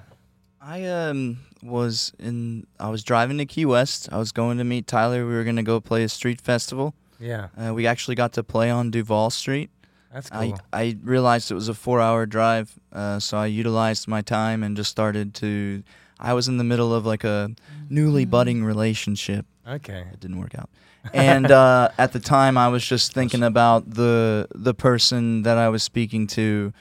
I 0.60 0.84
um 0.84 1.38
was 1.62 2.12
in 2.18 2.66
I 2.78 2.88
was 2.90 3.02
driving 3.04 3.38
to 3.38 3.46
Key 3.46 3.64
West. 3.64 4.08
I 4.12 4.18
was 4.18 4.32
going 4.32 4.58
to 4.58 4.64
meet 4.64 4.86
Tyler. 4.86 5.26
We 5.26 5.32
were 5.34 5.44
gonna 5.44 5.62
go 5.62 5.80
play 5.80 6.02
a 6.04 6.08
street 6.08 6.40
festival. 6.42 6.92
Yeah, 7.18 7.48
Uh, 7.56 7.72
we 7.74 7.86
actually 7.86 8.16
got 8.16 8.32
to 8.34 8.42
play 8.42 8.68
on 8.70 8.90
Duval 8.90 9.30
Street. 9.30 9.70
that's 10.12 10.28
cool. 10.30 10.58
I 10.72 10.82
I 10.84 10.96
realized 11.02 11.50
it 11.50 11.54
was 11.54 11.68
a 11.68 11.74
four 11.74 12.00
hour 12.00 12.26
drive, 12.26 12.68
uh, 12.92 13.18
so 13.18 13.38
I 13.38 13.46
utilized 13.46 14.08
my 14.08 14.20
time 14.22 14.62
and 14.62 14.76
just 14.76 14.90
started 14.90 15.32
to. 15.42 15.82
I 16.20 16.32
was 16.34 16.48
in 16.48 16.56
the 16.58 16.64
middle 16.64 16.92
of 16.94 17.06
like 17.06 17.24
a 17.24 17.50
newly 17.88 18.24
budding 18.24 18.64
relationship. 18.64 19.46
okay. 19.66 20.04
It 20.12 20.20
didn't 20.20 20.38
work 20.38 20.54
out. 20.56 20.68
And 21.14 21.50
uh, 21.50 21.90
at 21.96 22.12
the 22.12 22.20
time, 22.20 22.58
I 22.58 22.68
was 22.68 22.84
just 22.84 23.12
thinking 23.14 23.42
about 23.42 23.88
the 23.94 24.46
the 24.54 24.74
person 24.74 25.42
that 25.42 25.56
I 25.56 25.68
was 25.68 25.82
speaking 25.82 26.26
to. 26.28 26.72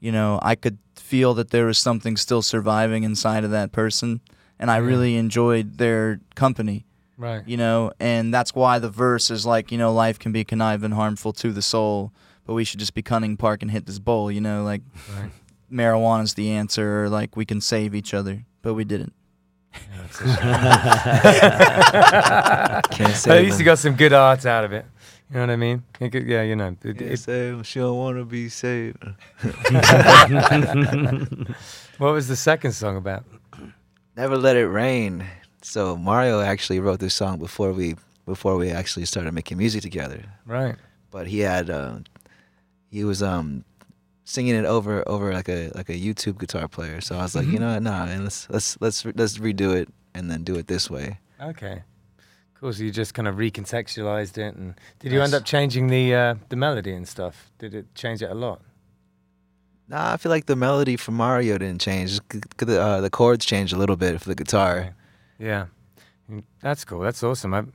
You 0.00 0.12
know, 0.12 0.38
I 0.42 0.54
could 0.54 0.78
feel 0.96 1.34
that 1.34 1.50
there 1.50 1.66
was 1.66 1.78
something 1.78 2.16
still 2.16 2.42
surviving 2.42 3.04
inside 3.04 3.44
of 3.44 3.50
that 3.52 3.70
person, 3.72 4.20
and 4.58 4.70
I 4.70 4.78
really 4.78 5.16
enjoyed 5.16 5.78
their 5.78 6.20
company. 6.34 6.84
Right. 7.16 7.42
You 7.46 7.56
know, 7.58 7.92
and 8.00 8.32
that's 8.34 8.54
why 8.54 8.78
the 8.80 8.88
verse 8.90 9.30
is 9.30 9.44
like, 9.46 9.70
you 9.70 9.78
know, 9.78 9.92
life 9.92 10.18
can 10.18 10.32
be 10.32 10.42
conniving, 10.44 10.86
and 10.86 10.94
harmful 10.94 11.32
to 11.34 11.52
the 11.52 11.62
soul, 11.62 12.12
but 12.46 12.54
we 12.54 12.64
should 12.64 12.80
just 12.80 12.94
be 12.94 13.02
cunning, 13.02 13.36
park, 13.36 13.62
and 13.62 13.70
hit 13.70 13.86
this 13.86 13.98
bowl. 13.98 14.30
You 14.32 14.40
know, 14.40 14.64
like 14.64 14.82
Right. 15.16 15.30
marijuana's 15.70 16.34
the 16.34 16.50
answer, 16.50 17.04
or 17.04 17.08
like 17.08 17.36
we 17.36 17.44
can 17.44 17.60
save 17.60 17.94
each 17.94 18.12
other, 18.14 18.44
but 18.62 18.74
we 18.74 18.84
didn't. 18.84 19.12
Yeah, 19.72 19.78
that's 20.02 20.20
a 20.20 20.24
shame. 20.24 20.36
Can't 22.90 23.10
At 23.10 23.16
say 23.16 23.42
least 23.42 23.58
you 23.58 23.64
got 23.64 23.78
some 23.78 23.94
good 23.96 24.12
arts 24.12 24.44
out 24.46 24.64
of 24.64 24.72
it. 24.72 24.84
You 25.30 25.36
know 25.36 25.42
what 25.42 25.50
I 25.50 25.56
mean? 25.56 25.84
You 26.00 26.10
could- 26.10 26.26
yeah, 26.26 26.42
you 26.42 26.56
know. 26.56 26.76
It, 26.82 26.98
Can't 26.98 27.12
it, 27.12 27.18
save. 27.18 27.64
She 27.66 27.78
don't 27.78 27.96
want 27.96 28.18
to 28.18 28.24
be 28.24 28.48
saved. 28.48 28.98
what 31.98 32.12
was 32.12 32.26
the 32.28 32.36
second 32.36 32.72
song 32.72 32.96
about? 32.96 33.24
Never 34.16 34.36
let 34.36 34.56
it 34.56 34.66
rain. 34.66 35.24
So 35.62 35.96
Mario 35.96 36.40
actually 36.40 36.80
wrote 36.80 36.98
this 37.00 37.14
song 37.14 37.38
before 37.38 37.72
we 37.72 37.94
before 38.26 38.56
we 38.56 38.70
actually 38.70 39.04
started 39.06 39.32
making 39.32 39.58
music 39.58 39.82
together. 39.82 40.24
Right. 40.46 40.76
But 41.10 41.26
he 41.28 41.40
had 41.40 41.70
uh, 41.70 41.98
he 42.90 43.04
was 43.04 43.22
um 43.22 43.64
singing 44.30 44.54
it 44.54 44.64
over 44.64 45.02
over 45.08 45.32
like 45.32 45.48
a 45.48 45.70
like 45.74 45.88
a 45.88 45.98
YouTube 46.06 46.38
guitar 46.38 46.68
player. 46.68 47.00
So 47.00 47.16
I 47.16 47.22
was 47.22 47.34
like, 47.34 47.46
you 47.46 47.58
know 47.58 47.72
what, 47.74 47.82
nah, 47.82 48.06
man, 48.06 48.22
let's 48.24 48.48
let's 48.50 48.76
let's 48.80 49.04
let's 49.04 49.38
redo 49.38 49.74
it 49.74 49.88
and 50.14 50.30
then 50.30 50.44
do 50.44 50.54
it 50.56 50.66
this 50.66 50.88
way. 50.90 51.18
Okay. 51.40 51.82
Cool. 52.60 52.72
So 52.72 52.82
you 52.84 52.90
just 52.90 53.14
kind 53.14 53.26
of 53.26 53.36
recontextualized 53.36 54.36
it, 54.38 54.54
and 54.54 54.74
did 54.98 55.12
you 55.12 55.22
end 55.22 55.34
up 55.34 55.44
changing 55.44 55.88
the 55.88 56.14
uh, 56.14 56.34
the 56.50 56.56
melody 56.56 56.92
and 56.92 57.08
stuff? 57.08 57.50
Did 57.58 57.74
it 57.74 57.86
change 57.94 58.22
it 58.22 58.30
a 58.30 58.34
lot? 58.34 58.60
Nah, 59.88 60.12
I 60.12 60.16
feel 60.18 60.30
like 60.30 60.46
the 60.46 60.56
melody 60.56 60.96
for 60.96 61.10
Mario 61.12 61.58
didn't 61.58 61.80
change. 61.80 62.10
Just 62.10 62.22
c- 62.32 62.38
c- 62.38 62.66
The, 62.66 62.80
uh, 62.80 63.00
the 63.00 63.10
chords 63.10 63.44
changed 63.44 63.72
a 63.72 63.76
little 63.78 63.96
bit 63.96 64.20
for 64.20 64.28
the 64.28 64.36
guitar. 64.36 64.78
Okay. 64.78 64.90
Yeah. 65.38 65.66
Mm, 66.30 66.44
That's 66.60 66.84
cool. 66.84 67.00
That's 67.00 67.22
awesome. 67.24 67.54
I'm 67.54 67.72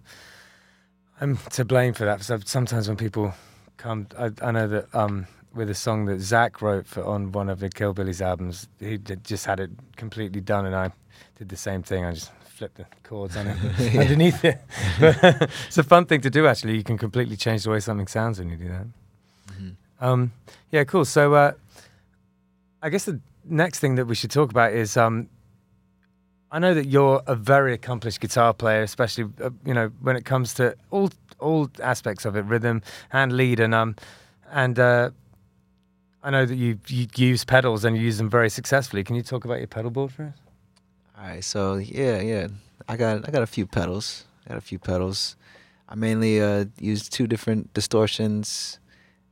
I'm 1.19 1.37
to 1.51 1.65
blame 1.65 1.93
for 1.93 2.05
that. 2.05 2.21
So 2.21 2.39
sometimes 2.45 2.87
when 2.87 2.95
people 2.97 3.33
come, 3.77 4.07
I, 4.17 4.31
I 4.41 4.51
know 4.51 4.67
that 4.67 4.85
um, 4.95 5.27
with 5.55 5.69
a 5.69 5.75
song 5.75 6.05
that 6.05 6.19
Zach 6.19 6.61
wrote 6.61 6.85
for 6.85 7.03
on 7.03 7.31
one 7.31 7.49
of 7.49 7.59
the 7.59 7.69
Kill 7.69 7.93
Killbillies 7.93 8.21
albums, 8.21 8.67
he 8.79 8.97
just 8.97 9.45
had 9.45 9.59
it 9.59 9.71
completely 9.95 10.41
done, 10.41 10.65
and 10.65 10.75
I 10.75 10.91
did 11.37 11.49
the 11.49 11.55
same 11.57 11.81
thing. 11.81 12.03
I 12.03 12.11
just 12.13 12.31
flipped 12.43 12.77
the 12.77 12.85
chords 13.03 13.35
on 13.37 13.47
it 13.47 13.57
underneath 13.97 14.43
it. 14.43 14.61
it's 14.99 15.77
a 15.77 15.83
fun 15.83 16.05
thing 16.05 16.21
to 16.21 16.29
do. 16.29 16.47
Actually, 16.47 16.75
you 16.77 16.83
can 16.83 16.97
completely 16.97 17.35
change 17.37 17.63
the 17.63 17.69
way 17.69 17.79
something 17.79 18.07
sounds 18.07 18.39
when 18.39 18.49
you 18.49 18.57
do 18.57 18.67
that. 18.67 18.85
Mhm. 19.53 19.75
Um, 20.01 20.31
yeah, 20.71 20.83
cool. 20.83 21.05
So 21.05 21.33
uh, 21.33 21.53
I 22.81 22.89
guess 22.89 23.05
the 23.05 23.19
next 23.45 23.79
thing 23.79 23.95
that 23.95 24.05
we 24.05 24.15
should 24.15 24.31
talk 24.31 24.49
about 24.51 24.73
is 24.73 24.97
um, 24.97 25.29
I 26.51 26.59
know 26.59 26.73
that 26.73 26.85
you're 26.85 27.21
a 27.27 27.35
very 27.35 27.73
accomplished 27.73 28.19
guitar 28.19 28.53
player, 28.53 28.81
especially 28.81 29.25
uh, 29.41 29.49
you 29.65 29.73
know 29.73 29.91
when 30.01 30.15
it 30.15 30.25
comes 30.25 30.53
to 30.55 30.75
all 30.91 31.09
all 31.39 31.69
aspects 31.81 32.25
of 32.25 32.35
it, 32.35 32.45
rhythm 32.45 32.81
and 33.11 33.33
lead, 33.33 33.59
and 33.59 33.73
um, 33.73 33.95
and 34.51 34.79
uh, 34.79 35.09
I 36.25 36.31
know 36.31 36.43
that 36.45 36.55
you 36.55 36.79
you 36.87 37.07
use 37.15 37.45
pedals 37.45 37.85
and 37.85 37.95
you 37.95 38.01
use 38.01 38.17
them 38.17 38.29
very 38.31 38.49
successfully. 38.49 39.03
Can 39.03 39.15
you 39.15 39.21
talk 39.21 39.45
about 39.45 39.59
your 39.59 39.67
pedal 39.67 39.91
board 39.91 40.11
for 40.11 40.23
us? 40.23 40.33
All 41.17 41.23
right, 41.27 41.43
so 41.43 41.75
yeah, 41.75 42.19
yeah, 42.19 42.47
I 42.89 42.97
got 42.97 43.27
I 43.27 43.31
got 43.31 43.43
a 43.43 43.47
few 43.47 43.67
pedals. 43.67 44.25
I 44.45 44.49
got 44.49 44.57
a 44.57 44.61
few 44.61 44.79
pedals. 44.79 45.35
I 45.87 45.93
mainly 45.95 46.41
uh, 46.41 46.65
use 46.79 47.07
two 47.09 47.27
different 47.27 47.73
distortions, 47.75 48.79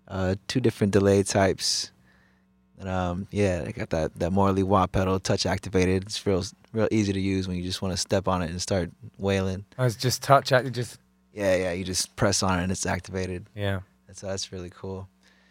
uh, 0.08 0.36
two 0.48 0.60
different 0.60 0.94
delay 0.94 1.24
types. 1.24 1.92
And 2.80 2.88
um, 2.88 3.28
yeah, 3.32 3.64
I 3.68 3.72
got 3.72 3.90
that 3.90 4.20
that 4.20 4.32
Morley 4.32 4.62
wah 4.64 4.86
pedal, 4.86 5.20
touch 5.20 5.48
activated. 5.48 6.04
It's 6.04 6.24
real 6.28 6.44
real 6.74 6.88
easy 6.92 7.12
to 7.12 7.20
use 7.20 7.48
when 7.48 7.58
you 7.58 7.64
just 7.64 7.82
want 7.82 7.94
to 7.94 7.98
step 7.98 8.28
on 8.28 8.44
it 8.44 8.52
and 8.52 8.62
start 8.62 8.92
wailing. 9.18 9.66
I 9.80 9.84
was 9.84 9.96
just 9.96 10.22
touch 10.22 10.52
at 10.52 10.72
just 10.72 11.00
Yeah, 11.34 11.56
yeah, 11.56 11.72
you 11.72 11.84
just 11.84 12.16
press 12.16 12.44
on 12.44 12.60
it 12.60 12.64
and 12.64 12.72
it's 12.72 12.86
activated. 12.86 13.48
yeah, 13.56 13.80
And 14.08 14.16
so 14.16 14.28
that's 14.28 14.52
really 14.52 14.70
cool. 14.70 15.08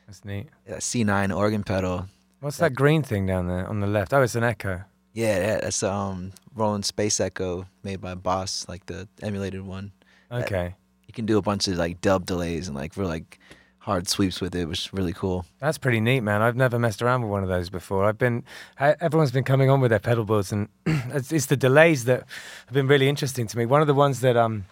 That's 0.06 0.24
neat. 0.24 0.48
Yeah, 0.68 0.76
C9 0.76 1.34
organ 1.36 1.62
pedal. 1.62 2.06
What's 2.40 2.56
that 2.58 2.74
green 2.74 3.02
thing 3.02 3.26
down 3.26 3.46
there 3.48 3.66
on 3.68 3.80
the 3.80 3.86
left? 3.86 4.12
Oh, 4.12 4.22
it's 4.22 4.34
an 4.34 4.42
echo. 4.44 4.82
Yeah, 5.14 5.38
yeah 5.38 5.60
that's 5.60 5.82
um 5.82 6.32
Roland 6.54 6.84
Space 6.84 7.20
Echo 7.20 7.66
made 7.82 8.00
by 8.00 8.14
Boss, 8.14 8.66
like 8.68 8.86
the 8.86 9.08
emulated 9.22 9.62
one. 9.66 9.92
That- 10.30 10.42
Okay, 10.44 10.74
you 11.06 11.12
can 11.14 11.26
do 11.26 11.36
a 11.38 11.42
bunch 11.42 11.68
of 11.68 11.74
like 11.76 12.00
dub 12.00 12.24
delays 12.26 12.66
and 12.68 12.76
like 12.76 12.96
real 12.96 13.08
like 13.08 13.38
hard 13.78 14.08
sweeps 14.08 14.40
with 14.40 14.54
it, 14.54 14.66
which 14.68 14.86
is 14.86 14.92
really 14.92 15.12
cool. 15.12 15.44
that's 15.58 15.76
pretty 15.76 16.00
neat, 16.00 16.20
man. 16.20 16.40
I've 16.40 16.54
never 16.56 16.78
messed 16.78 17.02
around 17.02 17.22
with 17.22 17.30
one 17.30 17.42
of 17.42 17.48
those 17.48 17.68
before. 17.68 18.04
I've 18.06 18.16
been 18.18 18.44
I, 18.80 18.94
everyone's 19.00 19.32
been 19.32 19.44
coming 19.44 19.68
on 19.70 19.80
with 19.80 19.90
their 19.90 19.98
pedal 20.00 20.24
boards, 20.24 20.50
and 20.52 20.68
it's, 20.86 21.30
it's 21.32 21.46
the 21.46 21.56
delays 21.56 22.04
that 22.06 22.20
have 22.66 22.72
been 22.74 22.86
really 22.88 23.08
interesting 23.08 23.46
to 23.48 23.58
me. 23.58 23.66
One 23.66 23.80
of 23.82 23.86
the 23.86 23.94
ones 23.94 24.20
that 24.20 24.36
um 24.36 24.64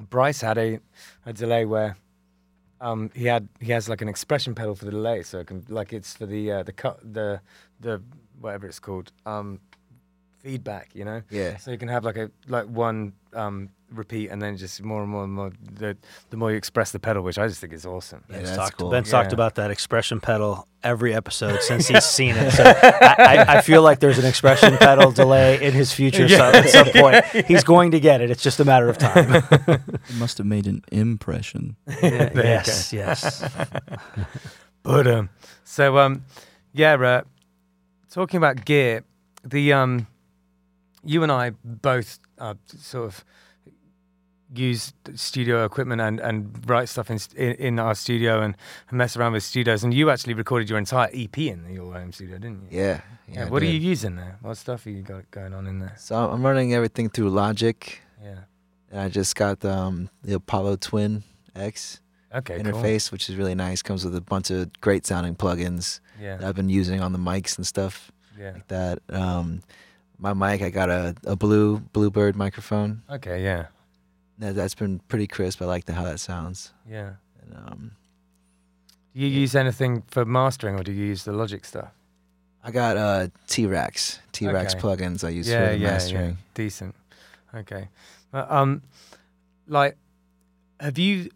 Bryce 0.00 0.40
had 0.40 0.56
a 0.58 0.80
a 1.26 1.32
delay 1.32 1.64
where 1.64 1.96
um 2.80 3.10
he 3.14 3.24
had 3.26 3.48
he 3.60 3.72
has 3.72 3.88
like 3.88 4.02
an 4.02 4.08
expression 4.08 4.54
pedal 4.54 4.74
for 4.74 4.84
the 4.84 4.90
delay, 4.90 5.22
so 5.22 5.38
it 5.40 5.46
can 5.46 5.64
like 5.68 5.92
it's 5.92 6.14
for 6.14 6.26
the 6.26 6.52
uh, 6.52 6.62
the 6.62 6.72
cut 6.72 7.00
the 7.12 7.40
the 7.80 8.02
whatever 8.40 8.66
it's 8.66 8.78
called 8.78 9.12
um 9.26 9.60
feedback, 10.38 10.90
you 10.94 11.04
know. 11.04 11.22
Yeah, 11.30 11.56
So 11.56 11.70
you 11.70 11.78
can 11.78 11.88
have 11.88 12.04
like 12.04 12.16
a 12.16 12.30
like 12.46 12.66
one 12.66 13.12
um, 13.34 13.70
repeat 13.90 14.28
and 14.28 14.40
then 14.42 14.56
just 14.56 14.82
more 14.82 15.02
and 15.02 15.10
more 15.10 15.24
and 15.24 15.32
more 15.32 15.50
the 15.60 15.96
the 16.30 16.36
more 16.36 16.50
you 16.50 16.56
express 16.56 16.92
the 16.92 16.98
pedal, 16.98 17.22
which 17.22 17.38
I 17.38 17.48
just 17.48 17.60
think 17.60 17.72
is 17.72 17.86
awesome. 17.86 18.24
Yeah, 18.28 18.36
Ben's 18.36 18.48
that's 18.48 18.58
talked, 18.58 18.78
cool. 18.78 18.90
Ben's 18.90 19.10
talked 19.10 19.32
about 19.32 19.54
that 19.56 19.70
expression 19.70 20.20
pedal 20.20 20.66
every 20.82 21.14
episode 21.14 21.60
since 21.62 21.88
he's 21.88 22.04
seen 22.04 22.34
it. 22.36 22.50
So 22.52 22.64
I, 22.64 23.14
I, 23.18 23.56
I 23.58 23.60
feel 23.62 23.82
like 23.82 24.00
there's 24.00 24.18
an 24.18 24.26
expression 24.26 24.76
pedal 24.76 25.10
delay 25.10 25.62
in 25.62 25.72
his 25.72 25.92
future. 25.92 26.28
So 26.28 26.44
at 26.44 26.68
some 26.68 26.88
point, 26.90 27.24
he's 27.46 27.64
going 27.64 27.92
to 27.92 28.00
get 28.00 28.20
it. 28.20 28.30
It's 28.30 28.42
just 28.42 28.60
a 28.60 28.64
matter 28.64 28.88
of 28.88 28.98
time. 28.98 29.44
It 29.66 30.14
must 30.18 30.38
have 30.38 30.46
made 30.46 30.66
an 30.66 30.82
impression. 30.92 31.76
There 32.00 32.32
yes, 32.34 32.92
yes. 32.92 33.44
But 34.82 35.06
um, 35.06 35.30
so 35.64 35.98
um, 35.98 36.24
yeah, 36.72 36.94
uh, 36.94 37.22
talking 38.10 38.38
about 38.38 38.64
gear, 38.64 39.04
the 39.44 39.72
um, 39.72 40.06
you 41.04 41.22
and 41.22 41.32
I 41.32 41.50
both 41.64 42.18
are 42.38 42.56
sort 42.66 43.06
of 43.06 43.24
use 44.54 44.92
studio 45.14 45.64
equipment 45.64 46.00
and, 46.00 46.20
and 46.20 46.68
write 46.68 46.88
stuff 46.88 47.10
in, 47.10 47.18
in 47.36 47.52
in 47.54 47.78
our 47.78 47.94
studio 47.94 48.40
and, 48.40 48.56
and 48.88 48.96
mess 48.98 49.16
around 49.16 49.32
with 49.34 49.42
studios. 49.42 49.84
And 49.84 49.92
you 49.92 50.10
actually 50.10 50.34
recorded 50.34 50.70
your 50.70 50.78
entire 50.78 51.10
EP 51.12 51.36
in 51.38 51.66
your 51.70 51.92
home 51.92 52.12
studio, 52.12 52.38
didn't 52.38 52.62
you? 52.70 52.78
yeah, 52.78 53.00
Yeah. 53.28 53.44
yeah. 53.44 53.48
What 53.50 53.62
are 53.62 53.66
you 53.66 53.78
using 53.78 54.16
there? 54.16 54.38
What 54.40 54.56
stuff 54.56 54.86
are 54.86 54.90
you 54.90 55.02
got 55.02 55.30
going 55.30 55.52
on 55.52 55.66
in 55.66 55.78
there? 55.80 55.94
So 55.98 56.16
I'm 56.16 56.42
running 56.44 56.72
everything 56.74 57.10
through 57.10 57.30
Logic, 57.30 58.00
Yeah. 58.22 58.38
and 58.90 59.00
I 59.00 59.08
just 59.10 59.36
got 59.36 59.60
the, 59.60 59.72
um, 59.72 60.08
the 60.22 60.34
Apollo 60.34 60.76
Twin 60.76 61.24
X 61.54 62.00
Okay. 62.34 62.58
interface, 62.58 63.10
which 63.12 63.28
is 63.28 63.36
really 63.36 63.54
nice. 63.54 63.82
Comes 63.82 64.04
with 64.04 64.14
a 64.14 64.20
bunch 64.20 64.50
of 64.50 64.70
great 64.80 65.04
sounding 65.06 65.34
plugins 65.36 66.00
Yeah. 66.20 66.36
that 66.38 66.46
I've 66.48 66.56
been 66.56 66.68
using 66.70 67.00
on 67.02 67.12
the 67.12 67.18
mics 67.18 67.56
and 67.58 67.66
stuff 67.66 68.10
Yeah. 68.38 68.52
like 68.52 68.68
that. 68.68 68.98
Um, 69.10 69.62
my 70.18 70.32
mic, 70.34 70.62
I 70.62 70.70
got 70.70 70.88
a, 70.90 71.14
a 71.24 71.36
blue 71.36 71.78
Bluebird 71.92 72.34
microphone. 72.36 73.02
Okay. 73.10 73.42
Yeah. 73.44 73.66
That, 74.38 74.54
that's 74.54 74.74
been 74.74 75.00
pretty 75.08 75.26
crisp. 75.26 75.60
I 75.62 75.64
like 75.66 75.84
the, 75.86 75.94
how 75.94 76.04
that 76.04 76.20
sounds. 76.20 76.72
Yeah. 76.88 77.14
And, 77.42 77.54
um, 77.56 77.90
Do 79.14 79.20
you 79.20 79.26
use 79.28 79.54
anything 79.56 80.02
for 80.08 80.24
mastering, 80.24 80.76
or 80.78 80.82
do 80.82 80.92
you 80.92 81.04
use 81.06 81.24
the 81.24 81.32
Logic 81.32 81.64
stuff? 81.64 81.90
I 82.62 82.70
got 82.70 82.96
uh, 82.96 83.28
T-RackS, 83.46 84.18
T-RackS 84.32 84.74
Okay. 84.74 84.82
plugins 84.82 85.24
I 85.24 85.30
use 85.30 85.48
yeah, 85.48 85.58
for 85.66 85.70
the 85.72 85.78
yeah, 85.78 85.90
mastering. 85.90 86.30
yeah, 86.30 86.36
decent. 86.54 86.94
Okay, 87.54 87.88
Uh, 88.32 88.44
um, 88.48 88.82
like, 89.66 89.96
have 90.80 90.98
you 90.98 91.30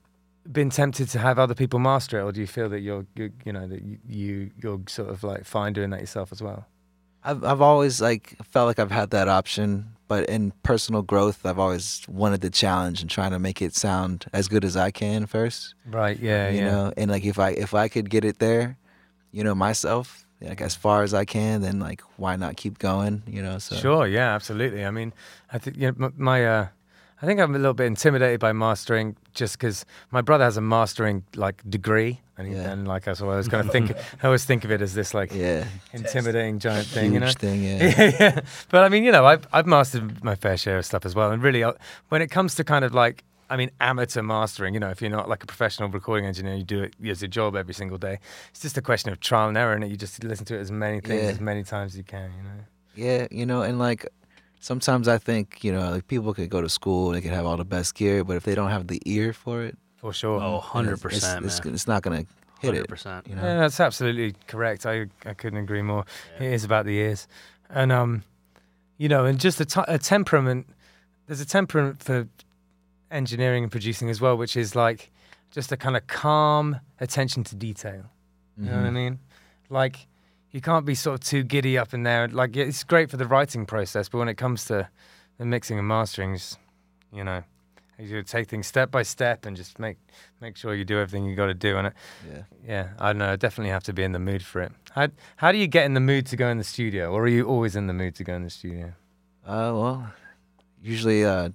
been 0.51 0.69
tempted 0.71 1.09
to 1.11 1.19
have 1.19 1.39
other 1.39 1.55
people 1.55 1.79
master 1.79 2.19
it, 2.19 2.23
or 2.25 2.33
do 2.33 2.41
you 2.41 2.47
feel 2.47 2.69
that 2.69 2.81
you're, 2.81 3.07
you, 3.15 3.33
you 3.45 3.53
know, 3.53 3.67
that 3.67 3.83
you, 3.83 3.99
you 4.07 4.51
you're 4.63 4.81
sort 4.89 5.09
of 5.09 5.23
like 5.25 5.45
fine 5.45 5.73
doing 5.73 5.91
that 5.91 6.01
yourself 6.01 6.33
as 6.33 6.43
well? 6.43 6.67
I've 7.25 7.43
I've 7.45 7.61
always 7.63 8.01
like 8.03 8.37
felt 8.51 8.67
like 8.67 8.79
I've 8.79 8.91
had 8.91 9.11
that 9.11 9.29
option, 9.29 9.95
but 10.13 10.29
in 10.29 10.53
personal 10.63 11.01
growth, 11.01 11.47
I've 11.47 11.59
always 11.59 12.03
wanted 12.07 12.43
the 12.43 12.51
challenge 12.51 13.01
and 13.01 13.09
trying 13.09 13.31
to 13.31 13.39
make 13.39 13.63
it 13.63 13.75
sound 13.75 14.27
as 14.35 14.47
good 14.47 14.63
as 14.63 14.77
I 14.77 14.91
can 14.91 15.25
first. 15.25 15.75
Right. 15.87 16.21
Yeah. 16.21 16.51
you 16.51 16.59
yeah. 16.59 16.71
know, 16.71 16.93
and 16.99 17.11
like 17.11 17.25
if 17.25 17.39
I 17.39 17.53
if 17.53 17.73
I 17.73 17.89
could 17.89 18.11
get 18.11 18.23
it 18.23 18.39
there, 18.39 18.77
you 19.31 19.43
know, 19.43 19.55
myself, 19.55 20.27
like 20.43 20.61
as 20.61 20.75
far 20.75 21.03
as 21.03 21.15
I 21.15 21.25
can, 21.25 21.63
then 21.63 21.81
like 21.81 22.03
why 22.19 22.37
not 22.37 22.59
keep 22.59 22.79
going? 22.79 23.23
You 23.27 23.41
know, 23.41 23.59
so 23.59 23.75
Sure. 23.77 24.07
Yeah. 24.07 24.35
Absolutely. 24.35 24.85
I 24.85 24.91
mean, 24.91 25.15
I 25.51 25.57
think 25.57 25.79
you 25.79 25.95
know, 25.97 26.13
my. 26.19 26.45
Uh, 26.45 26.67
I 27.23 27.27
think 27.27 27.39
I'm 27.41 27.55
a 27.55 27.59
little 27.59 27.73
bit 27.75 27.87
intimidated 27.87 28.41
by 28.41 28.53
mastering 28.53 29.15
just 29.33 29.57
because 29.57 29.87
my 30.11 30.21
brother 30.23 30.43
has 30.45 30.57
a 30.57 30.61
mastering 30.61 31.23
like 31.37 31.63
degree, 31.71 32.21
and, 32.37 32.49
he, 32.49 32.55
Yeah. 32.55 32.73
and 32.73 32.89
like 32.89 33.07
I 33.07 33.13
was 33.13 33.47
kind 33.49 33.65
of 33.65 33.71
think 33.77 33.93
I 34.23 34.27
always 34.27 34.45
think 34.45 34.65
of 34.65 34.73
it 34.73 34.83
as 34.83 34.95
this 34.95 35.15
like 35.15 35.33
yeah, 35.33 35.65
intimidating 35.93 36.59
giant 36.59 36.87
huge 36.89 36.95
thing, 36.95 37.15
you 37.15 37.21
know. 37.21 37.31
thing, 37.31 37.63
yeah. 37.63 37.95
yeah, 37.97 38.17
yeah. 38.21 38.41
But 38.71 38.83
I 38.85 38.89
mean, 38.89 39.05
you 39.05 39.13
know, 39.13 39.25
I've 39.25 39.47
I've 39.53 39.67
mastered 39.67 40.23
my 40.25 40.35
fair 40.35 40.57
share 40.57 40.79
of 40.79 40.85
stuff 40.85 41.07
as 41.07 41.15
well. 41.15 41.31
And 41.31 41.41
really, 41.43 41.63
uh, 41.63 41.75
when 42.09 42.23
it 42.23 42.31
comes 42.31 42.57
to 42.57 42.65
kind 42.65 42.85
of 42.85 42.93
like, 42.93 43.23
I 43.49 43.57
mean, 43.57 43.71
amateur 43.81 44.23
mastering, 44.23 44.75
you 44.75 44.81
know, 44.81 44.91
if 44.91 45.01
you're 45.01 45.11
not 45.11 45.29
like 45.29 45.45
a 45.45 45.47
professional 45.47 45.91
recording 45.91 46.27
engineer, 46.27 46.55
you 46.57 46.65
do 46.65 46.83
it 46.83 46.95
as 47.09 47.23
a 47.23 47.29
job 47.29 47.55
every 47.55 47.75
single 47.75 47.99
day. 47.99 48.19
It's 48.51 48.61
just 48.63 48.77
a 48.79 48.83
question 48.83 49.13
of 49.13 49.21
trial 49.21 49.49
and 49.49 49.57
error, 49.57 49.75
and 49.75 49.89
you 49.89 49.97
just 49.97 50.25
listen 50.25 50.45
to 50.47 50.57
it 50.57 50.61
as 50.61 50.73
many 50.73 51.01
things 51.01 51.23
Yeah. 51.23 51.29
as 51.29 51.41
many 51.41 51.63
times 51.63 51.93
as 51.93 51.99
you 51.99 52.05
can, 52.05 52.33
you 52.37 52.43
know. 52.43 52.65
Yeah, 52.95 53.27
you 53.31 53.47
know, 53.47 53.63
and 53.63 53.79
like 53.79 54.07
sometimes 54.63 55.09
I 55.09 55.19
think, 55.19 55.63
you 55.65 55.73
know, 55.73 55.91
like 55.91 56.07
people 56.07 56.33
could 56.33 56.49
go 56.49 56.63
to 56.63 56.69
school, 56.69 57.11
they 57.11 57.21
could 57.21 57.33
have 57.33 57.45
all 57.45 57.57
the 57.59 57.65
best 57.65 57.95
gear, 57.95 58.25
but 58.25 58.37
if 58.37 58.45
they 58.45 58.55
don't 58.55 58.71
have 58.71 58.87
the 58.87 59.01
ear 59.05 59.33
for 59.35 59.63
it, 59.63 59.77
For 59.97 60.13
sure. 60.15 60.41
Oh, 60.41 60.61
100%, 60.65 60.93
it's, 60.93 61.05
it's, 61.05 61.15
it's, 61.25 61.65
man. 61.65 61.75
it's 61.75 61.87
not 61.87 62.03
gonna 62.03 62.25
hit 62.61 62.75
it. 62.75 62.89
100%. 62.89 63.29
You 63.29 63.35
know, 63.37 63.43
Yeah, 63.43 63.59
that's 63.61 63.81
absolutely 63.81 64.35
correct. 64.47 64.87
I 64.87 65.07
I 65.27 65.35
couldn't 65.35 65.59
agree 65.59 65.83
more. 65.83 66.05
It 66.39 66.53
is 66.53 66.65
about 66.65 66.87
the 66.87 66.97
ears, 66.97 67.29
and 67.69 67.93
um, 67.93 68.23
you 68.99 69.09
know, 69.09 69.25
and 69.27 69.39
just 69.39 69.61
a, 69.61 69.65
t- 69.65 69.85
a 69.89 69.99
temperament. 69.99 70.67
There's 71.27 71.41
a 71.41 71.47
temperament 71.47 72.03
for 72.03 72.29
engineering 73.11 73.63
and 73.65 73.71
producing 73.73 74.11
as 74.11 74.21
well, 74.21 74.37
which 74.37 74.57
is 74.57 74.75
like 74.75 75.11
just 75.51 75.73
a 75.73 75.77
kind 75.77 75.97
of 75.97 76.07
calm 76.07 76.81
attention 77.01 77.45
to 77.45 77.55
detail. 77.57 78.05
You 78.59 78.71
know 78.71 78.77
what 78.79 78.87
I 78.87 78.91
Mhm. 78.91 78.95
mean? 78.95 79.19
Like 79.71 80.07
you 80.53 80.61
can't 80.61 80.87
be 80.87 80.95
sort 80.95 81.15
of 81.15 81.21
too 81.27 81.43
giddy 81.43 81.77
up 81.77 81.93
in 81.95 82.03
there. 82.03 82.29
Like 82.29 82.57
it's 82.57 82.85
great 82.85 83.11
for 83.11 83.17
the 83.17 83.27
writing 83.27 83.67
process, 83.67 84.09
but 84.09 84.19
when 84.19 84.29
it 84.29 84.37
comes 84.37 84.67
to 84.67 84.89
the 85.39 85.45
mixing 85.45 85.79
and 85.79 85.89
mastering, 85.89 86.35
just, 86.35 86.59
you 87.13 87.25
know, 87.25 87.43
you 87.99 88.23
take 88.23 88.49
things 88.49 88.67
step 88.67 88.91
by 88.91 89.03
step 89.03 89.47
and 89.47 89.57
just 89.57 89.79
make 89.79 89.97
make 90.41 90.57
sure 90.57 90.75
you 90.75 90.85
do 90.85 90.99
everything 90.99 91.25
you 91.25 91.37
got 91.37 91.47
to 91.47 91.55
do. 91.55 91.77
And 91.77 91.89
it, 91.89 91.93
yeah. 92.29 92.43
yeah, 92.67 92.89
I 92.99 93.09
don't 93.09 93.19
know. 93.19 93.33
I 93.33 93.37
definitely 93.37 93.71
have 93.71 93.85
to 93.85 93.93
be 93.93 94.03
in 94.03 94.13
the 94.13 94.19
mood 94.19 94.43
for 94.43 94.61
it. 94.61 94.73
How 94.93 95.09
how 95.37 95.53
do 95.53 95.59
you 95.59 95.67
get 95.67 95.85
in 95.85 95.95
the 95.95 96.01
mood 96.01 96.27
to 96.27 96.37
go 96.37 96.49
in 96.49 96.59
the 96.59 96.65
studio, 96.65 97.13
or 97.13 97.25
are 97.25 97.29
you 97.29 97.47
always 97.47 97.77
in 97.77 97.87
the 97.87 97.93
mood 97.93 98.15
to 98.17 98.25
go 98.25 98.35
in 98.35 98.43
the 98.43 98.51
studio? 98.51 98.93
Uh, 99.47 99.73
well, 99.75 100.13
usually 100.83 101.25
uh, 101.25 101.51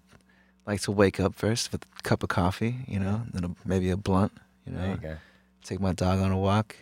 like 0.66 0.82
to 0.82 0.91
wake 0.91 1.20
up 1.20 1.36
first 1.36 1.72
with 1.72 1.84
a 1.84 2.02
cup 2.04 2.24
of 2.24 2.30
coffee, 2.30 2.78
you 2.88 3.00
know, 3.00 3.24
then 3.32 3.43
a, 3.45 3.56
maybe 3.66 3.89
a 3.89 3.98
blunt, 3.98 4.32
you 4.66 4.74
know, 4.74 4.82
There 4.82 4.91
you 4.91 4.98
go. 4.98 5.18
take 5.64 5.80
my 5.80 5.93
dog 5.93 6.20
on 6.20 6.32
a 6.32 6.38
walk, 6.38 6.76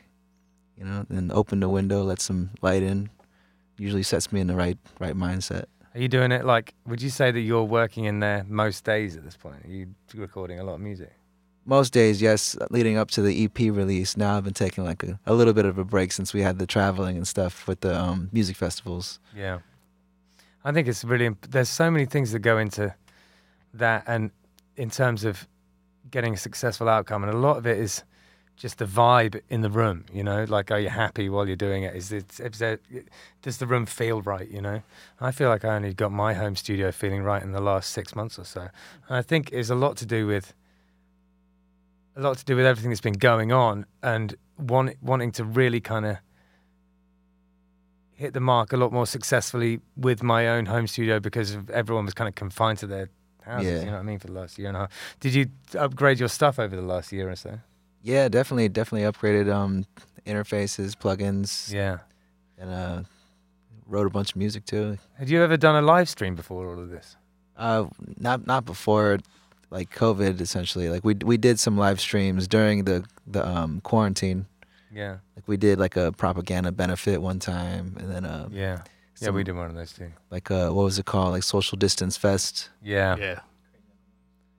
you 0.77 0.85
know, 0.85 1.05
then 1.09 1.31
open 1.33 1.59
the 1.59 1.69
window, 1.69 2.03
let 2.03 2.19
some 2.21 2.51
light 2.61 2.83
in. 2.83 3.09
Usually 3.77 4.03
sets 4.03 4.31
me 4.31 4.39
in 4.41 4.47
the 4.47 4.55
right 4.55 4.77
right 4.99 5.15
mindset. 5.15 5.65
Are 5.93 5.99
you 5.99 6.07
doing 6.07 6.31
it 6.31 6.45
like? 6.45 6.73
Would 6.85 7.01
you 7.01 7.09
say 7.09 7.31
that 7.31 7.39
you're 7.39 7.63
working 7.63 8.05
in 8.05 8.19
there 8.19 8.45
most 8.47 8.83
days 8.83 9.15
at 9.17 9.23
this 9.23 9.35
point? 9.37 9.63
Are 9.65 9.69
you 9.71 9.87
recording 10.13 10.59
a 10.59 10.63
lot 10.63 10.75
of 10.75 10.81
music? 10.81 11.11
Most 11.67 11.93
days, 11.93 12.21
yes, 12.21 12.55
leading 12.69 12.95
up 12.97 13.09
to 13.11 13.21
the 13.21 13.43
EP 13.45 13.57
release. 13.59 14.15
Now 14.15 14.37
I've 14.37 14.43
been 14.43 14.53
taking 14.53 14.83
like 14.85 15.03
a, 15.03 15.19
a 15.25 15.33
little 15.33 15.53
bit 15.53 15.65
of 15.65 15.77
a 15.77 15.83
break 15.83 16.11
since 16.11 16.33
we 16.33 16.41
had 16.41 16.59
the 16.59 16.67
traveling 16.67 17.17
and 17.17 17.27
stuff 17.27 17.67
with 17.67 17.79
the 17.81 17.99
um, 17.99 18.29
music 18.31 18.55
festivals. 18.55 19.19
Yeah. 19.35 19.59
I 20.63 20.71
think 20.71 20.87
it's 20.87 21.03
really. 21.03 21.25
imp- 21.25 21.49
There's 21.49 21.69
so 21.69 21.89
many 21.89 22.05
things 22.05 22.31
that 22.33 22.39
go 22.39 22.57
into 22.57 22.93
that, 23.73 24.03
and 24.07 24.31
in 24.77 24.89
terms 24.89 25.23
of 25.25 25.47
getting 26.11 26.33
a 26.33 26.37
successful 26.37 26.87
outcome, 26.87 27.23
and 27.23 27.33
a 27.33 27.37
lot 27.37 27.57
of 27.57 27.65
it 27.65 27.77
is 27.79 28.03
just 28.55 28.77
the 28.77 28.85
vibe 28.85 29.41
in 29.49 29.61
the 29.61 29.69
room. 29.69 30.05
You 30.11 30.23
know, 30.23 30.45
like 30.47 30.71
are 30.71 30.79
you 30.79 30.89
happy 30.89 31.29
while 31.29 31.47
you're 31.47 31.55
doing 31.55 31.83
it? 31.83 31.95
Is 31.95 32.11
it 32.11 32.39
is 32.39 32.59
there, 32.59 32.79
does 33.41 33.57
the 33.57 33.67
room 33.67 33.85
feel 33.85 34.21
right? 34.21 34.49
You 34.49 34.61
know, 34.61 34.81
I 35.19 35.31
feel 35.31 35.49
like 35.49 35.65
I 35.65 35.75
only 35.75 35.93
got 35.93 36.11
my 36.11 36.33
home 36.33 36.55
studio 36.55 36.91
feeling 36.91 37.23
right 37.23 37.41
in 37.41 37.51
the 37.51 37.61
last 37.61 37.91
six 37.91 38.15
months 38.15 38.39
or 38.39 38.45
so. 38.45 38.61
And 39.07 39.17
I 39.17 39.21
think 39.21 39.51
it's 39.51 39.69
a 39.69 39.75
lot 39.75 39.97
to 39.97 40.05
do 40.05 40.27
with 40.27 40.53
a 42.15 42.21
lot 42.21 42.37
to 42.37 42.45
do 42.45 42.55
with 42.55 42.65
everything 42.65 42.91
that's 42.91 43.01
been 43.01 43.13
going 43.13 43.51
on 43.51 43.85
and 44.01 44.35
want, 44.57 44.95
wanting 45.01 45.31
to 45.33 45.43
really 45.43 45.81
kind 45.81 46.05
of 46.05 46.17
hit 48.13 48.33
the 48.33 48.39
mark 48.39 48.71
a 48.71 48.77
lot 48.77 48.93
more 48.93 49.05
successfully 49.05 49.81
with 49.97 50.23
my 50.23 50.47
own 50.47 50.65
home 50.67 50.87
studio 50.87 51.19
because 51.19 51.57
everyone 51.73 52.05
was 52.05 52.13
kind 52.13 52.29
of 52.29 52.35
confined 52.35 52.79
to 52.79 52.87
their 52.87 53.09
houses. 53.41 53.67
Yeah. 53.67 53.79
You 53.79 53.85
know 53.87 53.91
what 53.93 53.99
I 53.99 54.03
mean? 54.03 54.19
For 54.19 54.27
the 54.27 54.33
last 54.33 54.57
year 54.57 54.69
and 54.69 54.77
a 54.77 54.79
half. 54.81 54.91
Did 55.19 55.33
you 55.33 55.47
upgrade 55.77 56.19
your 56.19 56.29
stuff 56.29 56.57
over 56.57 56.73
the 56.73 56.81
last 56.81 57.11
year 57.11 57.29
or 57.29 57.35
so? 57.35 57.59
Yeah, 58.05 58.29
definitely, 58.29 58.69
definitely 58.69 59.11
upgraded 59.11 59.51
um, 59.51 59.85
interfaces, 60.27 60.95
plugins, 60.95 61.73
Yeah. 61.73 61.97
and 62.59 62.69
uh, 62.69 63.01
wrote 63.87 64.05
a 64.05 64.11
bunch 64.11 64.29
of 64.31 64.35
music 64.35 64.65
too. 64.65 64.99
Had 65.17 65.27
you 65.29 65.41
ever 65.41 65.57
done 65.57 65.75
a 65.75 65.81
live 65.81 66.07
stream 66.07 66.35
before 66.35 66.67
all 66.69 66.79
of 66.79 66.89
this? 66.91 67.15
Uh, 67.57 67.85
not 68.19 68.45
not 68.45 68.63
before, 68.65 69.17
like 69.71 69.89
COVID. 69.95 70.39
Essentially, 70.39 70.89
like 70.89 71.03
we 71.03 71.15
we 71.25 71.37
did 71.37 71.59
some 71.59 71.77
live 71.79 71.99
streams 71.99 72.47
during 72.47 72.83
the 72.83 73.03
the 73.25 73.41
um, 73.47 73.81
quarantine. 73.81 74.45
Yeah. 74.93 75.17
Like 75.35 75.47
we 75.47 75.57
did 75.57 75.79
like 75.79 75.95
a 75.97 76.11
propaganda 76.11 76.71
benefit 76.71 77.21
one 77.23 77.39
time, 77.39 77.97
and 77.99 78.11
then 78.11 78.23
uh, 78.25 78.49
Yeah. 78.51 78.81
Yeah, 79.21 79.29
we 79.31 79.43
did 79.43 79.55
one 79.55 79.67
of 79.67 79.75
those 79.75 79.93
too. 79.93 80.11
like 80.29 80.51
uh, 80.51 80.69
what 80.69 80.83
was 80.83 80.99
it 80.99 81.05
called? 81.05 81.31
Like 81.31 81.43
social 81.43 81.77
distance 81.77 82.17
fest. 82.17 82.69
Yeah. 82.83 83.15
Yeah. 83.17 83.39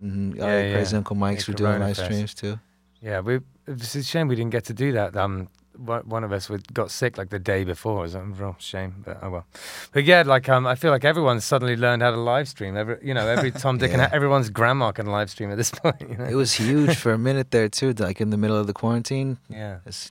Mm-hmm. 0.02 0.40
Oh, 0.42 0.46
Yeah, 0.46 0.62
yeah, 0.66 0.72
Crazy. 0.74 0.96
Uncle 0.96 1.16
Mike's 1.16 1.46
Yeah, 1.46 1.52
were 1.52 1.56
doing 1.58 1.80
live 1.80 1.96
Fest. 1.96 2.04
streams 2.10 2.34
too. 2.34 2.58
Yeah, 3.06 3.20
we. 3.20 3.38
It's 3.68 3.94
a 3.94 4.02
shame 4.02 4.26
we 4.26 4.34
didn't 4.34 4.50
get 4.50 4.64
to 4.64 4.74
do 4.74 4.90
that. 4.92 5.16
Um, 5.16 5.48
one 5.76 6.02
one 6.08 6.24
of 6.24 6.32
us 6.32 6.48
would, 6.48 6.72
got 6.74 6.90
sick 6.90 7.16
like 7.16 7.30
the 7.30 7.38
day 7.38 7.62
before. 7.62 7.98
It 8.00 8.02
was 8.02 8.14
a 8.16 8.20
real 8.22 8.56
shame, 8.58 9.02
but 9.04 9.18
oh 9.22 9.30
well. 9.30 9.46
But 9.92 10.02
yeah, 10.04 10.22
like 10.26 10.48
um, 10.48 10.66
I 10.66 10.74
feel 10.74 10.90
like 10.90 11.04
everyone's 11.04 11.44
suddenly 11.44 11.76
learned 11.76 12.02
how 12.02 12.10
to 12.10 12.16
live 12.16 12.48
stream. 12.48 12.76
Every 12.76 12.98
you 13.02 13.14
know, 13.14 13.28
every 13.28 13.52
Tom, 13.52 13.78
Dick, 13.78 13.92
Yeah. 13.92 14.04
and 14.04 14.12
everyone's 14.12 14.50
grandma 14.50 14.90
can 14.90 15.06
live 15.06 15.30
stream 15.30 15.52
at 15.52 15.56
this 15.56 15.70
point. 15.82 16.00
You 16.00 16.16
know? 16.16 16.24
It 16.24 16.34
was 16.34 16.52
huge 16.54 16.96
for 16.96 17.12
a 17.12 17.18
minute 17.18 17.52
there 17.52 17.68
too. 17.68 17.92
Like 17.92 18.20
in 18.20 18.30
the 18.30 18.36
middle 18.36 18.56
of 18.56 18.66
the 18.66 18.72
quarantine, 18.72 19.38
yeah. 19.48 19.78
it's 19.86 20.10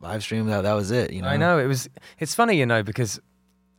live 0.00 0.22
stream. 0.24 0.46
That 0.46 0.62
that 0.62 0.72
was 0.74 0.90
it. 0.90 1.12
You 1.12 1.22
know. 1.22 1.28
I 1.28 1.36
know 1.36 1.58
it 1.58 1.66
was. 1.66 1.88
It's 2.18 2.34
funny, 2.34 2.56
you 2.56 2.66
know, 2.66 2.82
because 2.82 3.20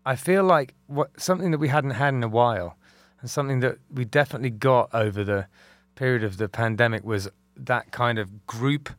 I 0.05 0.15
feel 0.15 0.45
like 0.45 0.73
what 0.88 1.19
something 1.19 1.51
that 1.51 1.59
we 1.59 1.67
hadn't 1.67 1.91
had 1.91 2.13
in 2.13 2.23
a 2.23 2.29
while, 2.29 2.77
and 3.19 3.29
something 3.29 3.59
that 3.59 3.77
we 3.93 4.05
definitely 4.05 4.51
got 4.51 4.89
over 4.93 5.25
the 5.25 5.47
period 5.95 6.23
of 6.23 6.38
the 6.38 6.47
pandemic 6.47 7.03
was 7.03 7.27
that 7.66 7.91
kind 7.91 8.20
of 8.20 8.45
group 8.47 8.89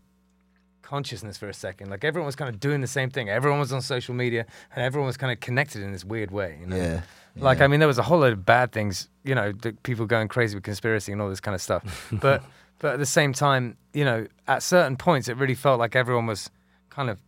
consciousness 0.82 1.38
for 1.38 1.48
a 1.48 1.54
second. 1.54 1.88
Like 1.88 2.04
everyone 2.04 2.26
was 2.26 2.36
kind 2.36 2.48
of 2.52 2.60
doing 2.60 2.80
the 2.80 2.86
same 2.86 3.10
thing. 3.10 3.30
Everyone 3.30 3.58
was 3.58 3.72
on 3.72 3.80
social 3.80 4.14
media, 4.14 4.44
and 4.74 4.84
everyone 4.84 5.06
was 5.06 5.16
kind 5.16 5.32
of 5.32 5.40
connected 5.40 5.82
in 5.82 5.92
this 5.92 6.04
weird 6.04 6.30
way. 6.30 6.58
You 6.60 6.66
know? 6.66 6.76
Yeah. 6.76 7.00
Like 7.36 7.58
yeah. 7.58 7.64
I 7.64 7.66
mean, 7.68 7.80
there 7.80 7.88
was 7.88 7.98
a 7.98 8.02
whole 8.02 8.18
load 8.18 8.34
of 8.34 8.44
bad 8.44 8.72
things. 8.72 9.08
You 9.24 9.34
know, 9.34 9.52
the 9.52 9.72
people 9.72 10.06
going 10.06 10.28
crazy 10.28 10.54
with 10.54 10.64
conspiracy 10.64 11.12
and 11.12 11.22
all 11.22 11.30
this 11.30 11.40
kind 11.40 11.54
of 11.54 11.62
stuff. 11.62 12.08
but 12.20 12.44
but 12.78 12.94
at 12.94 12.98
the 12.98 13.06
same 13.06 13.32
time, 13.32 13.76
you 13.94 14.04
know, 14.04 14.26
at 14.46 14.62
certain 14.62 14.96
points, 14.96 15.28
it 15.28 15.36
really 15.36 15.54
felt 15.54 15.78
like 15.78 15.96
everyone 15.96 16.26
was 16.26 16.50
kind 16.90 17.08
of 17.08 17.18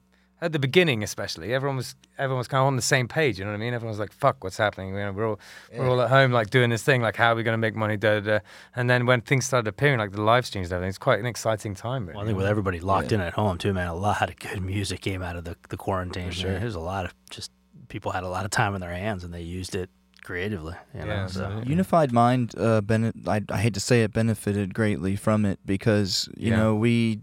at 0.45 0.53
the 0.53 0.59
beginning, 0.59 1.03
especially 1.03 1.55
everyone 1.55 1.76
was 1.76 1.95
everyone 2.18 2.38
was 2.38 2.49
kind 2.49 2.61
of 2.61 2.66
on 2.66 2.76
the 2.76 2.82
same 2.82 3.09
page. 3.09 3.38
You 3.38 3.45
know 3.45 3.51
what 3.53 3.57
I 3.57 3.61
mean? 3.61 3.74
Everyone 3.74 3.90
was 3.90 3.99
like, 3.99 4.12
"Fuck, 4.12 4.45
what's 4.45 4.57
happening?" 4.59 4.88
You 4.90 5.01
know, 5.01 5.12
we're 5.12 5.28
all 5.30 5.40
we're 5.76 5.88
all 5.88 6.01
at 6.03 6.11
home, 6.11 6.32
like 6.32 6.51
doing 6.51 6.70
this 6.70 6.82
thing, 6.82 7.01
like 7.03 7.16
how 7.16 7.32
are 7.32 7.34
we 7.34 7.42
going 7.42 7.55
to 7.55 7.59
make 7.66 7.74
money? 7.74 7.97
Da, 7.97 8.20
da, 8.20 8.38
da. 8.38 8.38
And 8.76 8.88
then 8.90 9.07
when 9.07 9.20
things 9.22 9.47
started 9.47 9.66
appearing, 9.68 9.99
like 9.99 10.12
the 10.12 10.22
live 10.22 10.45
streams 10.47 10.68
and 10.68 10.74
everything, 10.74 10.90
it's 10.90 10.99
quite 10.99 11.18
an 11.20 11.26
exciting 11.26 11.74
time. 11.74 12.07
Really. 12.07 12.14
Well, 12.16 12.22
I 12.24 12.26
think 12.26 12.38
with 12.38 12.47
everybody 12.47 12.80
locked 12.80 13.11
Yeah. 13.12 13.18
in 13.18 13.20
at 13.22 13.32
home 13.34 13.59
too, 13.59 13.72
man, 13.72 13.88
a 13.88 13.95
lot 13.95 14.28
of 14.28 14.36
good 14.38 14.62
music 14.62 15.01
came 15.01 15.22
out 15.22 15.36
of 15.36 15.45
the, 15.45 15.57
the 15.70 15.76
quarantine. 15.76 16.28
For 16.28 16.34
sure. 16.34 16.59
There's 16.61 16.74
a 16.74 16.80
lot 16.80 17.05
of 17.07 17.14
just 17.30 17.51
people 17.88 18.12
had 18.12 18.22
a 18.24 18.28
lot 18.28 18.45
of 18.45 18.51
time 18.51 18.74
in 18.74 18.80
their 18.80 18.95
hands 18.95 19.24
and 19.24 19.32
they 19.32 19.42
used 19.42 19.74
it 19.74 19.88
creatively. 20.22 20.74
You 20.95 21.01
know? 21.01 21.07
Yeah, 21.07 21.26
so, 21.26 21.45
absolutely. 21.45 21.70
Unified 21.70 22.12
Mind, 22.12 22.55
uh, 22.59 22.80
bene- 22.80 23.12
I, 23.26 23.42
I 23.51 23.59
hate 23.59 23.74
to 23.74 23.80
say 23.80 24.03
it, 24.05 24.12
benefited 24.12 24.72
greatly 24.74 25.16
from 25.16 25.45
it 25.45 25.59
because 25.66 26.28
you 26.36 26.51
Yeah. 26.51 26.57
know 26.57 26.74
we 26.74 27.20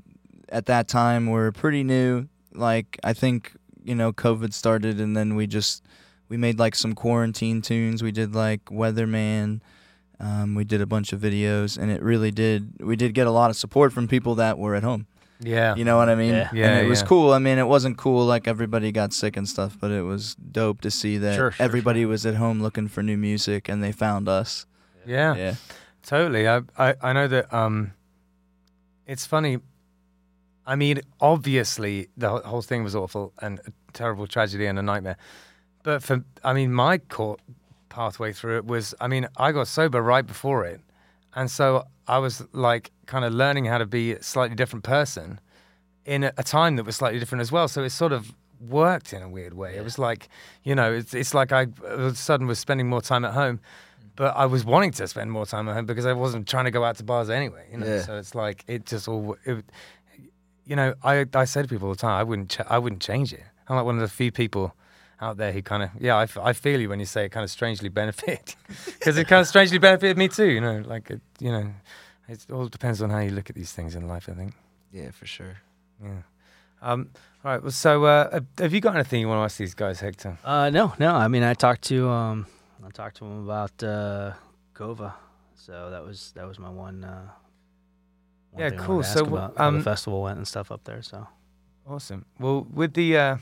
at 0.49 0.65
that 0.67 0.87
time 0.87 1.27
were 1.27 1.51
pretty 1.51 1.83
new. 1.83 2.27
Like 2.53 2.97
I 3.03 3.13
think 3.13 3.53
you 3.83 3.95
know 3.95 4.11
COVID 4.13 4.53
started, 4.53 4.99
and 4.99 5.15
then 5.15 5.35
we 5.35 5.47
just 5.47 5.83
we 6.29 6.37
made 6.37 6.59
like 6.59 6.75
some 6.75 6.93
quarantine 6.93 7.61
tunes. 7.61 8.01
We 8.03 8.11
did 8.11 8.33
like 8.35 8.65
Weatherman. 8.65 9.61
Um, 10.19 10.53
we 10.53 10.63
did 10.63 10.81
a 10.81 10.85
bunch 10.85 11.13
of 11.13 11.19
videos, 11.19 11.77
and 11.77 11.91
it 11.91 12.01
really 12.03 12.29
did. 12.31 12.73
We 12.79 12.95
did 12.95 13.13
get 13.13 13.25
a 13.27 13.31
lot 13.31 13.49
of 13.49 13.55
support 13.55 13.91
from 13.91 14.07
people 14.07 14.35
that 14.35 14.59
were 14.59 14.75
at 14.75 14.83
home. 14.83 15.07
yeah, 15.39 15.73
You 15.75 15.83
know 15.83 15.97
what 15.97 16.09
I 16.09 16.15
mean? 16.15 16.35
Yeah. 16.35 16.49
Yeah, 16.53 16.67
And 16.67 16.85
it 16.85 16.89
was 16.89 17.01
cool. 17.01 17.33
I 17.33 17.39
mean, 17.39 17.57
it 17.57 17.67
wasn't 17.67 17.97
cool 17.97 18.23
like 18.27 18.47
everybody 18.47 18.91
got 18.91 19.13
sick 19.13 19.35
and 19.35 19.49
stuff, 19.49 19.75
but 19.81 19.89
it 19.89 20.03
was 20.03 20.35
dope 20.35 20.81
to 20.81 20.91
see 20.91 21.17
that 21.17 21.35
Sure, 21.35 21.49
sure, 21.51 21.65
everybody 21.65 22.05
was 22.05 22.23
at 22.27 22.35
home 22.35 22.61
looking 22.61 22.87
for 22.87 23.01
new 23.01 23.17
music 23.17 23.67
and 23.67 23.81
they 23.83 23.91
found 23.91 24.29
us. 24.29 24.67
yeah. 25.07 25.35
Yeah. 25.35 25.55
Totally. 26.03 26.47
I, 26.47 26.61
I 26.77 26.93
I 27.01 27.13
know 27.13 27.27
that 27.27 27.51
um 27.51 27.93
it's 29.07 29.25
funny. 29.25 29.57
I 30.65 30.75
mean, 30.75 31.01
obviously 31.19 32.07
the 32.15 32.29
whole- 32.29 32.61
thing 32.61 32.83
was 32.83 32.95
awful 32.95 33.33
and 33.39 33.59
a 33.65 33.71
terrible 33.93 34.27
tragedy 34.27 34.65
and 34.67 34.77
a 34.77 34.81
nightmare. 34.81 35.17
But 35.83 36.03
for 36.03 36.23
I 36.43 36.53
mean, 36.53 36.71
my 36.73 36.99
court 36.99 37.39
pathway 37.89 38.31
through 38.33 38.57
it 38.57 38.65
was 38.65 38.93
I 39.01 39.07
mean, 39.07 39.27
I 39.37 39.51
got 39.51 39.67
sober 39.67 40.01
right 40.01 40.25
before 40.25 40.65
it. 40.65 40.81
And 41.33 41.49
so 41.49 41.85
I 42.07 42.19
was 42.19 42.43
like 42.53 42.91
kind 43.05 43.25
of 43.25 43.33
learning 43.33 43.65
how 43.65 43.77
to 43.79 43.85
be 43.85 44.13
a 44.13 44.23
slightly 44.23 44.55
different 44.55 44.83
person 44.83 45.39
in 46.05 46.23
a, 46.25 46.33
a 46.37 46.43
time 46.43 46.75
that 46.75 46.85
was 46.85 46.95
slightly 46.95 47.19
different 47.19 47.41
as 47.41 47.51
well. 47.51 47.67
So 47.67 47.83
it 47.83 47.89
sort 47.91 48.11
of 48.11 48.33
worked 48.59 49.13
in 49.13 49.21
a 49.23 49.29
weird 49.29 49.53
way. 49.53 49.75
It 49.75 49.83
was 49.83 49.97
like, 49.97 50.29
you 50.63 50.75
know, 50.75 50.93
it's 50.93 51.13
it's 51.13 51.33
like 51.33 51.51
I 51.51 51.67
all 51.83 51.91
of 51.91 52.13
a 52.13 52.15
sudden 52.15 52.47
was 52.47 52.59
spending 52.59 52.87
more 52.87 53.01
time 53.01 53.25
at 53.25 53.33
home 53.33 53.57
mm. 53.57 54.09
but 54.15 54.35
I 54.35 54.45
was 54.45 54.63
wanting 54.63 54.91
to 54.91 55.07
spend 55.07 55.31
more 55.31 55.45
time 55.47 55.67
at 55.67 55.73
home 55.73 55.85
because 55.85 56.05
I 56.05 56.13
wasn't 56.13 56.47
trying 56.47 56.65
to 56.65 56.71
go 56.71 56.83
out 56.83 56.97
to 56.97 57.03
bars 57.03 57.29
anyway. 57.29 57.65
You 57.71 57.77
know, 57.79 57.87
Yeah. 57.87 58.01
so 58.03 58.17
it's 58.17 58.35
like 58.35 58.63
it 58.67 58.85
just 58.85 59.07
all. 59.07 59.35
It, 59.45 59.65
you 60.71 60.77
know, 60.77 60.93
I 61.03 61.25
I 61.33 61.43
say 61.43 61.61
to 61.63 61.67
people 61.67 61.89
all 61.89 61.93
the 61.93 61.99
time, 61.99 62.17
I 62.17 62.23
wouldn't 62.23 62.49
ch- 62.51 62.69
I 62.75 62.77
wouldn't 62.79 63.01
change 63.01 63.33
it. 63.33 63.43
I'm 63.67 63.75
like 63.75 63.83
one 63.83 63.95
of 63.95 64.01
the 64.01 64.07
few 64.07 64.31
people 64.31 64.73
out 65.19 65.35
there 65.35 65.51
who 65.51 65.61
kind 65.61 65.83
of 65.83 65.89
yeah, 65.99 66.15
I, 66.15 66.23
f- 66.23 66.37
I 66.37 66.53
feel 66.53 66.79
you 66.79 66.87
when 66.87 67.01
you 67.01 67.05
say 67.05 67.25
it 67.25 67.29
kind 67.29 67.43
of 67.43 67.51
strangely 67.51 67.89
benefit 67.89 68.55
because 68.85 69.17
it 69.21 69.27
kind 69.27 69.41
of 69.41 69.47
strangely 69.47 69.79
benefited 69.79 70.17
me 70.17 70.29
too. 70.29 70.45
You 70.47 70.61
know, 70.61 70.77
like 70.93 71.11
it, 71.11 71.19
you 71.41 71.51
know, 71.51 71.73
it 72.29 72.45
all 72.49 72.67
depends 72.69 73.01
on 73.01 73.09
how 73.09 73.19
you 73.19 73.31
look 73.31 73.49
at 73.49 73.55
these 73.57 73.73
things 73.73 73.95
in 73.95 74.07
life. 74.07 74.29
I 74.29 74.33
think. 74.33 74.53
Yeah, 74.93 75.11
for 75.11 75.25
sure. 75.25 75.57
Yeah. 76.01 76.21
Um. 76.81 77.09
All 77.43 77.51
right. 77.51 77.61
Well, 77.61 77.71
so 77.71 78.05
uh, 78.05 78.39
have 78.57 78.73
you 78.73 78.79
got 78.79 78.95
anything 78.95 79.19
you 79.19 79.27
want 79.27 79.39
to 79.39 79.43
ask 79.43 79.57
these 79.57 79.73
guys, 79.75 79.99
Hector? 79.99 80.37
Uh, 80.45 80.69
no, 80.69 80.93
no. 80.99 81.13
I 81.13 81.27
mean, 81.27 81.43
I 81.43 81.53
talked 81.53 81.81
to 81.89 82.07
um, 82.07 82.45
I 82.87 82.91
talked 82.91 83.17
to 83.17 83.25
him 83.25 83.43
about 83.43 83.83
uh, 83.83 84.31
Gova, 84.73 85.13
so 85.55 85.89
that 85.91 86.01
was 86.01 86.31
that 86.37 86.47
was 86.47 86.59
my 86.59 86.69
one. 86.69 87.03
Uh, 87.03 87.23
one 87.23 87.40
Yeah, 88.57 88.69
cool. 88.71 89.01
So, 89.03 89.21
ask 89.21 89.25
wh- 89.25 89.27
about 89.29 89.57
how 89.57 89.67
um, 89.69 89.77
the 89.77 89.83
festival 89.83 90.21
went 90.23 90.37
and 90.37 90.47
stuff 90.47 90.71
up 90.71 90.83
there. 90.83 91.01
So 91.01 91.27
Awesome. 91.87 92.25
Well, 92.39 92.67
with 92.73 92.93
the 92.93 93.17
uh, 93.17 93.37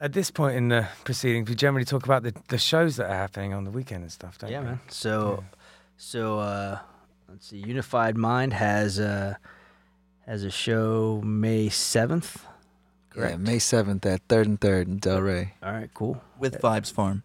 at 0.00 0.12
this 0.12 0.30
point 0.30 0.56
in 0.56 0.68
the 0.68 0.88
proceedings, 1.04 1.48
we 1.48 1.54
generally 1.54 1.84
talk 1.84 2.04
about 2.04 2.22
the, 2.22 2.34
the 2.48 2.58
shows 2.58 2.96
that 2.96 3.06
are 3.10 3.14
happening 3.16 3.52
on 3.52 3.64
the 3.64 3.70
weekend 3.70 4.02
and 4.02 4.12
stuff, 4.12 4.38
don't 4.38 4.50
yeah, 4.50 4.60
we? 4.60 4.66
man. 4.66 4.80
So 4.88 5.44
so 5.96 6.38
uh, 6.40 6.78
let's 7.28 7.46
see. 7.48 7.58
Unified 7.58 8.16
Mind 8.16 8.52
has 8.54 8.98
uh, 8.98 9.34
has 10.26 10.42
a 10.44 10.50
show 10.50 11.20
May 11.24 11.68
seventh. 11.68 12.44
Yeah, 13.16 13.36
May 13.36 13.58
seventh 13.58 14.06
at 14.06 14.22
Third 14.28 14.46
and 14.46 14.60
Third 14.60 14.88
in 14.88 14.98
Delray. 14.98 15.50
All 15.62 15.72
right, 15.72 15.90
cool. 15.92 16.22
With 16.38 16.60
Vibes 16.62 16.90
Farm. 16.90 17.22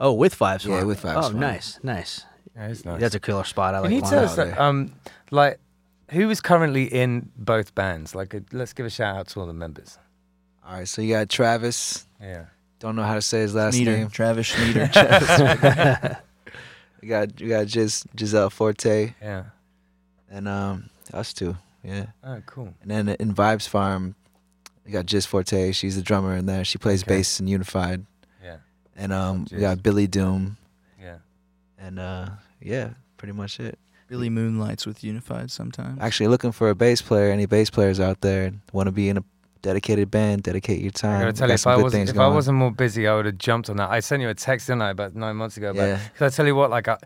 Oh, 0.00 0.12
with 0.12 0.34
Five 0.34 0.64
Yeah, 0.64 0.76
Farm. 0.78 0.86
with 0.88 1.02
Vibes 1.02 1.16
Oh, 1.16 1.22
Farm. 1.22 1.38
nice, 1.40 1.78
nice. 1.82 2.24
Yeah, 2.58 2.68
it's 2.68 2.84
nice. 2.84 3.00
That's 3.00 3.14
a 3.14 3.20
killer 3.20 3.44
spot. 3.44 3.74
I 3.74 3.82
Can 3.82 3.92
you 3.92 4.00
tell 4.00 4.24
us 4.24 4.34
that, 4.36 4.58
um, 4.58 4.92
like, 5.30 5.58
who 6.10 6.28
is 6.30 6.40
currently 6.40 6.84
in 6.84 7.30
both 7.36 7.74
bands? 7.74 8.14
Like, 8.14 8.34
uh, 8.34 8.40
let's 8.52 8.72
give 8.72 8.84
a 8.84 8.90
shout 8.90 9.16
out 9.16 9.28
to 9.28 9.40
all 9.40 9.46
the 9.46 9.52
members. 9.52 9.96
All 10.66 10.74
right, 10.74 10.88
so 10.88 11.00
you 11.00 11.14
got 11.14 11.28
Travis. 11.28 12.06
Yeah. 12.20 12.46
Don't 12.80 12.96
know 12.96 13.04
how 13.04 13.14
to 13.14 13.22
say 13.22 13.40
his 13.40 13.54
last 13.54 13.76
Schneeder, 13.76 13.84
name. 13.86 14.08
Travis 14.10 14.50
Schneeder. 14.52 16.18
We 17.00 17.08
got 17.08 17.40
we 17.40 17.48
got 17.48 17.66
Giz, 17.68 18.04
Giselle 18.18 18.50
Forte 18.50 19.14
Yeah. 19.22 19.44
and 20.30 20.46
um 20.48 20.90
us 21.12 21.32
two. 21.32 21.56
Yeah. 21.84 22.06
Oh, 22.24 22.42
cool. 22.46 22.74
And 22.82 22.90
then 22.90 23.08
in 23.08 23.34
Vibes 23.34 23.68
Farm, 23.68 24.14
we 24.84 24.90
got 24.92 25.06
Giz 25.06 25.26
Forte. 25.26 25.72
She's 25.72 25.96
the 25.96 26.02
drummer 26.02 26.34
in 26.36 26.46
there. 26.46 26.64
She 26.64 26.76
plays 26.78 27.02
Okay. 27.02 27.16
bass 27.16 27.40
in 27.40 27.46
Unified. 27.48 28.04
Yeah. 28.42 28.56
And 28.96 29.12
um, 29.12 29.46
we 29.50 29.58
got 29.60 29.82
Billy 29.82 30.06
Doom. 30.06 30.56
Yeah. 31.00 31.18
And 31.78 31.98
uh, 31.98 32.28
yeah, 32.60 32.90
pretty 33.16 33.32
much 33.32 33.60
it. 33.60 33.78
Billy 34.08 34.30
Moonlights 34.30 34.86
with 34.86 35.04
Unified 35.04 35.50
sometimes. 35.50 35.98
Actually, 36.00 36.28
looking 36.28 36.52
for 36.52 36.70
a 36.70 36.74
bass 36.74 37.02
player. 37.02 37.30
Any 37.30 37.46
bass 37.46 37.68
players 37.68 38.00
out 38.00 38.22
there 38.22 38.52
want 38.72 38.86
to 38.86 38.92
be 38.92 39.08
in 39.08 39.18
a 39.18 39.24
dedicated 39.60 40.10
band, 40.10 40.44
dedicate 40.44 40.80
your 40.80 40.90
time. 40.90 41.16
I 41.16 41.20
gotta 41.24 41.32
tell 41.32 41.48
you, 41.48 41.54
if 41.54 41.66
I 41.66 41.76
wasn't 41.76 42.08
if 42.08 42.18
I 42.18 42.28
wasn't 42.28 42.58
more 42.58 42.70
busy, 42.70 43.06
I 43.06 43.14
would 43.14 43.26
have 43.26 43.38
jumped 43.38 43.68
on 43.68 43.76
that. 43.76 43.90
I 43.90 44.00
sent 44.00 44.22
you 44.22 44.28
a 44.28 44.34
text, 44.34 44.66
didn't 44.68 44.82
I, 44.82 44.90
about 44.90 45.14
nine 45.14 45.36
months 45.36 45.56
ago? 45.56 45.72
Yeah. 45.74 46.00
Because 46.12 46.32
I 46.32 46.36
tell 46.36 46.46
you 46.46 46.54
what, 46.54 46.70
like 46.70 46.88
I, 46.88 46.96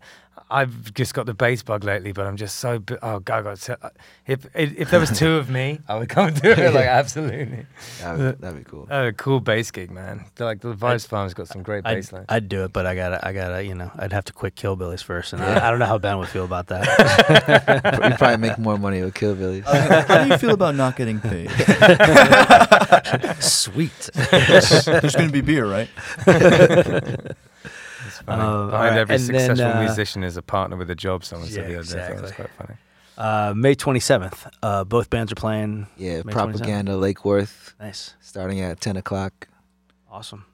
I've 0.50 0.92
just 0.94 1.14
got 1.14 1.26
the 1.26 1.34
bass 1.34 1.62
bug 1.62 1.84
lately, 1.84 2.12
but 2.12 2.26
I'm 2.26 2.36
just 2.36 2.58
so. 2.58 2.78
bu- 2.78 2.98
Oh 3.02 3.20
God, 3.20 3.38
I 3.38 3.42
got 3.42 3.56
to, 3.58 3.86
uh, 3.86 3.90
if, 4.26 4.46
if 4.54 4.78
if 4.78 4.90
there 4.90 5.00
was 5.00 5.10
two 5.18 5.34
of 5.36 5.48
me, 5.50 5.78
I 5.88 5.98
would 5.98 6.08
come 6.10 6.28
and 6.28 6.40
do 6.42 6.50
it. 6.50 6.74
Like 6.74 6.86
absolutely, 6.86 7.66
That'd, 8.00 8.38
that'd 8.40 8.58
be 8.64 8.70
cool. 8.70 8.86
oh, 8.90 9.12
cool 9.12 9.40
bass 9.40 9.70
gig, 9.70 9.90
man. 9.90 10.26
They're 10.34 10.46
Like 10.46 10.60
the 10.60 10.74
Vibes 10.74 11.06
Farm's 11.06 11.32
got 11.34 11.48
some 11.48 11.62
great 11.62 11.86
I'd, 11.86 11.94
bass 11.96 12.12
lines. 12.12 12.26
I'd 12.28 12.48
do 12.48 12.64
it, 12.64 12.72
but 12.72 12.86
I 12.86 12.94
gotta, 12.94 13.26
I 13.26 13.32
gotta, 13.32 13.64
you 13.64 13.74
know, 13.74 13.90
I'd 13.96 14.12
have 14.12 14.24
to 14.26 14.32
quit 14.32 14.54
Killbillies 14.54 15.02
first, 15.02 15.32
and 15.32 15.42
I, 15.42 15.66
I 15.68 15.70
don't 15.70 15.78
know 15.78 15.86
how 15.86 15.98
Ben 15.98 16.18
would 16.18 16.28
feel 16.28 16.44
about 16.44 16.66
that. 16.68 18.00
you 18.10 18.16
probably 18.16 18.36
make 18.36 18.58
more 18.58 18.78
money 18.78 19.02
with 19.02 19.14
Kill 19.14 19.34
Killbillies. 19.34 19.64
Uh, 19.66 20.02
how 20.06 20.24
do 20.24 20.30
you 20.30 20.38
feel 20.38 20.52
about 20.54 20.74
not 20.74 20.96
getting 20.96 21.20
paid? 21.20 21.50
Sweet. 23.42 24.10
There's 24.30 24.86
going 25.16 25.28
to 25.28 25.32
be 25.32 25.40
beer, 25.40 25.66
right? 25.66 25.88
It's 28.22 28.26
funny. 28.26 28.42
Uh, 28.42 28.66
Behind 28.66 28.72
right, 28.72 28.98
every 28.98 29.14
and 29.16 29.24
then, 29.28 29.40
successful 29.48 29.78
uh, 29.78 29.84
musician 29.84 30.24
is 30.24 30.36
a 30.36 30.42
partner 30.42 30.76
with 30.76 30.90
a 30.90 30.94
job. 30.94 31.24
Someone 31.24 31.48
said 31.48 31.64
Yeah, 31.70 31.76
the 31.76 31.80
other 31.80 31.94
day. 31.94 32.02
I 32.04 32.08
thought 32.08 32.16
it 32.18 32.22
was 32.22 32.32
quite 32.32 32.50
funny. 32.58 32.78
Uh, 33.18 33.52
May 33.54 33.74
27th. 33.74 34.50
Uh, 34.62 34.84
both 34.84 35.10
bands 35.10 35.30
are 35.32 35.36
playing. 35.36 35.86
Yeah, 35.96 36.22
May 36.24 36.32
27th. 36.32 36.32
propaganda, 36.32 36.96
Lake 36.96 37.24
Worth, 37.24 37.74
Nice. 37.78 38.14
starting 38.20 38.60
at 38.60 38.80
10 38.80 38.96
o'clock. 38.96 39.48
Awesome. 40.10 40.44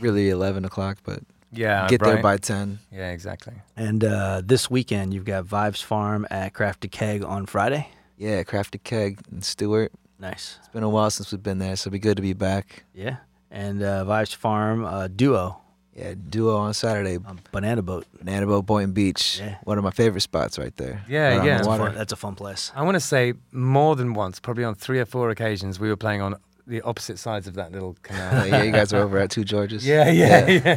Really 0.00 0.28
11 0.30 0.64
o'clock, 0.64 0.98
but 1.04 1.20
Yeah, 1.52 1.86
get 1.88 2.00
there 2.02 2.22
by 2.22 2.36
10. 2.36 2.78
Yeah, 2.92 3.10
exactly. 3.10 3.54
And 3.76 4.04
uh, 4.04 4.42
this 4.44 4.70
weekend, 4.70 5.12
you've 5.14 5.24
got 5.24 5.44
Vibes 5.44 5.82
Farm 5.82 6.26
at 6.30 6.52
Crafty 6.54 6.88
Keg 6.88 7.24
on 7.24 7.46
Friday. 7.46 7.88
Yeah, 8.16 8.42
Crafty 8.44 8.78
Keg 8.78 9.18
and 9.30 9.44
Stuart. 9.44 9.92
Nice. 10.18 10.56
It's 10.60 10.68
been 10.68 10.84
a 10.84 10.88
while 10.88 11.10
since 11.10 11.32
we've 11.32 11.42
been 11.42 11.58
there, 11.58 11.74
so 11.76 11.82
it'd 11.88 11.92
be 11.92 11.98
good 11.98 12.16
to 12.16 12.22
be 12.22 12.32
back. 12.32 12.84
Yeah. 12.94 13.16
And 13.50 13.82
uh, 13.82 14.04
Vibes 14.04 14.34
Farm 14.34 14.84
uh, 14.84 15.08
duo 15.08 15.60
Yeah, 15.96 16.14
duo 16.28 16.56
on 16.56 16.74
Saturday, 16.74 17.18
on 17.24 17.38
Banana 17.52 17.80
Boat. 17.80 18.04
Banana 18.18 18.46
Boat 18.46 18.66
Boynton 18.66 18.92
Beach. 18.92 19.38
Yeah. 19.38 19.56
One 19.62 19.78
of 19.78 19.84
my 19.84 19.90
favorite 19.92 20.22
spots 20.22 20.58
right 20.58 20.76
there. 20.76 21.02
Yeah, 21.08 21.36
Right 21.36 21.46
yeah. 21.46 21.52
the 21.54 21.58
It's 21.60 21.68
water. 21.68 21.84
Fun- 21.86 21.94
That's 21.94 22.12
a 22.12 22.16
fun 22.16 22.34
place. 22.34 22.72
I 22.74 22.82
want 22.82 22.96
to 22.96 23.00
say 23.00 23.34
more 23.52 23.94
than 23.94 24.12
once, 24.14 24.40
probably 24.40 24.64
on 24.64 24.74
three 24.74 24.98
or 24.98 25.04
four 25.06 25.30
occasions, 25.30 25.78
we 25.78 25.88
were 25.88 25.96
playing 25.96 26.20
on 26.20 26.34
the 26.66 26.80
opposite 26.82 27.18
sides 27.20 27.46
of 27.46 27.54
that 27.54 27.70
little 27.70 27.94
canal. 28.02 28.44
Yeah, 28.48 28.62
you 28.64 28.72
guys 28.72 28.92
are 28.92 29.02
over 29.02 29.18
at 29.18 29.30
Two 29.30 29.44
Georges. 29.44 29.86
yeah, 29.92 30.10
yeah, 30.10 30.46
yeah. 30.48 30.76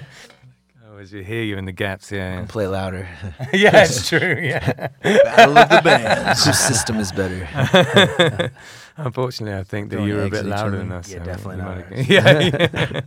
I 0.85 0.89
always 0.91 1.09
hear 1.09 1.41
you 1.43 1.57
in 1.57 1.65
the 1.65 1.71
gaps. 1.71 2.11
Yeah, 2.11 2.37
And 2.37 2.47
play 2.47 2.67
louder. 2.67 3.07
yeah. 3.23 3.47
yeah, 3.53 3.83
it's 3.85 4.07
true. 4.07 4.37
Yeah. 4.39 4.89
Battle 5.01 5.57
of 5.57 5.69
the 5.69 5.81
bands. 5.83 6.45
Whose 6.45 6.59
system 6.59 6.97
is 6.97 7.11
better? 7.11 8.51
Unfortunately, 8.97 9.57
I 9.57 9.63
think 9.63 9.89
that 9.89 9.95
Throwing 9.97 10.09
you 10.09 10.15
were 10.15 10.23
a 10.25 10.29
bit 10.29 10.45
louder 10.45 10.77
than 10.77 10.91
us. 10.91 11.11
Yeah, 11.11 11.19
so 11.19 11.25
definitely 11.25 11.57
not. 11.57 12.07
Yeah, 12.07 12.39
yeah. 12.39 13.01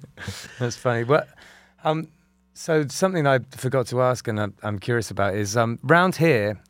that's 0.59 0.77
funny. 0.77 1.03
But 1.05 1.29
um, 1.85 2.09
so 2.55 2.87
something 2.89 3.27
I 3.27 3.41
forgot 3.53 3.87
to 3.89 4.03
ask, 4.03 4.29
and 4.29 4.41
I'm, 4.41 4.55
I'm 4.63 4.79
curious 4.79 5.11
about 5.11 5.35
is 5.35 5.57
um, 5.57 5.79
round 5.83 6.17
here. 6.17 6.61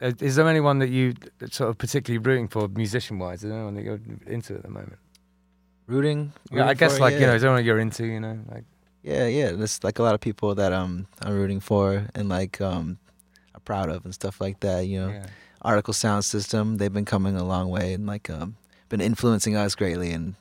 uh, 0.00 0.12
there 0.18 0.48
anyone 0.48 0.78
that 0.80 0.88
you 0.88 1.14
sort 1.50 1.70
of 1.70 1.78
particularly 1.78 2.18
rooting 2.18 2.48
for, 2.48 2.68
musician-wise? 2.68 3.44
Is 3.44 3.50
there 3.50 3.58
anyone 3.58 3.74
that 3.74 3.84
you're 3.84 4.00
into 4.26 4.54
at 4.54 4.62
the 4.62 4.68
moment? 4.68 4.98
Rooting? 5.86 6.32
Yeah, 6.50 6.66
I 6.66 6.74
guess 6.74 6.96
for? 6.96 7.00
like 7.00 7.14
you 7.14 7.26
know, 7.26 7.34
is 7.34 7.42
there 7.42 7.50
anyone 7.50 7.64
you're 7.64 7.78
into? 7.78 8.04
You 8.04 8.20
know, 8.20 8.38
like 8.50 8.64
Yeah, 9.02 9.26
yeah. 9.28 9.52
There's 9.52 9.84
like 9.84 10.00
a 10.00 10.02
lot 10.02 10.14
of 10.14 10.20
people 10.20 10.54
that 10.56 10.72
um 10.72 11.06
I'm 11.22 11.32
rooting 11.32 11.60
for 11.60 12.06
and 12.14 12.28
like 12.28 12.60
um 12.60 12.98
I'm 13.54 13.60
proud 13.60 13.88
of 13.88 14.04
and 14.04 14.12
stuff 14.12 14.40
like 14.40 14.60
that. 14.60 14.86
You 14.86 15.00
know, 15.00 15.08
yeah. 15.10 15.26
Artikal 15.64 15.94
Sound 15.94 16.24
System. 16.24 16.78
They've 16.78 16.92
been 16.92 17.04
coming 17.04 17.36
a 17.36 17.44
long 17.44 17.68
way 17.68 17.94
and 17.94 18.04
like 18.04 18.28
um 18.28 18.56
been 18.88 19.00
influencing 19.00 19.54
us 19.54 19.76
greatly 19.76 20.10
and 20.10 20.34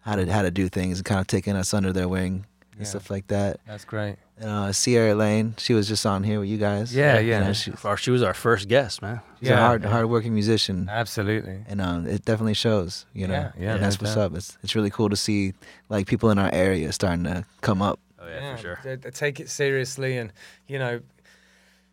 how 0.00 0.16
to 0.16 0.26
how 0.32 0.42
to 0.42 0.50
do 0.50 0.68
things 0.68 0.98
and 0.98 1.04
kind 1.04 1.20
of 1.20 1.28
taking 1.28 1.54
us 1.54 1.72
under 1.72 1.92
their 1.92 2.08
wing 2.08 2.44
and 2.78 2.86
Yeah. 2.86 2.90
stuff 2.90 3.10
like 3.10 3.26
that. 3.26 3.60
That's 3.66 3.84
great. 3.84 4.16
And, 4.40 4.48
uh, 4.50 4.72
Sierra 4.72 5.14
Lane, 5.16 5.54
she 5.58 5.74
was 5.74 5.88
just 5.88 6.06
on 6.06 6.22
here 6.22 6.38
with 6.40 6.48
you 6.48 6.58
guys. 6.58 6.94
Yeah, 6.94 7.18
You 7.18 7.30
yeah. 7.30 7.40
know, 7.40 7.52
she, 7.52 7.72
Our- 7.84 7.96
She 7.96 8.10
was 8.12 8.22
our 8.22 8.34
first 8.34 8.68
guest, 8.68 9.02
man. 9.02 9.20
she's 9.40 9.48
Yeah. 9.48 9.58
a 9.58 9.60
hard 9.66 9.84
hardworking 9.84 10.32
musician. 10.32 10.88
Absolutely. 10.90 11.64
and 11.68 11.80
um, 11.80 12.06
it 12.06 12.24
definitely 12.24 12.54
shows, 12.54 13.04
you 13.12 13.26
know. 13.26 13.34
Yeah, 13.34 13.52
yeah, 13.58 13.74
and 13.74 13.82
that's 13.82 14.00
what's 14.00 14.14
doubt. 14.14 14.32
up. 14.32 14.36
It's 14.36 14.56
it's 14.62 14.74
really 14.76 14.90
cool 14.90 15.10
to 15.10 15.16
see 15.16 15.54
like 15.88 16.06
people 16.06 16.30
in 16.30 16.38
our 16.38 16.50
area 16.54 16.92
starting 16.92 17.24
to 17.24 17.44
come 17.60 17.82
up. 17.82 17.98
Oh 18.20 18.28
yeah, 18.28 18.54
for 18.56 18.62
sure. 18.62 18.78
They, 18.84 18.94
they 18.96 19.10
take 19.10 19.40
it 19.40 19.50
seriously 19.50 20.16
and, 20.18 20.32
you 20.68 20.78
know, 20.78 21.00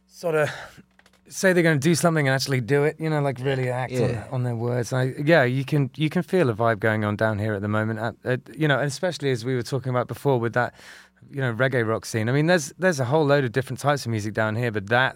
sort 0.07 0.35
of 0.35 0.49
say 1.27 1.53
they're 1.53 1.63
going 1.63 1.79
to 1.79 1.87
do 1.89 1.95
something 1.95 2.27
and 2.27 2.35
actually 2.35 2.61
do 2.61 2.83
it, 2.83 2.95
you 2.99 3.09
know, 3.09 3.21
like 3.21 3.39
really 3.39 3.69
act 3.69 3.91
Yeah. 3.91 4.25
on, 4.27 4.33
on 4.35 4.43
their 4.43 4.55
words. 4.55 4.93
I, 4.93 5.13
yeah, 5.23 5.43
you 5.43 5.65
can 5.65 5.89
you 5.95 6.09
can 6.09 6.23
feel 6.23 6.49
a 6.49 6.53
vibe 6.53 6.79
going 6.79 7.03
on 7.03 7.15
down 7.15 7.39
here 7.39 7.53
at 7.53 7.61
the 7.61 7.67
moment. 7.67 7.99
At, 7.99 8.15
at, 8.23 8.41
you 8.57 8.67
know, 8.67 8.77
and 8.77 8.87
especially 8.87 9.31
as 9.31 9.43
we 9.43 9.55
were 9.55 9.63
talking 9.63 9.89
about 9.89 10.07
before 10.07 10.39
with 10.39 10.53
that, 10.53 10.73
you 11.31 11.41
know, 11.41 11.53
reggae 11.53 11.87
rock 11.87 12.05
scene. 12.05 12.29
I 12.29 12.31
mean, 12.31 12.45
there's 12.47 12.73
there's 12.77 12.99
a 12.99 13.05
whole 13.05 13.25
load 13.25 13.43
of 13.43 13.51
different 13.51 13.79
types 13.79 14.05
of 14.05 14.11
music 14.11 14.33
down 14.33 14.55
here, 14.55 14.71
but 14.71 14.87
that 14.89 15.15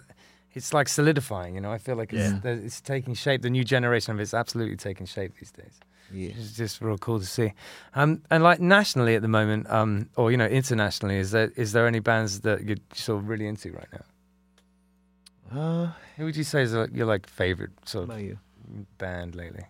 it's 0.52 0.74
like 0.74 0.88
solidifying, 0.88 1.54
you 1.54 1.60
know. 1.60 1.70
I 1.70 1.78
feel 1.78 1.94
like 1.94 2.12
it's, 2.12 2.32
Yeah. 2.44 2.50
it's 2.52 2.80
taking 2.80 3.14
shape. 3.14 3.42
The 3.42 3.50
new 3.50 3.62
generation 3.64 4.12
of 4.14 4.20
it's 4.20 4.34
absolutely 4.34 4.76
taking 4.76 5.06
shape 5.06 5.32
these 5.38 5.52
days. 5.52 5.78
Yeah. 6.12 6.30
It's 6.36 6.56
just 6.56 6.80
real 6.80 6.98
cool 6.98 7.20
to 7.20 7.24
see. 7.26 7.52
Um, 7.94 8.22
and 8.32 8.42
like 8.42 8.58
nationally 8.58 9.14
at 9.14 9.22
the 9.22 9.28
moment, 9.28 9.70
um, 9.70 10.08
or 10.16 10.32
you 10.32 10.36
know, 10.36 10.46
internationally, 10.46 11.18
is 11.18 11.30
there 11.30 11.52
is 11.54 11.70
there 11.70 11.86
any 11.86 12.00
bands 12.00 12.40
that 12.40 12.64
you're 12.64 12.78
sort 12.94 13.22
of 13.22 13.28
really 13.28 13.46
into 13.46 13.70
right 13.70 13.86
now? 13.92 14.02
Uh, 15.54 15.88
Who 16.16 16.24
would 16.26 16.36
you 16.36 16.44
say 16.44 16.62
is 16.62 16.72
like, 16.72 16.94
your 16.94 17.06
like 17.06 17.28
favorite 17.28 17.70
sort 17.84 18.04
of 18.04 18.10
about 18.10 18.22
you? 18.22 18.38
band 18.98 19.34
lately? 19.34 19.64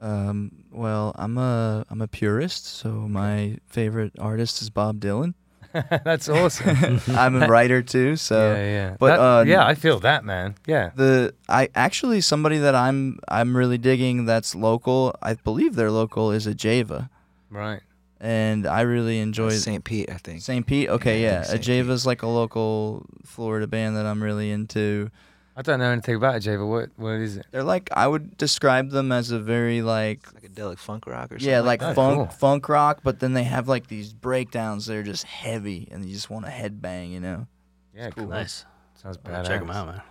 Um, 0.00 0.52
well, 0.70 1.12
I'm 1.16 1.38
a 1.38 1.86
I'm 1.88 2.02
a 2.02 2.08
purist, 2.08 2.66
so 2.66 2.90
my 2.90 3.56
favorite 3.66 4.12
artist 4.18 4.60
is 4.60 4.68
Bob 4.68 5.00
Dylan. 5.00 5.32
That's 6.04 6.28
awesome. 6.28 7.00
I'm 7.08 7.42
a 7.42 7.46
writer 7.48 7.82
too, 7.82 8.16
so 8.16 8.52
yeah, 8.54 8.64
yeah. 8.64 8.96
but, 8.98 9.16
That- 9.16 9.20
uh, 9.20 9.44
yeah, 9.46 9.66
I 9.66 9.74
feel 9.74 9.98
that, 10.00 10.24
man. 10.24 10.54
Yeah. 10.66 10.90
the 10.94 11.34
I 11.48 11.68
actually 11.74 12.20
somebody 12.20 12.58
that 12.58 12.74
I'm 12.74 13.18
I'm 13.28 13.56
really 13.56 13.78
digging 13.78 14.26
that's 14.26 14.54
local. 14.54 15.14
I 15.22 15.34
believe 15.34 15.74
they're 15.76 15.90
local 15.90 16.30
is 16.30 16.46
a 16.46 16.54
Java, 16.54 17.08
Right. 17.50 17.80
And 18.20 18.66
I 18.66 18.82
really 18.82 19.18
enjoy 19.20 19.50
St. 19.50 19.84
Pete, 19.84 20.10
I 20.10 20.16
think. 20.16 20.40
St. 20.42 20.66
Pete. 20.66 20.88
Okay, 20.88 21.22
Yeah, 21.22 21.28
I 21.28 21.32
yeah, 21.32 21.42
think 21.42 21.64
St. 21.64 22.06
Like 22.06 22.22
a 22.22 22.26
local 22.26 23.06
Florida 23.24 23.66
band 23.66 23.96
that 23.96 24.06
I'm 24.06 24.22
really 24.22 24.50
into. 24.50 25.10
I 25.58 25.62
don't 25.62 25.78
know 25.78 25.90
anything 25.90 26.16
about 26.16 26.36
it, 26.36 26.40
Java. 26.40 26.66
What 26.66 26.90
what 26.96 27.12
is 27.14 27.38
it? 27.38 27.46
They're 27.50 27.62
like 27.64 27.88
I 27.92 28.06
would 28.06 28.36
describe 28.36 28.90
them 28.90 29.10
as 29.10 29.30
a 29.30 29.38
very 29.38 29.80
like 29.80 30.22
Psychedelic 30.22 30.78
funk 30.78 31.06
rock 31.06 31.32
or 31.32 31.38
something. 31.38 31.48
yeah 31.48 31.60
like 31.60 31.80
that? 31.80 31.94
funk 31.94 32.16
Cool. 32.16 32.26
funk 32.26 32.68
rock, 32.68 33.00
but 33.02 33.20
then 33.20 33.32
they 33.32 33.44
have 33.44 33.66
like 33.66 33.86
these 33.86 34.12
breakdowns. 34.12 34.84
They're 34.86 35.02
just 35.02 35.24
heavy, 35.24 35.88
and 35.90 36.04
you 36.04 36.12
just 36.12 36.28
want 36.28 36.44
to 36.44 36.50
headbang, 36.50 37.10
you 37.10 37.20
know. 37.20 37.46
Yeah, 37.94 38.10
cool. 38.10 38.26
Nice. 38.26 38.66
Sounds 38.96 39.18
I'll 39.24 39.44
check 39.44 39.60
them 39.60 39.70
out, 39.70 39.86
man. 39.86 40.02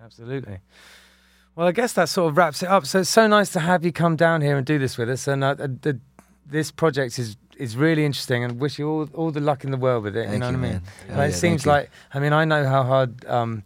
Absolutely. 0.00 0.58
Well, 1.56 1.66
I 1.66 1.72
guess 1.72 1.92
that 1.94 2.08
sort 2.08 2.30
of 2.30 2.36
wraps 2.36 2.62
it 2.62 2.68
up. 2.68 2.86
So 2.86 3.00
it's 3.00 3.10
so 3.10 3.26
nice 3.26 3.50
to 3.52 3.60
have 3.60 3.84
you 3.84 3.92
come 3.92 4.16
down 4.16 4.40
here 4.40 4.56
and 4.56 4.64
do 4.66 4.78
this 4.78 4.96
with 4.96 5.10
us. 5.10 5.26
And 5.28 5.44
uh, 5.44 5.54
the, 5.54 6.00
this 6.46 6.70
project 6.70 7.18
is 7.18 7.36
is 7.62 7.76
really 7.76 8.04
interesting, 8.04 8.42
and 8.44 8.60
wish 8.60 8.78
you 8.78 8.88
all 8.88 9.08
all 9.14 9.30
the 9.30 9.40
luck 9.40 9.64
in 9.64 9.70
the 9.70 9.76
world 9.76 10.04
with 10.04 10.16
it. 10.16 10.26
Thank 10.28 10.32
you 10.34 10.38
know 10.40 10.50
you, 10.50 10.56
what 10.58 10.66
I 10.66 10.72
mean? 10.72 10.82
Oh, 11.10 11.20
it 11.22 11.32
seems 11.32 11.66
like 11.66 11.90
I 12.12 12.18
mean 12.18 12.32
I 12.32 12.44
know 12.44 12.66
how 12.66 12.82
hard 12.82 13.24
um, 13.26 13.62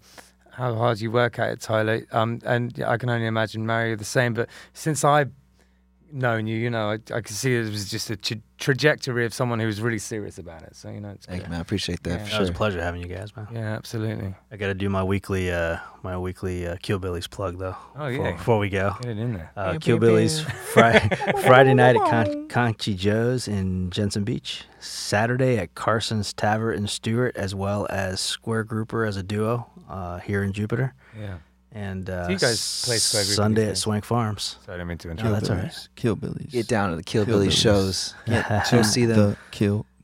how 0.50 0.74
hard 0.74 1.00
you 1.00 1.10
work 1.10 1.38
at 1.38 1.50
it, 1.50 1.60
Tyler. 1.60 2.06
Um, 2.12 2.40
and 2.44 2.82
I 2.86 2.96
can 2.96 3.08
only 3.10 3.26
imagine 3.26 3.66
Mario 3.66 3.96
the 3.96 4.04
same. 4.04 4.34
But 4.34 4.48
since 4.72 5.04
I've 5.04 5.32
known 6.16 6.46
you, 6.46 6.56
you 6.56 6.70
know, 6.70 6.90
I, 6.90 6.94
I 6.94 7.20
could 7.20 7.28
see 7.36 7.54
it 7.54 7.70
was 7.70 7.90
just 7.90 8.10
a 8.10 8.16
tra- 8.16 8.38
trajectory 8.58 9.24
of 9.26 9.34
someone 9.34 9.60
who 9.60 9.66
was 9.66 9.80
really 9.80 9.98
serious 9.98 10.38
about 10.38 10.62
it. 10.62 10.74
So 10.74 10.90
you 10.90 11.00
know, 11.00 11.10
it's 11.10 11.26
Thank 11.26 11.40
good. 11.42 11.46
you, 11.46 11.50
man. 11.50 11.58
I 11.58 11.62
appreciate 11.62 12.02
that 12.04 12.10
Yeah. 12.10 12.16
for 12.18 12.24
That 12.24 12.30
sure. 12.30 12.40
was 12.40 12.48
a 12.48 12.52
pleasure 12.54 12.82
having 12.82 13.02
you 13.02 13.08
guys, 13.08 13.36
man. 13.36 13.46
Yeah, 13.52 13.74
absolutely. 13.76 14.34
I 14.50 14.56
got 14.56 14.68
to 14.68 14.74
do 14.74 14.88
my 14.88 15.02
weekly, 15.04 15.52
uh, 15.52 15.76
my 16.02 16.16
weekly 16.18 16.66
uh, 16.66 16.76
Killbillies 16.76 17.30
plug 17.30 17.58
though. 17.58 17.76
Oh 17.94 18.08
before, 18.08 18.24
yeah, 18.26 18.32
Before 18.32 18.58
we 18.58 18.68
go, 18.70 18.94
get 19.02 19.10
it 19.12 19.18
in 19.18 19.34
there. 19.34 19.52
uh, 19.56 19.72
Pew, 19.72 19.78
pew, 19.80 19.98
Killbillies. 19.98 20.50
Friday, 20.72 21.08
Friday 21.46 21.74
night 21.74 21.96
at 21.96 22.10
Con- 22.10 22.48
Conchy 22.48 22.96
Joe's 22.96 23.46
in 23.46 23.90
Jensen 23.90 24.24
Beach. 24.24 24.64
Saturday 24.80 25.58
at 25.58 25.74
Carson's 25.74 26.32
Tavern 26.32 26.76
in 26.76 26.86
Stuart, 26.86 27.36
as 27.36 27.54
well 27.54 27.86
as 27.90 28.20
Square 28.20 28.64
Grouper 28.64 29.04
as 29.04 29.16
a 29.16 29.22
duo 29.22 29.66
uh, 29.88 30.18
here 30.20 30.42
in 30.42 30.52
Jupiter. 30.52 30.94
Yeah. 31.18 31.38
And 31.72 32.08
uh, 32.08 32.26
Do 32.26 32.32
you 32.32 32.38
guys 32.38 32.82
play 32.86 32.96
Square 32.96 33.24
Grouper 33.24 33.34
Sunday 33.34 33.68
at? 33.70 33.76
Swank 33.78 34.04
Farms. 34.04 34.56
Sorry, 34.64 34.76
I 34.76 34.78
didn't 34.78 34.88
mean 34.88 34.98
to 34.98 35.08
No, 35.08 35.12
interrupt. 35.12 35.34
that's 35.40 35.50
all 35.50 35.56
right. 35.56 35.88
Killbillies. 35.96 36.50
Get 36.50 36.68
down 36.68 36.90
to 36.90 36.96
the 36.96 37.02
Kill 37.02 37.26
Billy 37.26 37.48
Killbillies. 37.48 37.52
shows. 37.60 38.14
Get 38.26 38.48
Go 38.70 38.78
to 38.78 38.84
see 38.84 39.04
them. 39.04 39.16
the 39.18 39.36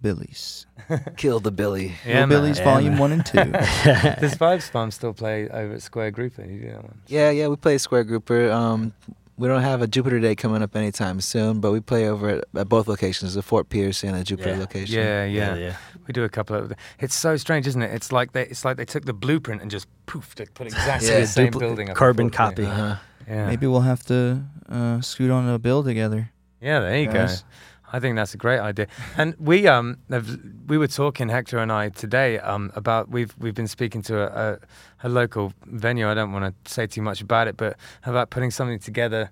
Killbillies. 0.02 0.66
Kill 1.16 1.40
the 1.40 1.50
Billy. 1.50 1.94
Yeah, 2.06 2.24
Killbillies 2.24 2.56
man. 2.56 2.64
Volume 2.64 2.92
Yeah, 2.94 3.00
One 3.00 3.12
and 3.12 3.24
Two. 3.26 3.36
Does 3.44 4.34
Vibes 4.34 4.68
Farm 4.68 4.90
still 4.90 5.14
play 5.14 5.48
over 5.48 5.74
at 5.74 5.82
Square 5.82 6.10
Grouper? 6.10 6.44
You 6.44 6.60
do 6.60 6.66
that 6.68 6.82
one? 6.82 6.98
Yeah, 7.06 7.30
yeah, 7.30 7.48
we 7.48 7.56
play 7.56 7.78
Square 7.78 8.04
Grouper. 8.04 8.50
Um, 8.50 8.92
we 9.36 9.48
don't 9.48 9.62
have 9.62 9.82
a 9.82 9.86
Jupiter 9.86 10.20
Day 10.20 10.34
coming 10.34 10.62
up 10.62 10.76
anytime 10.76 11.20
soon, 11.20 11.60
but 11.60 11.72
we 11.72 11.80
play 11.80 12.08
over 12.08 12.28
at, 12.28 12.44
at 12.54 12.68
both 12.68 12.86
locations, 12.86 13.34
the 13.34 13.42
Fort 13.42 13.68
Pierce 13.68 14.04
and 14.04 14.14
the 14.14 14.24
Jupiter 14.24 14.50
Yeah. 14.50 14.58
location. 14.58 14.94
Yeah, 14.98 15.24
yeah, 15.24 15.54
yeah. 15.56 15.76
We 16.06 16.12
do 16.12 16.24
a 16.24 16.28
couple 16.28 16.56
of. 16.56 16.72
It's 16.98 17.14
so 17.14 17.36
strange, 17.36 17.66
isn't 17.66 17.80
it? 17.82 17.92
It's 17.94 18.12
like 18.12 18.32
they, 18.32 18.42
it's 18.42 18.64
like 18.64 18.76
they 18.76 18.84
took 18.84 19.04
the 19.04 19.12
blueprint 19.14 19.62
and 19.62 19.70
just 19.70 19.86
poof, 20.06 20.34
they 20.34 20.44
put 20.46 20.66
exactly 20.66 21.08
Yeah. 21.08 21.20
the 21.20 21.26
same 21.26 21.52
Dupli- 21.52 21.60
building. 21.60 21.90
up 21.90 21.96
carbon 21.96 22.30
copy. 22.30 22.64
Uh-huh. 22.66 22.96
Yeah. 23.28 23.46
Maybe 23.46 23.66
we'll 23.66 23.80
have 23.82 24.04
to 24.06 24.42
uh, 24.68 25.00
scoot 25.00 25.30
on 25.30 25.48
a 25.48 25.58
bill 25.58 25.82
together. 25.84 26.30
Yeah, 26.60 26.80
there 26.80 26.98
you 26.98 27.06
guys. 27.06 27.42
go. 27.42 27.48
I 27.94 28.00
think 28.00 28.16
that's 28.16 28.34
a 28.34 28.38
great 28.38 28.58
idea. 28.58 28.86
And 29.16 29.34
we 29.38 29.68
um 29.68 29.98
have, 30.10 30.26
we 30.66 30.78
were 30.78 30.88
talking 30.88 31.28
Hector 31.28 31.58
and 31.58 31.70
I 31.70 31.90
today 31.90 32.38
um 32.38 32.70
about 32.74 33.08
we've 33.10 33.34
we've 33.38 33.54
been 33.54 33.68
speaking 33.68 34.02
to 34.02 34.14
a, 34.22 34.52
a, 34.54 34.58
a 35.04 35.08
local 35.08 35.52
venue. 35.66 36.08
I 36.10 36.14
don't 36.14 36.32
want 36.32 36.44
to 36.64 36.72
say 36.72 36.86
too 36.86 37.02
much 37.02 37.20
about 37.20 37.48
it, 37.48 37.56
but 37.56 37.76
about 38.04 38.30
putting 38.30 38.50
something 38.50 38.78
together, 38.78 39.30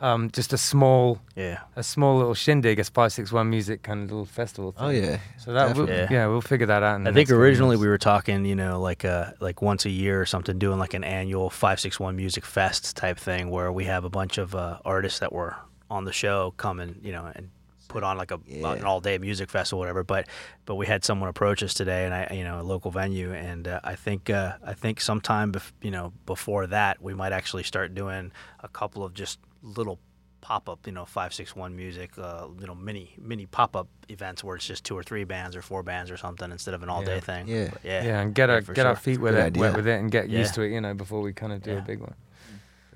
um 0.00 0.30
just 0.30 0.52
a 0.52 0.58
small 0.58 1.20
Yeah. 1.34 1.58
a 1.74 1.82
small 1.82 2.16
little 2.18 2.34
shindig, 2.34 2.78
a 2.78 2.84
five 2.84 3.12
six 3.12 3.32
one 3.32 3.48
music 3.50 3.82
kind 3.82 4.02
of 4.04 4.10
little 4.10 4.26
festival. 4.26 4.72
Thing. 4.72 4.84
Oh 4.86 4.90
yeah. 4.90 5.18
So 5.38 5.52
that 5.54 5.74
we'll, 5.74 5.86
definitely. 5.86 6.16
yeah. 6.16 6.26
we'll 6.28 6.42
figure 6.52 6.66
that 6.66 6.82
out. 6.82 6.96
In 7.00 7.06
I 7.08 7.12
think 7.12 7.30
originally 7.30 7.76
we 7.76 7.88
were 7.88 7.98
talking, 7.98 8.44
you 8.44 8.54
know, 8.54 8.80
like 8.80 9.04
uh 9.04 9.32
like 9.40 9.62
once 9.62 9.84
a 9.84 9.90
year 9.90 10.20
or 10.20 10.26
something, 10.26 10.58
doing 10.58 10.78
like 10.78 10.94
an 10.94 11.02
annual 11.04 11.50
five 11.50 11.80
six 11.80 11.98
one 11.98 12.14
music 12.14 12.44
fest 12.44 12.96
type 12.96 13.18
thing 13.18 13.50
where 13.50 13.72
we 13.72 13.84
have 13.86 14.04
a 14.04 14.10
bunch 14.10 14.38
of 14.38 14.54
uh, 14.54 14.78
artists 14.84 15.18
that 15.20 15.32
were 15.32 15.56
on 15.90 16.04
the 16.04 16.12
show 16.12 16.52
come 16.56 16.78
and 16.80 17.00
you 17.02 17.12
know 17.12 17.24
and 17.34 17.48
put 17.96 18.04
on 18.04 18.18
like 18.18 18.30
a 18.30 18.38
Yeah. 18.46 18.72
an 18.74 18.84
all 18.84 19.00
day 19.00 19.16
music 19.18 19.48
festival, 19.50 19.78
whatever. 19.78 20.04
But 20.04 20.28
but 20.66 20.74
we 20.74 20.86
had 20.86 21.02
someone 21.04 21.30
approach 21.30 21.62
us 21.62 21.72
today, 21.72 22.04
and 22.04 22.12
I 22.14 22.28
you 22.38 22.44
know 22.44 22.60
a 22.60 22.66
local 22.74 22.90
venue, 22.90 23.32
and 23.32 23.66
uh, 23.66 23.80
I 23.92 23.94
think 23.94 24.28
uh, 24.28 24.52
I 24.62 24.74
think 24.74 25.00
sometime 25.00 25.50
bef- 25.52 25.72
you 25.80 25.90
know 25.90 26.12
before 26.26 26.66
that 26.66 27.00
we 27.00 27.14
might 27.14 27.32
actually 27.32 27.62
start 27.62 27.94
doing 27.94 28.32
a 28.60 28.68
couple 28.68 29.02
of 29.02 29.14
just 29.14 29.38
little 29.62 29.98
pop 30.42 30.68
up, 30.68 30.86
you 30.86 30.92
know, 30.92 31.04
five 31.06 31.32
six 31.34 31.56
one 31.56 31.74
music, 31.74 32.10
uh, 32.18 32.46
you 32.60 32.66
know, 32.66 32.74
mini 32.74 33.14
mini 33.18 33.46
pop 33.46 33.74
up 33.74 33.88
events 34.08 34.44
where 34.44 34.54
it's 34.56 34.66
just 34.66 34.84
two 34.84 34.96
or 34.96 35.02
three 35.02 35.24
bands 35.24 35.56
or 35.56 35.62
four 35.62 35.82
bands 35.82 36.10
or 36.10 36.16
something 36.18 36.52
instead 36.52 36.74
of 36.74 36.82
an 36.82 36.88
all 36.90 37.02
day 37.02 37.14
Yeah. 37.14 37.20
thing. 37.30 37.48
Yeah. 37.48 37.68
But 37.72 37.80
yeah, 37.82 38.04
yeah, 38.04 38.20
and 38.20 38.34
get 38.34 38.50
our 38.50 38.60
for 38.62 38.74
get 38.74 38.86
our 38.86 38.94
feet 38.96 39.18
with 39.20 39.34
it, 39.34 39.56
wet 39.56 39.74
with 39.74 39.86
it, 39.88 39.98
and 39.98 40.10
get 40.10 40.28
Yeah. 40.28 40.40
used 40.40 40.54
to 40.54 40.62
it, 40.62 40.70
you 40.72 40.80
know, 40.82 40.92
before 40.94 41.20
we 41.22 41.32
kind 41.32 41.52
of 41.52 41.62
do 41.62 41.70
Yeah. 41.72 41.78
a 41.78 41.82
big 41.82 42.00
one. 42.00 42.14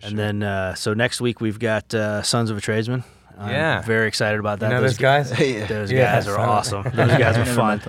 And 0.03 0.19
then 0.19 0.43
uh, 0.43 0.75
so 0.75 0.95
next 0.95 1.21
week 1.21 1.41
we've 1.41 1.59
got 1.59 1.93
uh, 1.95 2.23
Sons 2.23 2.51
of 2.51 2.57
a 2.57 2.61
Tradesman. 2.61 3.03
I'm 3.41 3.51
Yeah. 3.51 3.83
very 3.83 4.07
excited 4.09 4.39
about 4.41 4.59
You 4.61 4.69
that. 4.69 4.71
know 4.71 4.81
those 4.83 4.99
guys? 4.99 5.31
yeah. 5.39 5.67
Those 5.75 5.91
Yeah, 5.91 6.13
guys 6.15 6.29
are 6.29 6.39
awesome. 6.39 6.83
Those 6.95 7.17
guys 7.19 7.37
are 7.39 7.45
fun. 7.47 7.81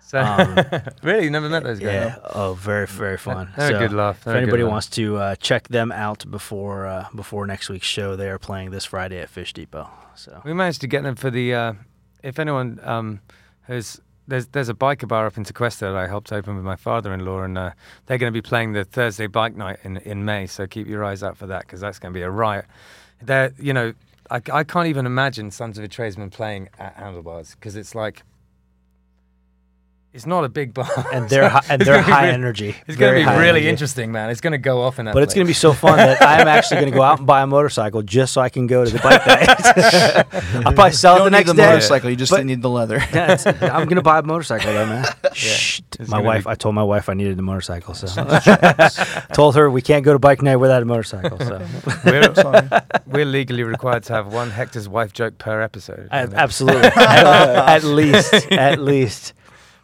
So 0.00 0.20
Um, 0.20 0.56
really, 1.02 1.24
you 1.24 1.30
never 1.30 1.48
met 1.48 1.64
those 1.64 1.80
guys? 1.80 1.92
Yeah. 1.92 2.16
Oh, 2.32 2.54
very 2.54 2.86
very 2.86 3.18
fun. 3.18 3.52
They're 3.56 3.70
So 3.70 3.76
a 3.76 3.78
good 3.80 3.92
laugh. 3.92 4.18
If 4.18 4.24
They're 4.24 4.34
good 4.34 4.42
anybody 4.44 4.62
laugh. 4.62 4.70
wants 4.70 4.88
to 4.90 5.16
uh, 5.16 5.34
check 5.36 5.66
them 5.66 5.90
out 5.90 6.24
before 6.30 6.86
uh, 6.86 7.06
before 7.14 7.44
next 7.44 7.68
week's 7.68 7.88
show, 7.88 8.14
they 8.14 8.30
are 8.30 8.38
playing 8.38 8.70
this 8.70 8.84
Friday 8.84 9.18
at 9.18 9.28
Fish 9.28 9.52
Depot. 9.52 9.90
So 10.14 10.40
We 10.44 10.52
managed 10.52 10.80
to 10.82 10.86
get 10.86 11.02
them 11.02 11.16
for 11.16 11.30
the. 11.30 11.52
Uh, 11.54 11.72
if 12.22 12.38
anyone 12.38 12.78
um, 12.84 13.20
has, 13.62 14.00
there's 14.28 14.46
there's 14.48 14.68
a 14.68 14.74
biker 14.74 15.08
bar 15.08 15.26
up 15.26 15.36
in 15.36 15.44
Tequesta 15.44 15.80
that 15.80 15.96
I 15.96 16.06
helped 16.06 16.32
open 16.32 16.54
with 16.54 16.64
my 16.64 16.76
father-in-law, 16.76 17.42
and 17.42 17.58
uh, 17.58 17.70
they're 18.06 18.18
going 18.18 18.32
to 18.32 18.36
be 18.42 18.46
playing 18.48 18.74
the 18.74 18.84
Thursday 18.84 19.26
bike 19.26 19.56
night 19.56 19.80
in 19.82 19.96
in 19.98 20.24
May. 20.24 20.46
So 20.46 20.68
keep 20.68 20.86
your 20.86 21.02
eyes 21.04 21.24
out 21.24 21.36
for 21.36 21.48
that 21.48 21.62
because 21.62 21.80
that's 21.80 21.98
going 21.98 22.14
to 22.14 22.16
be 22.16 22.22
a 22.22 22.30
riot. 22.30 22.66
They're, 23.22 23.52
you 23.58 23.72
know, 23.72 23.92
I, 24.30 24.40
I 24.52 24.64
can't 24.64 24.88
even 24.88 25.06
imagine 25.06 25.50
Sons 25.50 25.78
of 25.78 25.84
a 25.84 25.88
Tradesman 25.88 26.30
playing 26.30 26.68
at 26.78 26.94
Handlebars 26.94 27.54
because 27.54 27.76
it's 27.76 27.94
like. 27.94 28.22
It's 30.16 30.24
not 30.26 30.44
a 30.44 30.48
big 30.48 30.72
bar. 30.72 30.88
and 31.12 31.28
they're 31.28 31.48
hi- 31.56 31.60
and 31.68 31.80
they're 31.82 32.00
high 32.00 32.28
re- 32.28 32.32
energy. 32.32 32.74
It's 32.86 32.96
going 32.96 33.12
to 33.14 33.30
be 33.30 33.36
really 33.36 33.48
energy. 33.60 33.68
interesting, 33.68 34.10
man. 34.12 34.30
It's 34.30 34.40
going 34.40 34.52
to 34.52 34.58
go 34.58 34.80
off 34.80 34.98
in 34.98 35.04
that. 35.04 35.12
But 35.14 35.22
it's 35.22 35.34
going 35.34 35.46
to 35.46 35.48
be 35.50 35.54
so 35.54 35.74
fun 35.74 35.98
that 35.98 36.22
I'm 36.22 36.48
actually 36.48 36.80
going 36.80 36.90
to 36.90 36.96
go 36.96 37.02
out 37.02 37.18
and 37.18 37.26
buy 37.26 37.42
a 37.42 37.46
motorcycle 37.46 38.00
just 38.00 38.32
so 38.32 38.40
I 38.40 38.48
can 38.48 38.66
go 38.66 38.84
to 38.84 38.90
the 38.90 38.98
bike 38.98 39.26
night. 39.26 39.46
I'll 40.66 40.72
probably 40.72 40.92
sell 40.92 41.18
You 41.18 41.20
it 41.20 41.24
the 41.24 41.30
don't 41.30 41.32
need 41.32 41.38
next 41.38 41.50
the 41.50 41.54
day. 41.54 41.66
motorcycle. 41.68 42.10
You 42.10 42.16
just 42.16 42.32
But- 42.32 42.46
need 42.46 42.62
the 42.62 42.70
leather. 42.70 42.96
Yeah, 43.12 43.36
I'm 43.60 43.84
going 43.84 43.96
to 43.96 44.02
buy 44.02 44.18
a 44.18 44.22
motorcycle 44.22 44.72
though, 44.72 44.86
man. 44.86 45.04
Shh. 45.34 45.80
My 46.08 46.18
wife, 46.20 46.44
be- 46.44 46.50
I 46.50 46.54
told 46.54 46.74
my 46.74 46.82
wife 46.82 47.08
I 47.10 47.14
needed 47.14 47.38
a 47.38 47.42
motorcycle, 47.42 47.92
so 47.94 48.06
told 49.34 49.54
her 49.56 49.70
we 49.70 49.82
can't 49.82 50.04
go 50.04 50.12
to 50.12 50.18
bike 50.18 50.40
night 50.42 50.56
without 50.56 50.82
a 50.82 50.86
motorcycle. 50.86 51.38
So 51.38 51.62
We're, 52.04 52.32
we're 53.06 53.24
legally 53.26 53.64
required 53.64 54.04
to 54.04 54.14
have 54.14 54.32
one 54.32 54.50
Hector's 54.50 54.88
wife 54.88 55.12
joke 55.12 55.38
per 55.38 55.60
episode. 55.60 56.08
A- 56.10 56.30
absolutely, 56.34 56.86
at, 56.86 57.76
at 57.76 57.84
least, 57.84 58.32
at 58.52 58.78
least, 58.78 59.32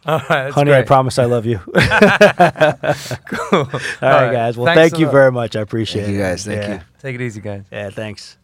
All 0.05 0.17
right, 0.17 0.27
that's 0.27 0.55
honey, 0.55 0.73
I 0.73 0.81
promise 0.83 1.17
I 1.19 1.25
love 1.25 1.45
you. 1.45 1.59
Cool. 3.25 3.59
All 4.01 4.09
right, 4.09 4.31
guys. 4.31 4.57
Well, 4.57 4.65
Thanks 4.67 4.81
thank 4.81 4.93
a 4.95 4.99
you 4.99 5.05
lot. 5.05 5.11
very 5.11 5.31
much. 5.31 5.55
I 5.55 5.61
appreciate 5.61 6.07
it. 6.07 6.11
You 6.11 6.19
guys. 6.19 6.45
Thank 6.45 6.61
yeah. 6.61 6.73
you. 6.75 6.81
Take 6.99 7.15
it 7.15 7.21
easy, 7.21 7.41
guys. 7.41 7.63
Yeah, 7.71 7.89
thanks. 7.89 8.37